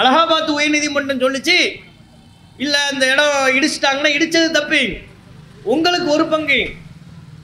அலகாபாத் 0.00 0.52
உயர்நீதிமன்றம் 0.56 1.24
சொல்லிச்சு 1.24 1.56
இல்லை 2.56 2.80
அந்த 2.80 3.04
இடம் 3.12 3.34
இடிச்சிட்டாங்கன்னா 3.56 4.10
இடித்தது 4.16 4.50
தப்பு. 4.50 4.82
உங்களுக்கு 5.62 6.10
ஒரு 6.10 6.26
பங்கு. 6.26 6.60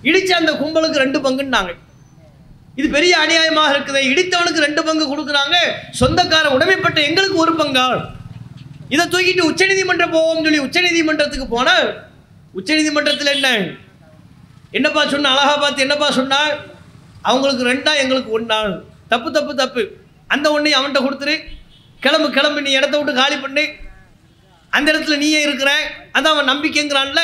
இடித்த 0.02 0.36
அந்த 0.36 0.52
கும்பலுக்கு 0.52 1.02
ரெண்டு 1.04 1.18
பங்குன்னாங்க. 1.20 1.74
இது 2.74 2.88
பெரிய 2.88 3.18
அநியாயமாக 3.18 3.72
இருக்குது. 3.74 4.00
இடித்தவனுக்கு 4.10 4.64
ரெண்டு 4.66 4.84
பங்கு 4.84 5.04
கொடுக்குறாங்க. 5.12 5.56
சொந்தக்கார 6.00 6.46
உடமைப்பட்ட 6.56 7.02
எங்களுக்கு 7.02 7.36
ஒரு 7.36 7.54
பங்கா? 7.54 8.16
இதை 8.88 9.06
தூக்கிட்டு 9.06 9.40
உச்சநீதிமன்றம் 9.40 10.12
போவோம்னு 10.12 10.44
சொல்லி 10.44 10.58
உச்சநீதிமன்றத்துக்கு 10.58 11.46
போனால் 11.46 12.08
உச்சநீதிமன்றத்தில் 12.54 13.34
என்ன? 13.34 13.48
என்னப்பா 14.70 15.06
சொன்ன? 15.06 15.30
அலகாபாத் 15.34 15.76
என்னப்பா 15.76 16.10
சொன்னால் 16.10 16.52
அவங்களுக்கு 17.22 17.64
ரெண்டா 17.72 17.96
எங்களுக்கு 17.96 18.30
ஒன்றா 18.30 18.62
தப்பு 19.08 19.32
தப்பு 19.32 19.54
தப்பு. 19.54 19.96
அந்த 20.26 20.50
ஒன்றையும் 20.50 20.80
அவன்கிட்ட 20.80 21.00
கொடுத்துரு. 21.04 21.36
கிளம்பு 22.00 22.30
கிளம்பு. 22.30 22.62
நீ 22.62 22.70
இடத்த 22.70 22.96
விட்டு 22.96 23.14
காலி 23.14 23.36
பண்ணு. 23.36 23.64
அந்த 24.72 24.92
இடத்துல 24.92 25.16
நீயே 25.16 25.42
இருக்கிற 25.42 25.70
அதான் 26.16 26.34
அவன் 26.34 26.50
நம்பிக்கைங்கிறான்ல. 26.52 27.22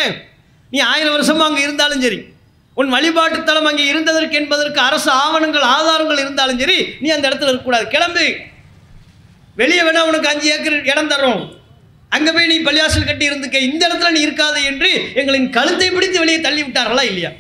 நீ 0.73 0.79
ஆயிரம் 0.93 1.13
வருஷமும் 1.13 1.47
அங்கே 1.49 1.63
இருந்தாலும் 1.63 2.01
சரி 2.01 2.21
உன் 2.77 2.95
வழிபாட்டுத்தலம் 2.95 3.69
அங்கே 3.71 3.85
இருந்ததற்கு 3.93 4.33
என்பதற்கு 4.33 4.81
அரசு 4.81 5.11
ஆவணங்கள் 5.11 5.67
ஆதாரங்கள் 5.77 6.19
இருந்தாலும் 6.19 6.59
சரி 6.59 6.79
நீ 7.01 7.09
அந்த 7.09 7.29
இடத்துல 7.29 7.51
இருக்கக்கூடாது. 7.51 7.87
கிளம்பு. 7.89 8.25
வெளியே 9.57 9.83
வேணா 9.83 10.01
உனக்கு 10.11 10.29
அஞ்சு 10.29 10.49
ஏக்கர் 10.55 10.79
இடம் 10.93 11.11
தர்றோம். 11.11 11.43
அங்கே 12.11 12.33
போய் 12.33 12.47
நீ 12.47 12.57
பள்ளியாசல் 12.59 13.09
கட்டி 13.11 13.29
இருந்துக்க. 13.31 13.59
இந்த 13.69 13.83
இடத்துல 13.89 14.11
நீ 14.11 14.21
இருக்காது 14.21 14.65
என்று 14.65 14.91
எங்களின் 15.21 15.49
கழுத்தை 15.51 15.91
பிடித்து 15.91 16.19
வெளியே 16.19 16.41
தள்ளி 16.41 16.63
விட்டார்களா 16.63 17.05
இல்லையா? 17.11 17.31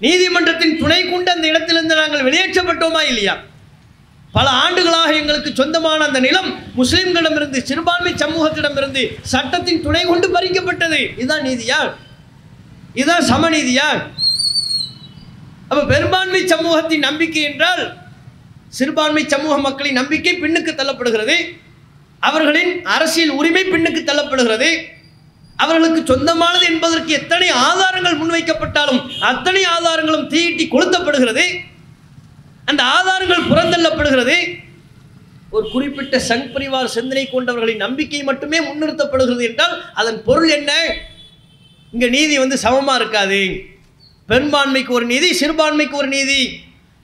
நீதிமன்றத்தின் 0.00 0.78
துணை 0.78 1.10
கொண்டு 1.10 1.30
அந்த 1.30 1.46
இடத்திலிருந்து 1.46 1.94
நாங்கள் 1.94 2.26
வெளியேற்றப்பட்டோமா 2.26 3.02
இல்லையா? 3.08 3.34
பல 4.38 4.48
ஆண்டுகளாக 4.64 5.12
எங்களுக்கு 5.20 5.50
சொந்தமான 5.60 6.04
அந்த 6.08 6.18
நிலம் 6.26 6.50
முஸ்லிம்களிடமிருந்து 6.80 7.60
சிறுபான்மை 7.68 8.12
சமூகத்திடமிருந்து 8.22 9.02
சட்டத்தின் 9.32 9.82
துணை 9.86 10.02
கொண்டு 10.10 10.28
பறிக்கப்பட்டது. 10.34 11.00
இதுதான் 11.20 11.46
நீதியா 11.48 11.78
இதுதான் 12.98 13.26
சமநீதியா 13.30 13.88
அப்ப 15.70 15.80
பெரும்பான்மை 15.92 16.42
சமூகத்தின் 16.52 17.06
நம்பிக்கை 17.06 17.42
என்றால் 17.48 17.82
சிறுபான்மை 18.78 19.22
சமூக 19.32 19.54
மக்களின் 19.66 19.98
நம்பிக்கை 20.00 20.34
பின்னுக்கு 20.42 20.72
தள்ளப்படுகிறது. 20.80 21.36
அவர்களின் 22.28 22.72
அரசியல் 22.94 23.34
உரிமை 23.40 23.64
பின்னுக்கு 23.72 24.00
தள்ளப்படுகிறது. 24.10 24.70
அவர்களுக்கு 25.62 26.00
சொந்தமானது 26.10 26.64
என்பதற்கு 26.72 27.12
எத்தனை 27.20 27.48
ஆதாரங்கள் 27.68 28.20
முன்வைக்கப்பட்டாலும் 28.20 29.00
அத்தனை 29.30 29.62
ஆதாரங்களும் 29.76 30.30
தீயிட்டி 30.34 30.66
கொளுத்தப்படுகிறது. 30.74 31.46
அந்த 32.70 32.82
ஆதாரங்கள் 32.96 33.48
புறந்தள்ளப்படுகிறது. 33.50 34.36
ஒரு 35.56 35.66
குறிப்பிட்ட 35.74 36.16
சங் 36.28 36.48
பரிவார் 36.54 36.94
சிந்தனை 36.94 37.24
கொண்டவர்களின் 37.34 37.84
நம்பிக்கை 37.84 38.22
மட்டுமே 38.28 38.58
முன்னிறுத்தப்படுகிறது 38.68 39.44
என்றால் 39.50 39.74
அதன் 40.00 40.18
பொருள் 40.26 40.50
என்ன? 40.56 40.72
இங்கே 41.92 42.08
நீதி 42.16 42.34
வந்து 42.42 42.56
சமமாக 42.64 42.98
இருக்காது. 43.00 43.42
பெரும்பான்மைக்கு 44.30 44.92
ஒரு 44.98 45.06
நீதி 45.12 45.28
சிறுபான்மைக்கு 45.40 45.96
ஒரு 46.02 46.10
நீதி. 46.16 46.40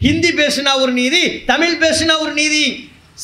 ஹிந்தி 0.06 0.30
பேசினா 0.40 0.72
ஒரு 0.84 0.92
நீதி 1.00 1.22
தமிழ் 1.52 1.80
பேசினா 1.84 2.14
ஒரு 2.24 2.32
நீதி. 2.40 2.64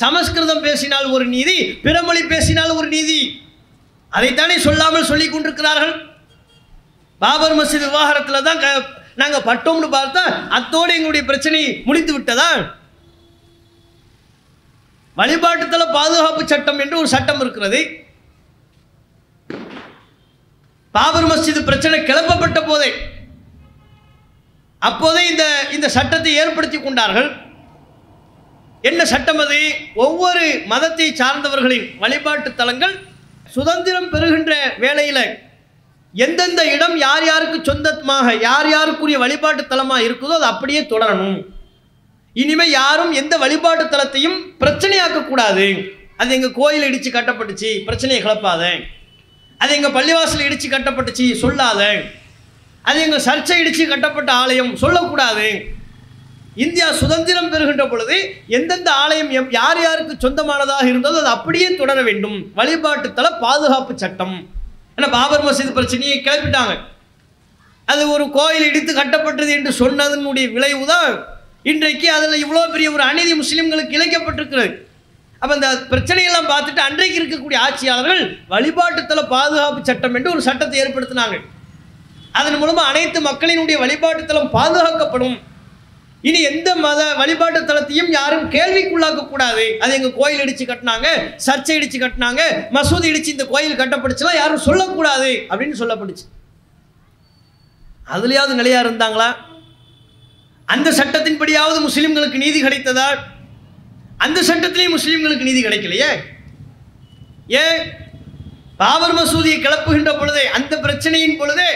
சமஸ்கிருதம் 0.03 0.64
பேசினால் 0.66 1.09
ஒரு 1.16 1.24
நீதி 1.34 1.57
பிறமொழி 1.84 2.22
பேசினால் 2.32 2.72
ஒரு 2.78 2.88
நீதி. 2.97 3.20
அதைத்தானே 4.12 4.57
சொல்லாமல் 4.66 5.09
சொல்லிக் 5.11 5.32
கொண்டிருக்கிறார்கள்? 5.32 5.95
பாபர் 7.22 7.57
மசீத் 7.59 7.86
விவகாரத்தில் 7.86 8.47
தான் 8.49 8.61
க 8.64 8.68
நாங்கள் 9.21 9.47
பட்டோம்னு 9.49 9.89
பார்த்தா 9.97 10.25
அத்தோடு 10.59 10.91
எங்களுடைய 10.97 11.25
பிரச்சனை 11.31 11.61
முடிந்து 11.89 12.12
விட்டதா 12.16 12.51
வழிபாட்டுத்தல 15.16 15.85
பாதுகாப்பு 15.97 16.43
சட்டம் 16.53 16.81
என்று 16.83 16.97
ஒரு 17.01 17.09
சட்டம் 17.14 17.41
இருக்கிறது. 17.45 17.81
பாபர் 20.95 21.29
மஸ்ஜித் 21.31 21.68
பிரச்சனை 21.68 21.99
கிளப்பப்பட்ட 22.09 22.61
போதே 22.68 22.91
அப்போதே 24.83 25.23
இந்த 25.31 25.45
இந்த 25.77 25.87
சட்டத்தை 25.97 26.33
ஏற்படுத்தி 26.43 26.79
கொண்டார்கள். 26.79 27.29
என்ன 28.89 29.01
சட்டம் 29.12 29.41
அது? 29.45 29.59
ஒவ்வொரு 30.05 30.45
மதத்தை 30.73 31.09
சார்ந்தவர்களின் 31.21 31.87
வழிபாட்டு 32.03 32.51
தலங்கள் 32.61 32.95
சுதந்திரம் 33.57 34.11
பெறுகின்ற 34.14 34.53
வேளையில் 34.85 35.25
எந்தெந்த 36.15 36.73
இடம் 36.73 36.97
யார் 36.97 37.25
யாருக்கு 37.25 37.65
சொந்தமாக 37.65 38.35
யார் 38.35 38.67
யாருக்குரிய 38.67 39.19
வழிபாட்டு 39.19 39.67
தலமாக 39.67 40.03
இருக்குதோ 40.03 40.35
அது 40.35 40.45
அப்படியே 40.45 40.81
தொடரணும். 40.81 41.47
இனிமேல் 42.33 42.71
யாரும் 42.71 43.13
எந்த 43.13 43.37
வழிபாட்டு 43.37 43.85
தலத்தையும் 43.85 44.39
பிரச்சனையாக்கக்கூடாது 44.61 45.93
அது 46.17 46.35
எங்கள் 46.35 46.53
கோயில் 46.53 46.83
இடித்து 46.83 47.11
கட்டப்பட்டுச்சு 47.11 47.85
பிரச்சனையை 47.85 48.25
கிளப்பாத. 48.25 48.83
அது 49.59 49.75
எங்கள் 49.75 49.91
பள்ளிவாசல் 49.91 50.45
இடித்து 50.45 50.69
கட்டப்பட்டுச்சு 50.69 51.35
சொல்லாத. 51.35 52.03
அது 52.83 53.01
எங்கள் 53.01 53.21
சர்ச்சை 53.21 53.57
இடித்து 53.57 53.89
கட்டப்பட்ட 53.89 54.33
ஆலயம் 54.33 54.77
சொல்லக்கூடாது. 54.77 55.65
இந்தியா 56.55 56.93
சுதந்திரம் 56.93 57.51
பெறுகின்ற 57.51 57.89
பொழுது 57.89 58.35
எந்தெந்த 58.47 58.93
ஆலயம் 58.93 59.31
எம்- 59.31 59.49
யார் 59.51 59.83
யாருக்கு 59.83 60.15
சொந்தமானதாக 60.19 60.89
இருந்ததோ 60.89 61.19
அது 61.19 61.27
அப்படியே 61.27 61.75
தொடர 61.75 62.03
வேண்டும். 62.03 62.51
வழிபாட்டு 62.55 63.13
தல 63.13 63.31
பாதுகாப்பு 63.31 63.99
சட்டம். 63.99 64.49
ஆனால் 65.01 65.14
பாபர் 65.18 65.44
மசீது 65.48 65.70
பிரச்சனையை 65.76 66.16
கிளப்பிட்டாங்க. 66.24 66.72
அது 67.92 68.03
ஒரு 68.14 68.24
கோயில் 68.38 68.66
இடித்து 68.70 68.92
கட்டப்பட்டது 68.98 69.51
என்று 69.59 69.70
சொன்னதனுடைய 69.82 70.46
விளைவுதான். 70.57 71.12
இன்றைக்கு 71.70 72.07
அதில் 72.16 72.42
இவ்வளோ 72.44 72.62
பெரிய 72.74 72.88
ஒரு 72.96 73.03
அநீதி 73.11 73.32
முஸ்லீம்களுக்கு 73.40 73.96
இழைக்கப்பட்டிருக்கிறது. 73.98 74.70
அப்போ 75.42 75.53
இந்த 75.59 75.68
பிரச்சனையெல்லாம் 75.92 76.51
பார்த்துட்டு 76.53 76.82
அன்றைக்கு 76.88 77.16
இருக்கக்கூடிய 77.20 77.59
ஆட்சியாளர்கள் 77.66 78.22
வழிபாட்டுத்தல 78.53 79.22
பாதுகாப்பு 79.34 79.80
சட்டம் 79.90 80.16
என்று 80.18 80.32
ஒரு 80.34 80.42
சட்டத்தை 80.48 80.78
ஏற்படுத்தினாங்க. 80.82 81.36
அதன் 82.38 82.59
மூலமாக 82.62 82.90
அனைத்து 82.92 83.20
மக்களினுடைய 83.28 83.76
வழிபாட்டுத்தலம் 83.84 84.53
பாதுகாக்கப்படும். 84.59 85.36
இனி 86.29 86.41
எந்த 86.43 86.71
மத 86.85 87.01
வழிபாட்டு 87.14 87.61
தலத்தையும் 87.61 88.11
யாரும் 88.11 88.51
கேள்விக்குள்ளாக்க 88.51 89.21
கூடாது. 89.29 89.64
அது 89.81 89.93
எங்க 89.99 90.11
கோயில் 90.11 90.43
இடிச்சு 90.45 90.64
கட்டினாங்க 90.71 91.07
சர்ச்சை 91.47 91.75
இடிச்சு 91.79 91.99
கட்டினாங்க 92.03 92.43
மசூதி 92.77 93.07
இடிச்சு 93.12 93.35
இந்த 93.37 93.47
கோயில் 93.53 93.79
கட்டப்படுச்சுலாம் 93.79 94.41
யாரும் 94.41 94.66
சொல்லக்கூடாது 94.66 95.31
அப்படின்னு 95.49 95.79
சொல்லப்பட்டுச்சு. 95.83 96.27
அதுலயாவது 98.14 98.55
நிலையா 98.61 98.83
இருந்தாங்களா? 98.83 99.29
அந்த 100.75 100.91
சட்டத்தின்படியாவது 100.91 101.79
முஸ்லிம்களுக்கு 101.87 102.43
நீதி 102.45 102.62
கிடைத்ததா? 102.62 103.09
அந்த 104.16 104.39
சட்டத்திலேயும் 104.43 104.97
முஸ்லிம்களுக்கு 104.97 105.49
நீதி 105.49 105.62
கிடைக்கலையே. 105.64 106.11
ஏன் 107.62 107.81
பாபர் 108.77 109.14
மசூதியை 109.14 109.57
கிளப்புகின்ற 109.62 110.18
பொழுதே 110.18 110.45
அந்த 110.59 110.77
பிரச்சனையின் 110.77 111.39
பொழுதே 111.39 111.71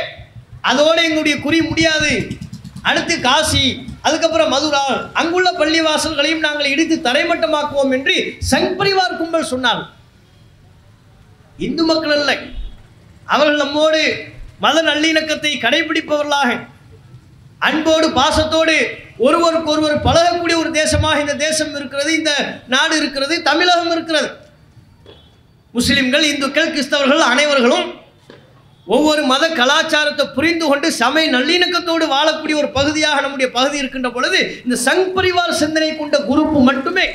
அதோடு 0.61 1.01
எங்களுடைய 1.03 1.41
குறி 1.41 1.63
முடியாது. 1.63 2.13
அடுத்து 2.83 3.21
காசி. 3.21 3.67
அதுக்கப்புறம் 4.07 4.53
மதுரா 4.55 4.83
அங்குள்ள 5.21 5.49
பள்ளிவாசல்களையும் 5.61 6.45
நாங்கள் 6.47 6.71
இடித்து 6.73 6.97
தரைமட்டமாக்குவோம் 7.07 7.95
என்று 7.97 8.17
சங் 8.51 8.75
பரிவார் 8.81 9.19
கும்பல் 9.21 9.51
சொன்னார். 9.53 9.83
இந்து 11.67 11.83
மக்கள் 11.91 12.15
அல்ல 12.19 12.33
அவர்கள் 13.35 13.63
நம்மோடு 13.63 14.03
மத 14.65 14.77
நல்லிணக்கத்தை 14.91 15.53
கடைபிடிப்பவர்களாக 15.65 16.51
அன்போடு 17.69 18.07
பாசத்தோடு 18.19 18.77
ஒருவருக்கு 19.27 19.71
ஒருவர் 19.75 20.05
பழகக்கூடிய 20.07 20.57
ஒரு 20.63 20.71
தேசமாக 20.81 21.23
இந்த 21.25 21.35
தேசம் 21.47 21.75
இருக்கிறது 21.79 22.11
இந்த 22.21 22.33
நாடு 22.75 22.95
இருக்கிறது 23.01 23.35
தமிழகம் 23.51 23.93
இருக்கிறது. 23.95 24.29
முஸ்லிம்கள் 25.75 26.25
இந்துக்கள் 26.33 26.73
கிறிஸ்தவர்கள் 26.75 27.23
அனைவர்களும் 27.33 27.87
ஒவ்வொரு 28.87 29.23
மத 29.31 29.45
கலாச்சாரத்தை 29.59 30.25
புரிந்து 30.37 30.65
கொண்டு 30.71 30.89
சமய 31.03 31.27
நல்லிணக்கத்தோடு 31.35 32.07
வாழக்கூடிய 32.15 32.57
ஒரு 32.63 32.69
பகுதியாக 32.79 33.21
நம்முடைய 33.25 33.49
பகுதி 33.55 33.77
இருக்கின்ற 33.83 34.09
பொழுது 34.17 34.41
இந்த 34.65 34.77
சங் 34.87 35.07
பரிவார் 35.17 35.61
சிந்தனை 35.63 35.89
கொண்ட 36.01 36.19
குரூப் 36.29 36.59
மட்டுமே 36.69 37.07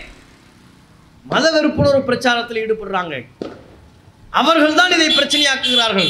மத 1.32 1.46
வெறுப்புணர்வு 1.56 2.02
பிரச்சாரத்தில் 2.10 2.60
ஈடுபடுறாங்க. 2.64 3.16
அவர்கள் 4.40 4.80
தான் 4.80 4.96
இதை 4.98 5.10
பிரச்சனையாக்குகிறார்கள். 5.18 6.10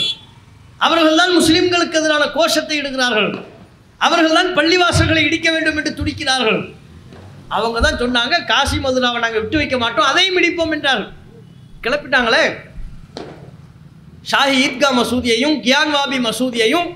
அவர்கள் 0.85 1.19
தான் 1.21 1.35
முஸ்லிம்களுக்கு 1.39 1.99
எதிரான 2.01 2.25
கோஷத்தை 2.37 2.75
இடுகிறார்கள். 2.81 3.29
அவர்கள் 4.07 4.37
தான் 4.39 4.51
பள்ளிவாசல்களை 4.59 5.23
இடிக்க 5.27 5.47
வேண்டும் 5.55 5.77
என்று 5.81 5.93
துடிக்கிறார்கள். 5.99 6.61
அவங்க 7.57 7.77
தான் 7.87 8.01
சொன்னாங்க 8.03 8.35
காசி 8.51 8.77
மதுராவை 8.85 9.19
நாங்கள் 9.25 9.43
விட்டு 9.43 9.61
வைக்க 9.61 9.77
மாட்டோம் 9.83 10.09
அதையும் 10.11 10.39
இடிப்போம் 10.41 10.73
என்றார்கள். 10.77 11.11
கிளப்பிட்டாங்களே? 11.85 12.43
ஷாஹி 14.31 14.55
ஈத்கா 14.63 14.89
மசூதியையும் 14.99 15.55
கியான்வாபி 15.65 16.17
மசூதியையும் 16.25 16.89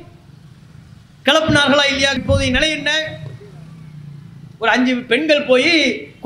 கிளப்பினார்களா 1.28 1.84
இல்லையா? 1.92 2.12
இப்போதைய 2.20 2.50
நிலை 2.56 2.70
என்ன? 2.78 2.92
ஒரு 4.62 4.70
அஞ்சு 4.74 4.94
பெண்கள் 5.12 5.48
போய் 5.50 5.72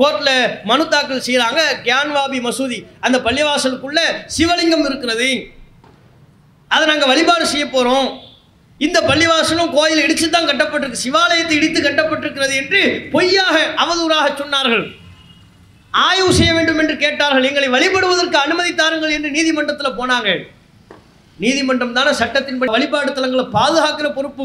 கோர்ட்டில் 0.00 0.34
மனு 0.70 0.84
தாக்கல் 0.94 1.24
செய்கிறாங்க 1.26 1.60
கியான்வாபி 1.84 2.38
மசூதி 2.46 2.78
அந்த 3.06 3.16
பள்ளிவாசலுக்குள்ள 3.26 4.00
சிவலிங்கம் 4.36 4.84
இருக்கிறது. 4.88 5.28
அதை 6.74 6.84
நாங்கள் 6.90 7.10
வழிபாடு 7.12 7.44
செய்ய 7.52 7.66
போகிறோம் 7.76 8.08
இந்த 8.86 8.98
பள்ளிவாசலும் 9.08 9.72
கோயில் 9.76 10.02
இடித்து 10.04 10.26
தான் 10.34 10.48
கட்டப்பட்டிருக்கு. 10.50 11.04
சிவாலயத்தை 11.06 11.54
இடித்து 11.60 11.80
கட்டப்பட்டிருக்கிறது 11.86 12.54
என்று 12.62 12.82
பொய்யாக 13.14 13.56
அவதூறாக 13.84 14.26
சொன்னார்கள். 14.42 14.84
ஆய்வு 15.94 16.30
செய்ய 16.38 16.52
வேண்டும் 16.58 16.80
என்று 16.82 16.96
கேட்டார்கள். 17.04 17.48
எங்களை 17.50 17.68
வழிபடுவதற்கு 17.76 18.38
அனுமதி 18.44 18.72
தாருங்கள் 18.82 19.16
என்று 19.16 19.30
நீதிமன்றத்தில் 19.38 19.98
போனாங்க. 20.00 20.30
நீதிமன்றம் 21.42 21.94
தானே 21.98 22.12
சட்டத்தின்படி 22.20 22.72
வழிபாடு 22.76 23.10
தலங்களை 23.18 23.44
பாதுகாக்கிற 23.58 24.08
பொறுப்பு. 24.16 24.44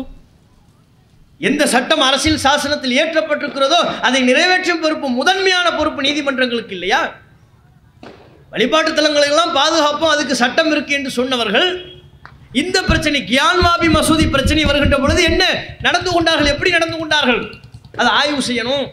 எந்த 1.47 1.63
சட்டம் 1.73 2.03
அரசியல் 2.07 2.43
சாசனத்தில் 2.45 2.97
ஏற்றப்பட்டிருக்கிறதோ 3.01 3.79
அதை 4.07 4.19
நிறைவேற்றும் 4.29 4.81
பொறுப்பு 4.83 5.07
முதன்மையான 5.19 5.67
பொறுப்பு 5.79 6.01
நீதிமன்றங்களுக்கு 6.07 6.75
இல்லையா? 6.77 7.01
வழிபாட்டு 8.53 8.91
தலங்களெல்லாம் 8.99 9.51
பாதுகாப்போம் 9.59 10.13
அதுக்கு 10.15 10.35
சட்டம் 10.43 10.71
இருக்கு 10.73 10.93
என்று 10.99 11.11
சொன்னவர்கள் 11.19 11.67
இந்த 12.61 12.77
பிரச்சனை 12.89 13.19
கியான்வாபி 13.31 13.87
மசூதி 13.95 14.25
பிரச்சனை 14.35 14.63
வருகின்ற 14.69 14.97
பொழுது 15.03 15.21
என்ன? 15.31 15.43
நடந்து 15.85 16.09
கொண்டார்கள் 16.15 16.51
எப்படி 16.53 16.71
நடந்து 16.77 16.97
கொண்டார்கள்? 16.99 17.41
அதை 17.99 18.09
ஆய்வு 18.19 18.41
செய்யணும். 18.49 18.85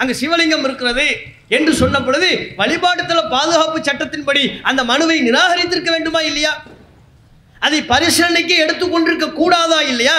அங்கே 0.00 0.14
சிவலிங்கம் 0.20 0.64
இருக்கிறது 0.68 1.06
என்று 1.56 1.72
சொன்ன 1.80 1.96
பொழுது 2.06 2.28
வழிபாட்டுத்தல 2.60 3.20
பாதுகாப்பு 3.34 3.78
சட்டத்தின்படி 3.88 4.42
அந்த 4.70 4.80
மனுவை 4.90 5.18
நிராகரித்திருக்க 5.28 5.90
வேண்டுமா 5.96 6.20
இல்லையா? 6.30 6.52
அதை 7.66 7.78
பரிசீலனைக்கு 7.92 8.54
எடுத்துக்கொண்டிருக்க 8.64 9.26
கூடாதா 9.40 9.80
இல்லையா? 9.92 10.16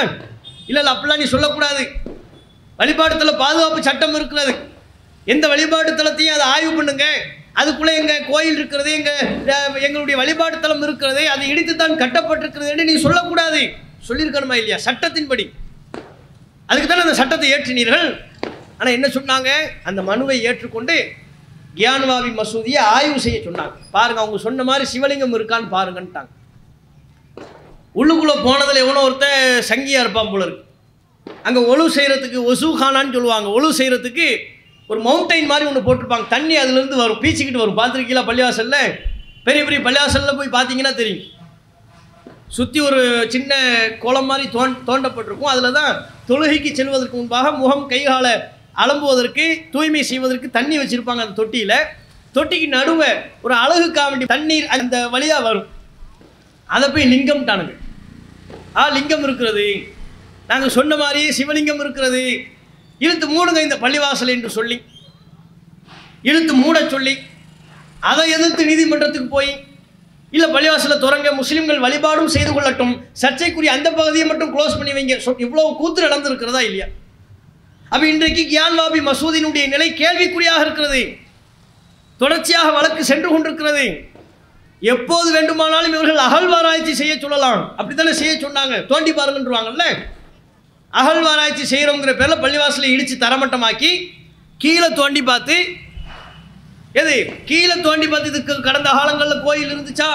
இல்லை 0.69 0.79
இல்லை 0.81 0.91
அப்படிலாம் 0.93 1.21
நீ 1.23 1.27
சொல்லக்கூடாது. 1.33 1.83
வழிபாடுத்தில் 2.79 3.41
பாதுகாப்பு 3.43 3.87
சட்டம் 3.87 4.15
இருக்கிறது. 4.19 4.53
எந்த 5.33 5.45
வழிபாட்டுத்தலத்தையும் 5.51 6.35
அதை 6.37 6.45
ஆய்வு 6.53 6.71
பண்ணுங்க. 6.77 7.05
அதுக்குள்ளே 7.61 7.91
எங்கள் 7.99 8.25
கோயில் 8.29 8.57
இருக்கிறது 8.59 8.89
எங்கள் 8.97 9.19
எங்களுடைய 9.87 10.15
வழிபாட்டு 10.21 10.57
தலம் 10.63 10.83
இருக்கிறது 10.87 11.21
அதை 11.33 11.45
இடித்து 11.51 11.73
தான் 11.81 11.99
கட்டப்பட்டிருக்கிறது 12.01 12.71
என்று 12.73 12.87
நீ 12.89 12.95
சொல்லக்கூடாது. 13.05 13.61
சொல்லியிருக்கணுமா 14.07 14.55
இல்லையா? 14.61 14.77
சட்டத்தின்படி. 14.87 15.45
அதுக்கு 16.69 16.87
தானே 16.89 17.05
அந்த 17.05 17.17
சட்டத்தை 17.21 17.47
ஏற்றினீர்கள். 17.55 18.07
ஆனால் 18.79 18.95
என்ன 18.97 19.07
சொன்னாங்க? 19.17 19.49
அந்த 19.89 20.01
மனுவை 20.09 20.37
ஏற்றுக்கொண்டு 20.49 20.95
கியான்வாவி 21.79 22.31
மசூதியை 22.39 22.81
ஆய்வு 22.95 23.19
செய்ய 23.25 23.39
சொன்னாங்க. 23.47 23.75
பாருங்கள் 23.95 24.23
அவங்க 24.23 24.39
சொன்ன 24.47 24.63
மாதிரி 24.69 24.85
சிவலிங்கம் 24.93 25.37
இருக்கான்னு 25.37 25.69
பாருங்கன்ட்டாங்க. 25.77 26.31
உள்ளுக்குள்ளே 27.99 28.35
போனதில் 28.45 28.83
எவனோ 28.83 29.03
ஒருத்தன் 29.07 29.41
சங்கியாக 29.69 30.03
இருப்பான் 30.03 30.31
போல 30.31 30.45
இருக்கு. 30.47 30.63
அங்கே 31.47 31.61
ஒழு 31.71 31.83
செய்கிறதுக்கு 31.97 32.39
ஒசுகானான்னு 32.51 33.15
சொல்லுவாங்க. 33.17 33.47
ஒழு 33.57 33.67
செய்கிறதுக்கு 33.79 34.27
ஒரு 34.91 34.99
மவுண்டைன் 35.05 35.49
மாதிரி 35.51 35.67
ஒன்று 35.69 35.85
போட்டிருப்பாங்க. 35.85 36.27
தண்ணி 36.33 36.55
அதுலேருந்து 36.61 37.01
வரும். 37.03 37.21
பீச்சிக்கிட்டு 37.23 37.63
வரும். 37.63 37.77
பார்த்துருக்கீங்களா 37.79 38.25
பள்ளிவாசலில்? 38.29 38.81
பெரிய 39.45 39.61
பெரிய 39.67 39.79
பள்ளிவாசலில் 39.85 40.37
போய் 40.39 40.55
பார்த்தீங்கன்னா 40.57 40.93
தெரியும். 41.01 41.23
சுற்றி 42.57 42.79
ஒரு 42.87 43.01
சின்ன 43.33 43.53
குளம் 44.03 44.29
மாதிரி 44.31 44.45
தோன் 44.55 44.75
தோண்டப்பட்டிருக்கும். 44.89 45.51
அதில் 45.53 45.77
தான் 45.79 45.93
தொழுகைக்கு 46.29 46.71
செல்வதற்கு 46.79 47.17
முன்பாக 47.19 47.51
முகம் 47.61 47.87
கைகால 47.93 48.27
அலம்புவதற்கு 48.83 49.45
தூய்மை 49.73 50.03
செய்வதற்கு 50.11 50.49
தண்ணி 50.57 50.75
வச்சுருப்பாங்க 50.81 51.23
அந்த 51.25 51.37
தொட்டியில். 51.41 51.77
தொட்டிக்கு 52.35 52.67
நடுவே 52.77 53.11
ஒரு 53.45 53.55
அழகு 53.63 53.89
வேண்டி 53.97 54.25
தண்ணீர் 54.35 54.69
அந்த 54.75 54.95
வழியாக 55.15 55.43
வரும். 55.47 55.67
அதை 56.75 56.85
போய் 56.93 57.11
லிங்கம்ட்டானுங்க 57.13 57.73
ஆ 58.75 58.87
லிங்கம் 58.89 59.23
இருக்கிறது. 59.23 59.67
நாங்கள் 60.47 60.69
சொன்ன 60.69 60.95
மாதிரியே 60.95 61.29
சிவலிங்கம் 61.29 61.79
இருக்கிறது. 61.79 62.23
இழுத்து 62.99 63.27
மூடுங்க 63.27 63.61
இந்த 63.61 63.75
பள்ளிவாசல் 63.75 64.33
என்று 64.35 64.49
சொல்லி. 64.49 64.81
இழுத்து 66.21 66.53
மூட 66.53 66.89
சொல்லி. 66.89 67.17
அதை 67.99 68.31
எதிர்த்து 68.31 68.65
நீதிமன்றத்துக்கு 68.65 69.29
போய் 69.29 69.51
இல்லை 70.31 70.47
பள்ளிவாசலை 70.49 70.95
துறங்க 71.03 71.29
முஸ்லீம்கள் 71.39 71.79
வழிபாடும் 71.79 72.27
செய்து 72.27 72.51
கொள்ளட்டும். 72.51 72.93
சர்ச்சைக்குரிய 73.11 73.71
அந்த 73.71 73.91
பகுதியை 73.91 74.27
மட்டும் 74.27 74.51
க்ளோஸ் 74.55 74.77
பண்ணி 74.79 74.91
வைங்க. 74.91 75.17
சொ 75.25 75.33
இவ்வளோ 75.45 75.75
கூத்து 75.77 76.07
நடந்திருக்கிறதா 76.07 76.61
இல்லையா? 76.61 76.87
அப்போ 77.89 78.07
இன்றைக்கு 78.07 78.43
கியான்வாபி 78.51 78.99
மசூதினுடைய 79.09 79.67
நிலை 79.67 79.87
கேள்விக்குறியாக 79.91 80.63
இருக்கிறது. 80.65 81.17
தொடர்ச்சியாக 82.17 82.71
வழக்கு 82.71 83.03
சென்று 83.05 83.29
கொண்டிருக்கிறது. 83.29 83.85
எப்போது 84.91 85.29
வேண்டுமானாலும் 85.35 85.93
இவர்கள் 85.95 86.25
அகழ்வாராய்ச்சி 86.25 86.93
செய்ய 86.99 87.13
சொல்லலாம். 87.23 87.61
அப்படித்தானே 87.79 88.13
செய்ய 88.19 88.33
சொன்னாங்க. 88.43 88.75
தோண்டி 88.91 89.11
பாருங்கன்றாங்கல்ல 89.19 89.85
அகழ்வாராய்ச்சி 91.01 91.63
செய்கிறோங்கிற 91.71 92.11
பேரில் 92.19 92.41
பள்ளிவாசலை 92.43 92.89
இடித்து 92.95 93.15
தரமட்டமாக்கி 93.25 93.91
கீழே 94.63 94.89
தோண்டி 94.99 95.21
பார்த்து 95.29 95.55
எது? 97.01 97.15
கீழே 97.49 97.75
தோண்டி 97.87 98.07
பார்த்து 98.11 98.31
இதுக்கு 98.33 98.53
கடந்த 98.67 98.89
காலங்களில் 98.97 99.45
கோயில் 99.47 99.71
இருந்துச்சா? 99.73 100.09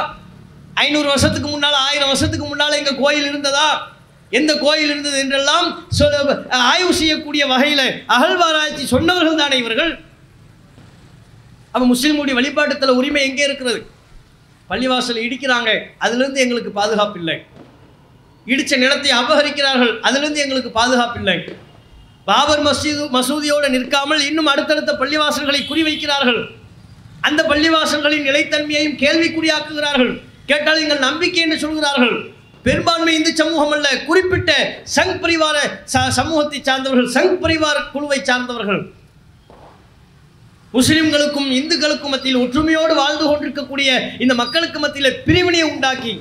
ஐநூறு 0.85 1.09
வருஷத்துக்கு 1.13 1.49
முன்னால் 1.55 1.79
ஆயிரம் 1.87 2.11
வருஷத்துக்கு 2.13 2.47
முன்னால் 2.51 2.79
எங்கள் 2.81 3.01
கோயில் 3.03 3.29
இருந்ததா? 3.31 3.69
எந்த 4.39 4.53
கோயில் 4.65 4.91
இருந்தது 4.93 5.17
என்றெல்லாம் 5.25 5.69
ஆய்வு 6.73 6.93
செய்யக்கூடிய 7.01 7.45
வகையில் 7.53 7.87
அகழ்வாராய்ச்சி 8.17 8.85
சொன்னவர்கள் 8.95 9.41
தானே 9.43 9.57
இவர்கள்? 9.63 9.93
அப்போ 11.73 11.87
முஸ்லீமுடைய 11.93 12.37
வழிபாட்டுத்தில் 12.39 12.99
உரிமை 13.01 13.23
எங்கே 13.31 13.45
இருக்கிறது? 13.49 13.81
பள்ளிவாசல் 14.71 15.21
இடிக்கிறாங்க 15.21 15.81
அதுலேருந்து 16.01 16.37
எங்களுக்கு 16.37 16.71
பாதுகாப்பு 16.71 17.19
இல்லை 17.19 17.43
இடித்த 18.47 18.77
நிலத்தை 18.77 19.11
அபகரிக்கிறார்கள் 19.11 19.99
அதுலேருந்து 20.03 20.37
எங்களுக்கு 20.37 20.71
பாதுகாப்பு 20.71 21.19
இல்லை 21.19 21.45
பாபர் 22.25 22.63
மசீது 22.63 23.09
மசூதியோடு 23.13 23.69
நிற்காமல் 23.69 24.27
இன்னும் 24.27 24.47
அடுத்தடுத்த 24.47 24.93
பள்ளிவாசல்களை 24.93 25.61
குறிவைக்கிறார்கள். 25.69 26.47
அந்த 27.21 27.43
பள்ளிவாசல்களின் 27.43 28.27
நிலைத்தன்மையையும் 28.27 28.97
கேள்விக்குறியாக்குகிறார்கள். 28.97 30.21
கேட்டால் 30.47 30.81
எங்கள் 30.81 30.99
நம்பிக்கை 30.99 31.43
என்று 31.43 31.59
சொல்கிறார்கள். 31.59 32.31
பெரும்பான்மை 32.63 33.15
இந்து 33.15 33.37
சமூகம் 33.37 33.71
அல்ல 33.71 33.99
குறிப்பிட்ட 33.99 34.83
சங் 34.97 35.21
பரிவார 35.21 35.59
ச- 35.93 36.09
சமூகத்தை 36.09 36.63
சார்ந்தவர்கள் 36.63 37.13
சங் 37.13 37.45
பரிவார 37.45 37.91
குழுவை 37.93 38.25
சார்ந்தவர்கள். 38.25 38.91
முஸ்லிம்களுக்கும் 40.75 41.49
இந்துக்களுக்கும் 41.59 42.13
மத்தியில் 42.15 42.43
ஒற்றுமையோடு 42.43 42.95
வாழ்ந்து 43.03 43.25
கொண்டிருக்கக்கூடிய 43.27 43.91
இந்த 44.25 44.35
மக்களுக்கு 44.43 44.79
மத்தியில் 44.83 45.17
பிரிவினையை 45.25 45.69
உண்டாக்கி 45.71 46.13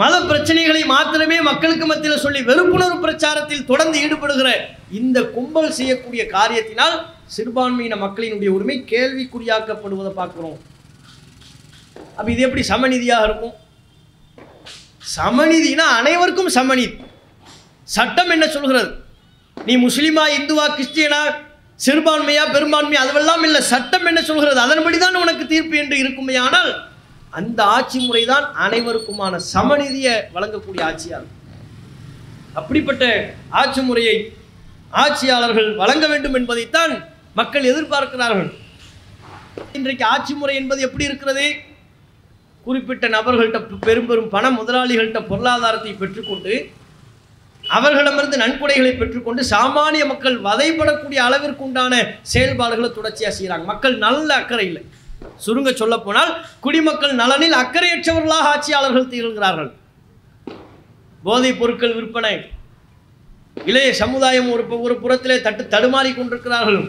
மத 0.00 0.14
பிரச்சனைகளை 0.20 0.82
மாத்திரமே 0.90 1.38
மக்களுக்கு 1.48 1.86
மத்தியில் 1.86 2.22
சொல்லி 2.24 2.40
வெறுப்புணர்வு 2.50 2.98
பிரச்சாரத்தில் 3.04 3.66
தொடர்ந்து 3.70 3.96
ஈடுபடுகிற 4.04 4.50
இந்த 5.00 5.18
கும்பல் 5.36 5.74
செய்யக்கூடிய 5.78 6.22
காரியத்தினால் 6.36 6.96
சிறுபான்மையின 7.36 7.98
மக்களினுடைய 8.04 8.50
உரிமை 8.56 8.76
கேள்விக்குறியாக்கப்படுவதை 8.92 10.12
பார்க்குறோம். 10.20 10.56
அப்போ 12.16 12.28
இது 12.34 12.46
எப்படி 12.46 12.62
சமநிதியாக 12.72 13.26
இருக்கும்? 13.28 13.54
சமநிதினா 15.16 15.86
அனைவருக்கும் 16.00 16.54
சமநீதி. 16.58 16.96
சட்டம் 17.96 18.32
என்ன 18.36 18.46
சொல்கிறது? 18.56 18.90
நீ 19.56 19.74
முஸ்லீமா 19.86 20.24
இந்துவா 20.38 20.66
கிறிஸ்டியனா 20.78 21.22
சிறுபான்மையா 21.84 22.44
பெரும்பான்மையா 22.54 23.02
அதுவெல்லாம் 23.04 23.44
இல்லை. 23.48 23.60
சட்டம் 23.72 24.08
என்ன 24.10 24.20
சொல்கிறது? 24.30 24.58
அதன்படி 24.66 24.96
தான் 25.04 25.20
உனக்கு 25.24 25.44
தீர்ப்பு 25.52 25.76
என்று 25.82 25.96
இருக்குமே. 26.02 26.34
ஆனால் 26.46 26.70
அந்த 27.38 27.60
ஆட்சி 27.76 27.98
முறை 28.06 28.22
தான் 28.32 28.46
அனைவருக்குமான 28.64 29.34
சமநிதியை 29.52 30.14
வழங்கக்கூடிய 30.34 30.82
ஆட்சியாக 30.88 31.26
அப்படிப்பட்ட 32.60 33.04
ஆட்சி 33.60 33.80
முறையை 33.88 34.16
ஆட்சியாளர்கள் 35.02 35.68
வழங்க 35.82 36.04
வேண்டும் 36.12 36.36
என்பதைத்தான் 36.38 36.92
மக்கள் 37.40 37.68
எதிர்பார்க்கிறார்கள். 37.72 38.50
இன்றைக்கு 39.78 40.04
ஆட்சி 40.14 40.32
முறை 40.40 40.54
என்பது 40.60 40.80
எப்படி 40.88 41.08
இருக்கிறது? 41.08 41.46
குறிப்பிட்ட 42.66 43.06
நபர்கள்ட்ட 43.16 43.58
பெரும் 43.86 44.08
பெரும் 44.10 44.32
பண 44.34 44.46
முதலாளிகள்கிட்ட 44.58 45.20
பொருளாதாரத்தை 45.30 45.92
பெற்றுக்கொண்டு 46.00 46.54
அவர்களிடமிருந்து 47.76 48.36
நன்கொடைகளை 48.42 48.92
பெற்றுக்கொண்டு 48.98 49.42
சாமானிய 49.50 50.04
மக்கள் 50.12 50.36
வதைப்படக்கூடிய 50.46 51.18
அளவிற்கு 51.26 51.62
உண்டான 51.68 51.94
செயல்பாடுகளை 52.32 52.90
தொடர்ச்சியாக 52.92 53.34
செய்கிறாங்க 53.38 53.64
மக்கள் 53.72 53.96
நல்ல 54.06 54.28
அக்கறை 54.40 54.66
இல்லை. 54.70 54.82
சுருங்க 55.46 55.70
சொல்ல 55.80 55.96
போனால் 56.06 56.32
குடிமக்கள் 56.64 57.14
நலனில் 57.20 57.58
அக்கறையற்றவர்களாக 57.62 58.48
ஆட்சியாளர்கள் 58.52 59.10
திகழ்கிறார்கள். 59.12 59.70
போதைப் 61.26 61.58
பொருட்கள் 61.60 61.96
விற்பனை. 61.98 62.34
இளைய 63.70 63.90
சமுதாயம் 64.02 64.50
ஒரு 64.52 64.64
ஒரு 64.84 64.94
புறத்திலே 65.02 65.36
தட்டு 65.46 65.62
தடுமாறி 65.64 66.10
கொண்டிருக்கிறார்கள். 66.14 66.80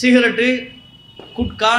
சிகரெட்டு 0.00 0.48
குட்கா 1.36 1.74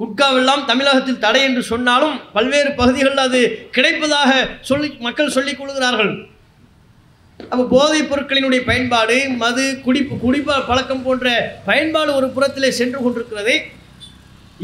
குட்காவெல்லாம் 0.00 0.64
தமிழகத்தில் 0.70 1.22
தடை 1.22 1.40
என்று 1.46 1.62
சொன்னாலும் 1.70 2.16
பல்வேறு 2.34 2.70
பகுதிகளில் 2.80 3.22
அது 3.28 3.40
கிடைப்பதாக 3.76 4.32
சொல்லி 4.68 4.88
மக்கள் 5.06 5.34
சொல்லிக் 5.36 5.60
கொள்கிறார்கள். 5.60 6.12
அப்போ 7.52 7.64
போதைப் 7.72 8.08
பொருட்களினுடைய 8.10 8.60
பயன்பாடு 8.68 9.16
மது 9.42 9.64
குடிப்பு 9.86 10.14
குடிப்ப 10.24 10.60
பழக்கம் 10.68 11.02
போன்ற 11.06 11.26
பயன்பாடு 11.68 12.10
ஒரு 12.18 12.28
புறத்திலே 12.36 12.70
சென்று 12.78 12.98
கொண்டிருக்கிறது 13.02 13.54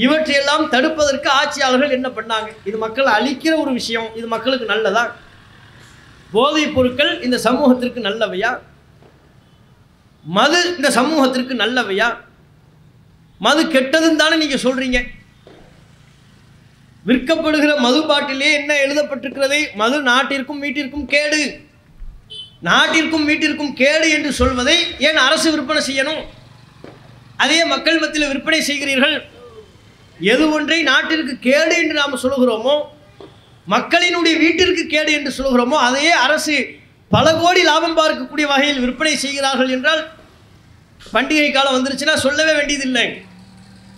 இவற்றையெல்லாம் 0.04 0.64
தடுப்பதற்கு 0.74 1.28
ஆட்சியாளர்கள் 1.40 1.96
என்ன 1.96 2.08
பண்ணாங்க? 2.18 2.48
இது 2.68 2.76
மக்கள் 2.84 3.10
அழிக்கிற 3.16 3.52
ஒரு 3.64 3.72
விஷயம் 3.80 4.08
இது 4.18 4.26
மக்களுக்கு 4.34 4.66
நல்லதா? 4.72 5.04
போதைப் 6.36 6.74
பொருட்கள் 6.76 7.12
இந்த 7.26 7.36
சமூகத்திற்கு 7.46 8.00
நல்லவையா? 8.08 8.52
மது 10.24 10.60
இந்த 10.76 10.88
சமூகத்திற்கு 10.98 11.54
நல்லவையா? 11.64 12.08
மது 13.40 13.62
கெட்டதுன்னு 13.76 14.22
தானே 14.22 14.36
நீங்கள் 14.42 14.64
சொல்கிறீங்க 14.66 14.98
விற்கப்படுகிற 17.08 17.72
மது 17.86 18.00
பாட்டிலே 18.08 18.48
என்ன 18.58 18.72
எழுதப்பட்டிருக்கிறது 18.84 19.58
மது 19.80 19.96
நாட்டிற்கும் 20.10 20.62
வீட்டிற்கும் 20.64 21.06
கேடு. 21.14 21.42
நாட்டிற்கும் 22.68 23.26
வீட்டிற்கும் 23.30 23.74
கேடு 23.80 24.06
என்று 24.16 24.30
சொல்வதை 24.40 24.76
ஏன் 25.08 25.18
அரசு 25.26 25.48
விற்பனை 25.54 25.82
செய்யணும்? 25.88 26.22
அதே 27.44 27.58
மக்கள் 27.72 28.00
மத்தியில் 28.02 28.30
விற்பனை 28.32 28.60
செய்கிறீர்கள். 28.70 29.16
எது 30.32 30.44
ஒன்றை 30.56 30.78
நாட்டிற்கு 30.90 31.34
கேடு 31.48 31.74
என்று 31.82 31.94
நாம் 32.00 32.22
சொல்கிறோமோ 32.24 32.74
மக்களினுடைய 33.74 34.34
வீட்டிற்கு 34.44 34.82
கேடு 34.94 35.10
என்று 35.18 35.30
சொல்கிறோமோ 35.38 35.76
அதையே 35.86 36.12
அரசு 36.26 36.56
பல 37.10 37.26
கோடி 37.40 37.62
லாபம் 37.68 37.96
பார்க்கக்கூடிய 37.98 38.46
வகையில் 38.52 38.82
விற்பனை 38.84 39.14
செய்கிறார்கள் 39.24 39.72
என்றால் 39.76 40.02
பண்டிகை 41.14 41.50
காலம் 41.52 41.76
வந்துருச்சுன்னா 41.76 42.16
சொல்லவே 42.26 42.52
வேண்டியதில்லை. 42.58 43.06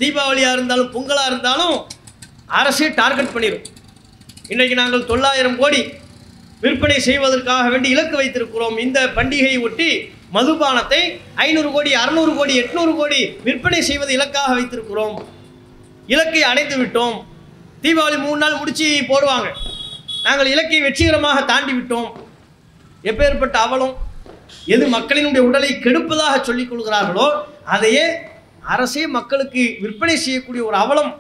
தீபாவளியாக 0.00 0.56
இருந்தாலும் 0.58 0.90
பொங்கலாக 0.94 1.30
இருந்தாலும் 1.32 1.76
அரசே 2.48 2.88
டார்கெட் 2.98 3.32
பண்ணிடும் 3.34 3.64
இன்றைக்கு 4.52 4.74
நாங்கள் 4.80 5.08
தொள்ளாயிரம் 5.10 5.56
கோடி 5.60 5.80
விற்பனை 6.60 6.98
செய்வதற்காக 7.06 7.64
வேண்டி 7.72 7.88
இலக்கு 7.94 8.16
வைத்திருக்கிறோம். 8.20 8.76
இந்த 8.84 8.98
பண்டிகையை 9.16 9.58
ஒட்டி 9.66 9.88
மதுபானத்தை 10.36 11.00
ஐநூறு 11.44 11.70
கோடி 11.74 11.90
அறுநூறு 12.02 12.32
கோடி 12.36 12.54
எட்நூறு 12.62 12.92
கோடி 13.00 13.20
விற்பனை 13.46 13.80
செய்வது 13.88 14.12
இலக்காக 14.18 14.50
வைத்திருக்கிறோம். 14.58 15.16
இலக்கை 16.14 16.42
அடைத்து 16.50 16.76
விட்டோம். 16.82 17.16
தீபாவளி 17.82 18.16
மூணு 18.26 18.40
நாள் 18.44 18.58
முடிச்சு 18.60 18.88
போடுவாங்க. 19.10 19.48
நாங்கள் 20.26 20.52
இலக்கை 20.54 20.80
வெற்றிகரமாக 20.86 21.44
தாண்டி 21.52 21.72
விட்டோம். 21.78 22.08
எப்பேற்பட்ட 23.10 23.56
அவலம் 23.66 23.94
எது 24.74 24.84
மக்களினுடைய 24.96 25.42
உடலை 25.48 25.70
கெடுப்பதாக 25.84 26.34
சொல்லிக் 26.48 26.70
கொள்கிறார்களோ 26.70 27.28
அதையே 27.74 28.06
அரசே 28.74 29.02
மக்களுக்கு 29.18 29.62
விற்பனை 29.82 30.16
செய்யக்கூடிய 30.16 30.62
ஒரு 30.70 30.76
அவலம் 30.84 31.12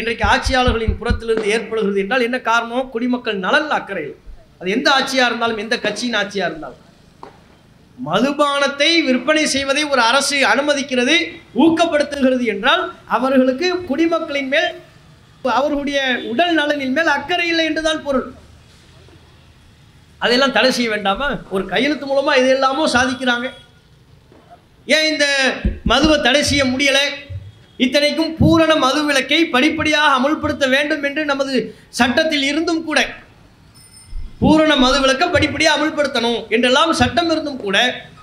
இன்றைக்கு 0.00 0.24
ஆட்சியாளர்களின் 0.32 0.96
புறத்திலிருந்து 1.00 1.52
ஏற்படுகிறது 1.56 2.00
என்றால் 2.02 2.24
என்ன 2.26 2.38
காரணம்? 2.48 2.88
குடிமக்கள் 2.94 3.38
நலன் 3.44 3.70
அக்கறை. 3.76 4.04
அது 4.58 4.68
எந்த 4.74 4.88
ஆட்சியாக 4.96 5.28
இருந்தாலும் 5.30 5.60
எந்த 5.62 5.74
கட்சியின் 5.84 6.18
ஆட்சியாக 6.20 6.50
இருந்தாலும். 6.50 6.82
மதுபானத்தை 8.08 8.88
விற்பனை 9.06 9.44
செய்வதை 9.54 9.82
ஒரு 9.92 10.02
அரசு 10.10 10.38
அனுமதிக்கிறது 10.52 11.14
ஊக்கப்படுத்துகிறது 11.64 12.44
என்றால் 12.54 12.82
அவர்களுக்கு 13.16 13.68
குடிமக்களின் 13.90 14.50
மேல் 14.54 14.68
அவர்களுடைய 15.58 16.00
உடல் 16.32 16.54
நலனின் 16.60 16.94
மேல் 16.96 17.14
அக்கறை 17.16 17.46
இல்லை 17.52 17.64
என்றுதான் 17.70 18.04
பொருள். 18.06 18.28
அதையெல்லாம் 20.22 20.56
தடை 20.56 20.70
செய்ய 20.78 20.90
வேண்டாமா? 20.90 21.28
ஒரு 21.54 21.64
கையெழுத்து 21.72 22.06
மூலமா 22.06 22.34
இது 22.40 22.50
எல்லாமோ 22.56 22.84
சாதிக்கிறாங்க. 22.96 23.48
ஏன் 24.96 25.08
இந்த 25.12 25.26
மதுவை 25.92 26.18
தடை 26.20 26.42
செய்ய 26.50 26.64
முடியலை? 26.64 27.06
இத்தனைக்கும் 27.78 28.32
பூரண 28.36 28.72
மது 28.78 29.00
விலக்கை 29.06 29.40
படிப்படியாக 29.54 30.12
அமுல்படுத்த 30.16 30.64
வேண்டும் 30.74 31.04
என்று 31.04 31.22
நமது 31.24 31.54
சட்டத்தில் 31.92 32.46
இருந்தும் 32.50 32.84
கூட 32.84 33.00
பூரண 34.38 34.72
மது 34.76 34.98
விலக்கை 35.02 35.28
படிப்படியாக 35.28 35.76
அமுல்படுத்தணும் 35.76 36.40
என்றெல்லாம் 36.50 36.92
சட்டம் 36.94 37.30
இருந்தும் 37.30 37.62
கூட 37.62 37.78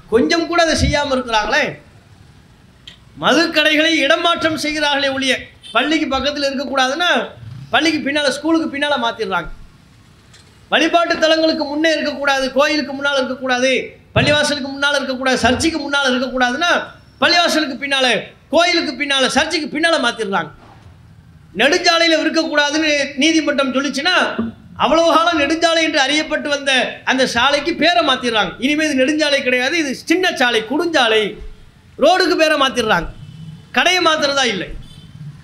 கொஞ்சம் 0.09 0.47
கூட 0.47 0.59
அதை 0.63 0.75
செய்யாமல் 0.75 1.15
இருக்கிறாங்களே 1.15 1.63
மது 3.17 3.41
கடைகளை 3.49 3.91
இடமாற்றம் 3.97 4.61
செய்கிறார்களே 4.63 5.09
ஒழிய 5.09 5.33
பள்ளிக்கு 5.73 6.07
பக்கத்தில் 6.07 6.47
இருக்கக்கூடாதுன்னா 6.47 7.09
பள்ளிக்கு 7.71 7.99
பின்னால் 7.99 8.35
ஸ்கூலுக்கு 8.37 8.67
பின்னால் 8.67 9.03
மாற்றிடுறாங்க 9.03 9.51
வழிபாட்டு 10.71 11.15
தலங்களுக்கு 11.15 11.63
முன்னே 11.63 11.89
இருக்கக்கூடாது 11.95 12.45
கோயிலுக்கு 12.51 12.93
முன்னால் 12.93 13.19
இருக்கக்கூடாது 13.21 13.71
பள்ளிவாசலுக்கு 14.15 14.69
முன்னால் 14.69 14.97
இருக்கக்கூடாது 14.99 15.37
சர்ச்சுக்கு 15.37 15.79
முன்னால் 15.79 16.09
இருக்கக்கூடாதுன்னா 16.11 16.71
பள்ளிவாசலுக்கு 17.21 17.77
பின்னால் 17.77 18.11
கோயிலுக்கு 18.53 18.93
பின்னால் 19.01 19.33
சர்ச்சுக்கு 19.37 19.69
பின்னால் 19.75 20.03
மாற்றிடுறாங்க 20.05 20.51
நெடுஞ்சாலையில் 21.61 22.21
இருக்கக்கூடாதுன்னு 22.23 22.91
நீதிமன்றம் 23.23 23.73
சொல்லிச்சுன்னா 23.77 24.15
அவ்வளோ 24.83 25.01
காலம் 25.15 25.41
நெடுஞ்சாலை 25.41 25.81
என்று 25.87 25.99
அறியப்பட்டு 26.05 26.47
வந்த 26.53 26.71
அந்த 27.11 27.23
சாலைக்கு 27.33 27.71
பேரை 27.81 28.01
மாற்றிடுறாங்க 28.07 28.53
இனிமேல் 28.65 28.87
இது 28.87 29.01
நெடுஞ்சாலை 29.01 29.39
கிடையாது 29.47 29.75
இது 29.81 29.91
சின்ன 30.11 30.31
சாலை 30.41 30.61
குடுஞ்சாலை 30.71 31.23
ரோடுக்கு 32.03 32.35
பேரை 32.39 32.55
மாற்றிடுறாங்க 32.63 33.09
கடையை 33.77 33.99
மாற்றுறதா 34.07 34.43
இல்லை. 34.53 34.67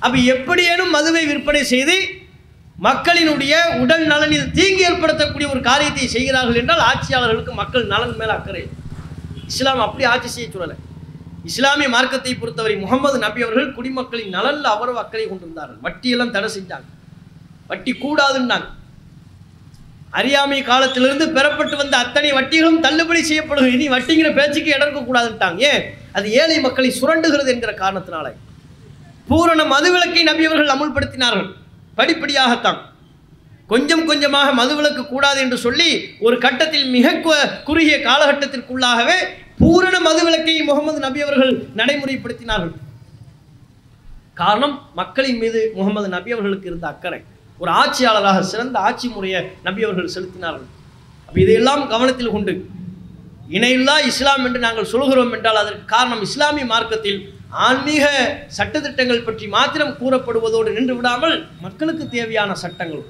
அப்போ 0.06 0.18
எப்படியேனும் 0.34 0.92
மதுவை 0.96 1.24
விற்பனை 1.30 1.62
செய்து 1.74 1.96
மக்களினுடைய 2.88 3.54
உடல் 3.84 4.06
நலனில் 4.12 4.52
தீங்கு 4.58 4.84
ஏற்படுத்தக்கூடிய 4.90 5.48
ஒரு 5.54 5.62
காரியத்தை 5.70 6.06
செய்கிறார்கள் 6.16 6.60
என்றால் 6.62 6.84
ஆட்சியாளர்களுக்கு 6.90 7.54
மக்கள் 7.62 7.90
நலன் 7.94 8.20
மேலே 8.22 8.34
அக்கறை. 8.38 8.64
இஸ்லாம் 9.52 9.86
அப்படி 9.86 10.06
ஆட்சி 10.12 10.30
செய்ய 10.36 10.48
சொல்லலை. 10.54 10.78
இஸ்லாமிய 11.48 11.90
மார்க்கத்தை 11.90 12.32
பொறுத்தவரை 12.36 12.76
முகமது 12.76 13.18
நபி 13.26 13.42
அவர்கள் 13.46 13.76
குடிமக்களின் 13.78 14.34
நலனில் 14.36 14.68
அவரவு 14.74 15.00
அக்கறை 15.04 15.26
கொண்டிருந்தார்கள். 15.28 15.80
வட்டியெல்லாம் 15.86 16.34
தடை 16.36 16.50
செஞ்சாங்க 16.56 16.90
வட்டி 17.72 17.92
கூடாதுன்னாங்க. 18.04 18.68
அறியாமை 20.20 20.60
காலத்திலிருந்து 20.70 21.26
பெறப்பட்டு 21.26 21.76
வந்த 21.76 21.96
அத்தனை 21.98 22.30
வட்டிகளும் 22.32 22.80
தள்ளுபடி 22.86 23.24
செய்யப்படும் 23.24 23.72
இனி 23.74 23.88
வட்டிங்கிற 23.90 24.30
பேச்சுக்கு 24.38 24.74
இடம் 24.76 24.86
இருக்கக்கூடாதுன்ட்டாங்க 24.88 25.60
ஏன்? 25.72 25.84
அது 26.12 26.28
ஏழை 26.32 26.60
மக்களை 26.60 26.90
சுரண்டுகிறது 27.00 27.52
என்கிற 27.54 27.74
காரணத்தினால. 27.84 28.28
பூரண 29.28 29.64
மதுவிலக்கை 29.64 30.24
நபியவர்கள் 30.30 30.74
அமுல்படுத்தினார்கள். 30.76 31.50
படிப்படியாகத்தான். 31.98 32.80
கொஞ்சம் 33.68 34.06
கொஞ்சமாக 34.06 34.52
மதுவிலக்கு 34.62 35.04
கூடாது 35.08 35.40
என்று 35.40 35.58
சொல்லி 35.58 35.90
ஒரு 36.20 36.38
கட்டத்தில் 36.46 36.88
மிக 36.96 37.14
குறுகிய 37.68 37.98
காலகட்டத்திற்குள்ளாகவே 38.08 39.18
பூரண 39.62 39.96
மதுவிலக்கை 40.08 40.54
முகமது 40.70 41.00
நபி 41.06 41.20
அவர்கள் 41.26 41.54
நடைமுறைப்படுத்தினார்கள். 41.80 42.76
காரணம் 44.42 44.76
மக்களின் 45.00 45.40
மீது 45.42 45.62
முகமது 45.78 46.08
நபி 46.16 46.30
அவர்களுக்கு 46.36 46.68
இருந்த 46.72 46.86
அக்கறை. 46.94 47.20
ஒரு 47.62 47.72
ஆட்சியாளராக 47.82 48.44
சிறந்த 48.52 48.76
ஆட்சி 48.88 49.08
முறையை 49.16 49.42
நபி 49.68 49.82
அவர்கள் 49.88 50.14
செலுத்தினார்கள். 50.16 50.70
அப்போ 51.28 51.40
இதையெல்லாம் 51.46 51.84
கவனத்தில் 51.94 52.36
கொண்டு 52.36 52.54
இணையில்லா 53.58 53.96
இஸ்லாம் 54.12 54.44
என்று 54.48 54.60
நாங்கள் 54.68 54.90
சொல்கிறோம் 54.94 55.34
என்றால் 55.36 55.60
அதற்கு 55.64 55.86
காரணம் 55.96 56.24
இஸ்லாமிய 56.28 56.66
மார்க்கத்தில் 56.74 57.20
ஆன்மீக 57.68 58.06
சட்டத்திட்டங்கள் 58.58 59.26
பற்றி 59.28 59.46
மாத்திரம் 59.58 59.94
கூறப்படுவதோடு 60.02 60.72
நின்று 60.78 60.96
விடாமல் 60.98 61.38
மக்களுக்கு 61.66 62.06
தேவையான 62.18 62.52
சட்டங்களும் 62.64 63.10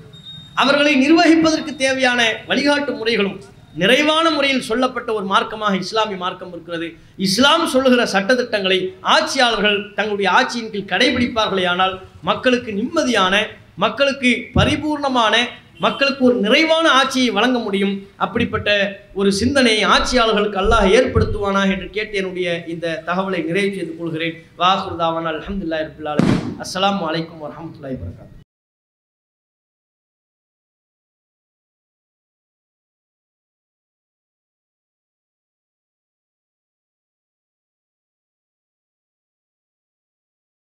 அவர்களை 0.62 0.94
நிர்வகிப்பதற்கு 1.04 1.74
தேவையான 1.86 2.22
வழிகாட்டு 2.50 2.92
முறைகளும் 3.00 3.40
நிறைவான 3.76 4.30
முறையில் 4.30 4.68
சொல்லப்பட்ட 4.70 5.14
ஒரு 5.14 5.26
மார்க்கமாக 5.34 5.74
இஸ்லாமிய 5.76 6.18
மார்க்கம் 6.18 6.52
இருக்கிறது. 6.52 6.88
இஸ்லாம் 7.18 7.68
சொல்லுகிற 7.68 8.06
சட்டத்திட்டங்களை 8.06 8.94
ஆட்சியாளர்கள் 9.02 9.94
தங்களுடைய 9.96 10.30
ஆட்சியின் 10.38 10.72
கீழ் 10.72 10.92
கடைபிடிப்பார்களே 10.94 11.66
ஆனால் 11.68 12.00
மக்களுக்கு 12.22 12.72
நிம்மதியான 12.72 13.36
மக்களுக்கு 13.76 14.32
பரிபூர்ணமான 14.54 15.36
மக்களுக்கு 15.86 16.26
ஒரு 16.26 16.36
நிறைவான 16.36 16.86
ஆட்சியை 16.90 17.30
வழங்க 17.36 17.60
முடியும். 17.60 17.94
அப்படிப்பட்ட 18.18 18.70
ஒரு 19.14 19.32
சிந்தனையை 19.32 19.84
ஆட்சியாளர்களுக்கு 19.84 20.60
அல்லாஹ் 20.64 20.88
ஏற்படுத்துவானா 20.98 21.62
என்று 21.74 21.90
கேட்டு 21.90 22.18
என்னுடைய 22.18 22.64
இந்த 22.68 23.04
தகவலை 23.06 23.46
நிறைவு 23.46 23.72
செய்து 23.76 23.98
கொள்கிறேன். 23.98 24.36
வாகுர்தாவான் 24.58 25.30
அலமதுல்லா 25.32 25.80
ரபில் 25.86 26.12
அஸ்லாம் 26.66 27.00
வலைக்கம் 27.06 27.44
வரமத்துல்லாய் 27.46 28.02
வரகாத் 28.02 28.29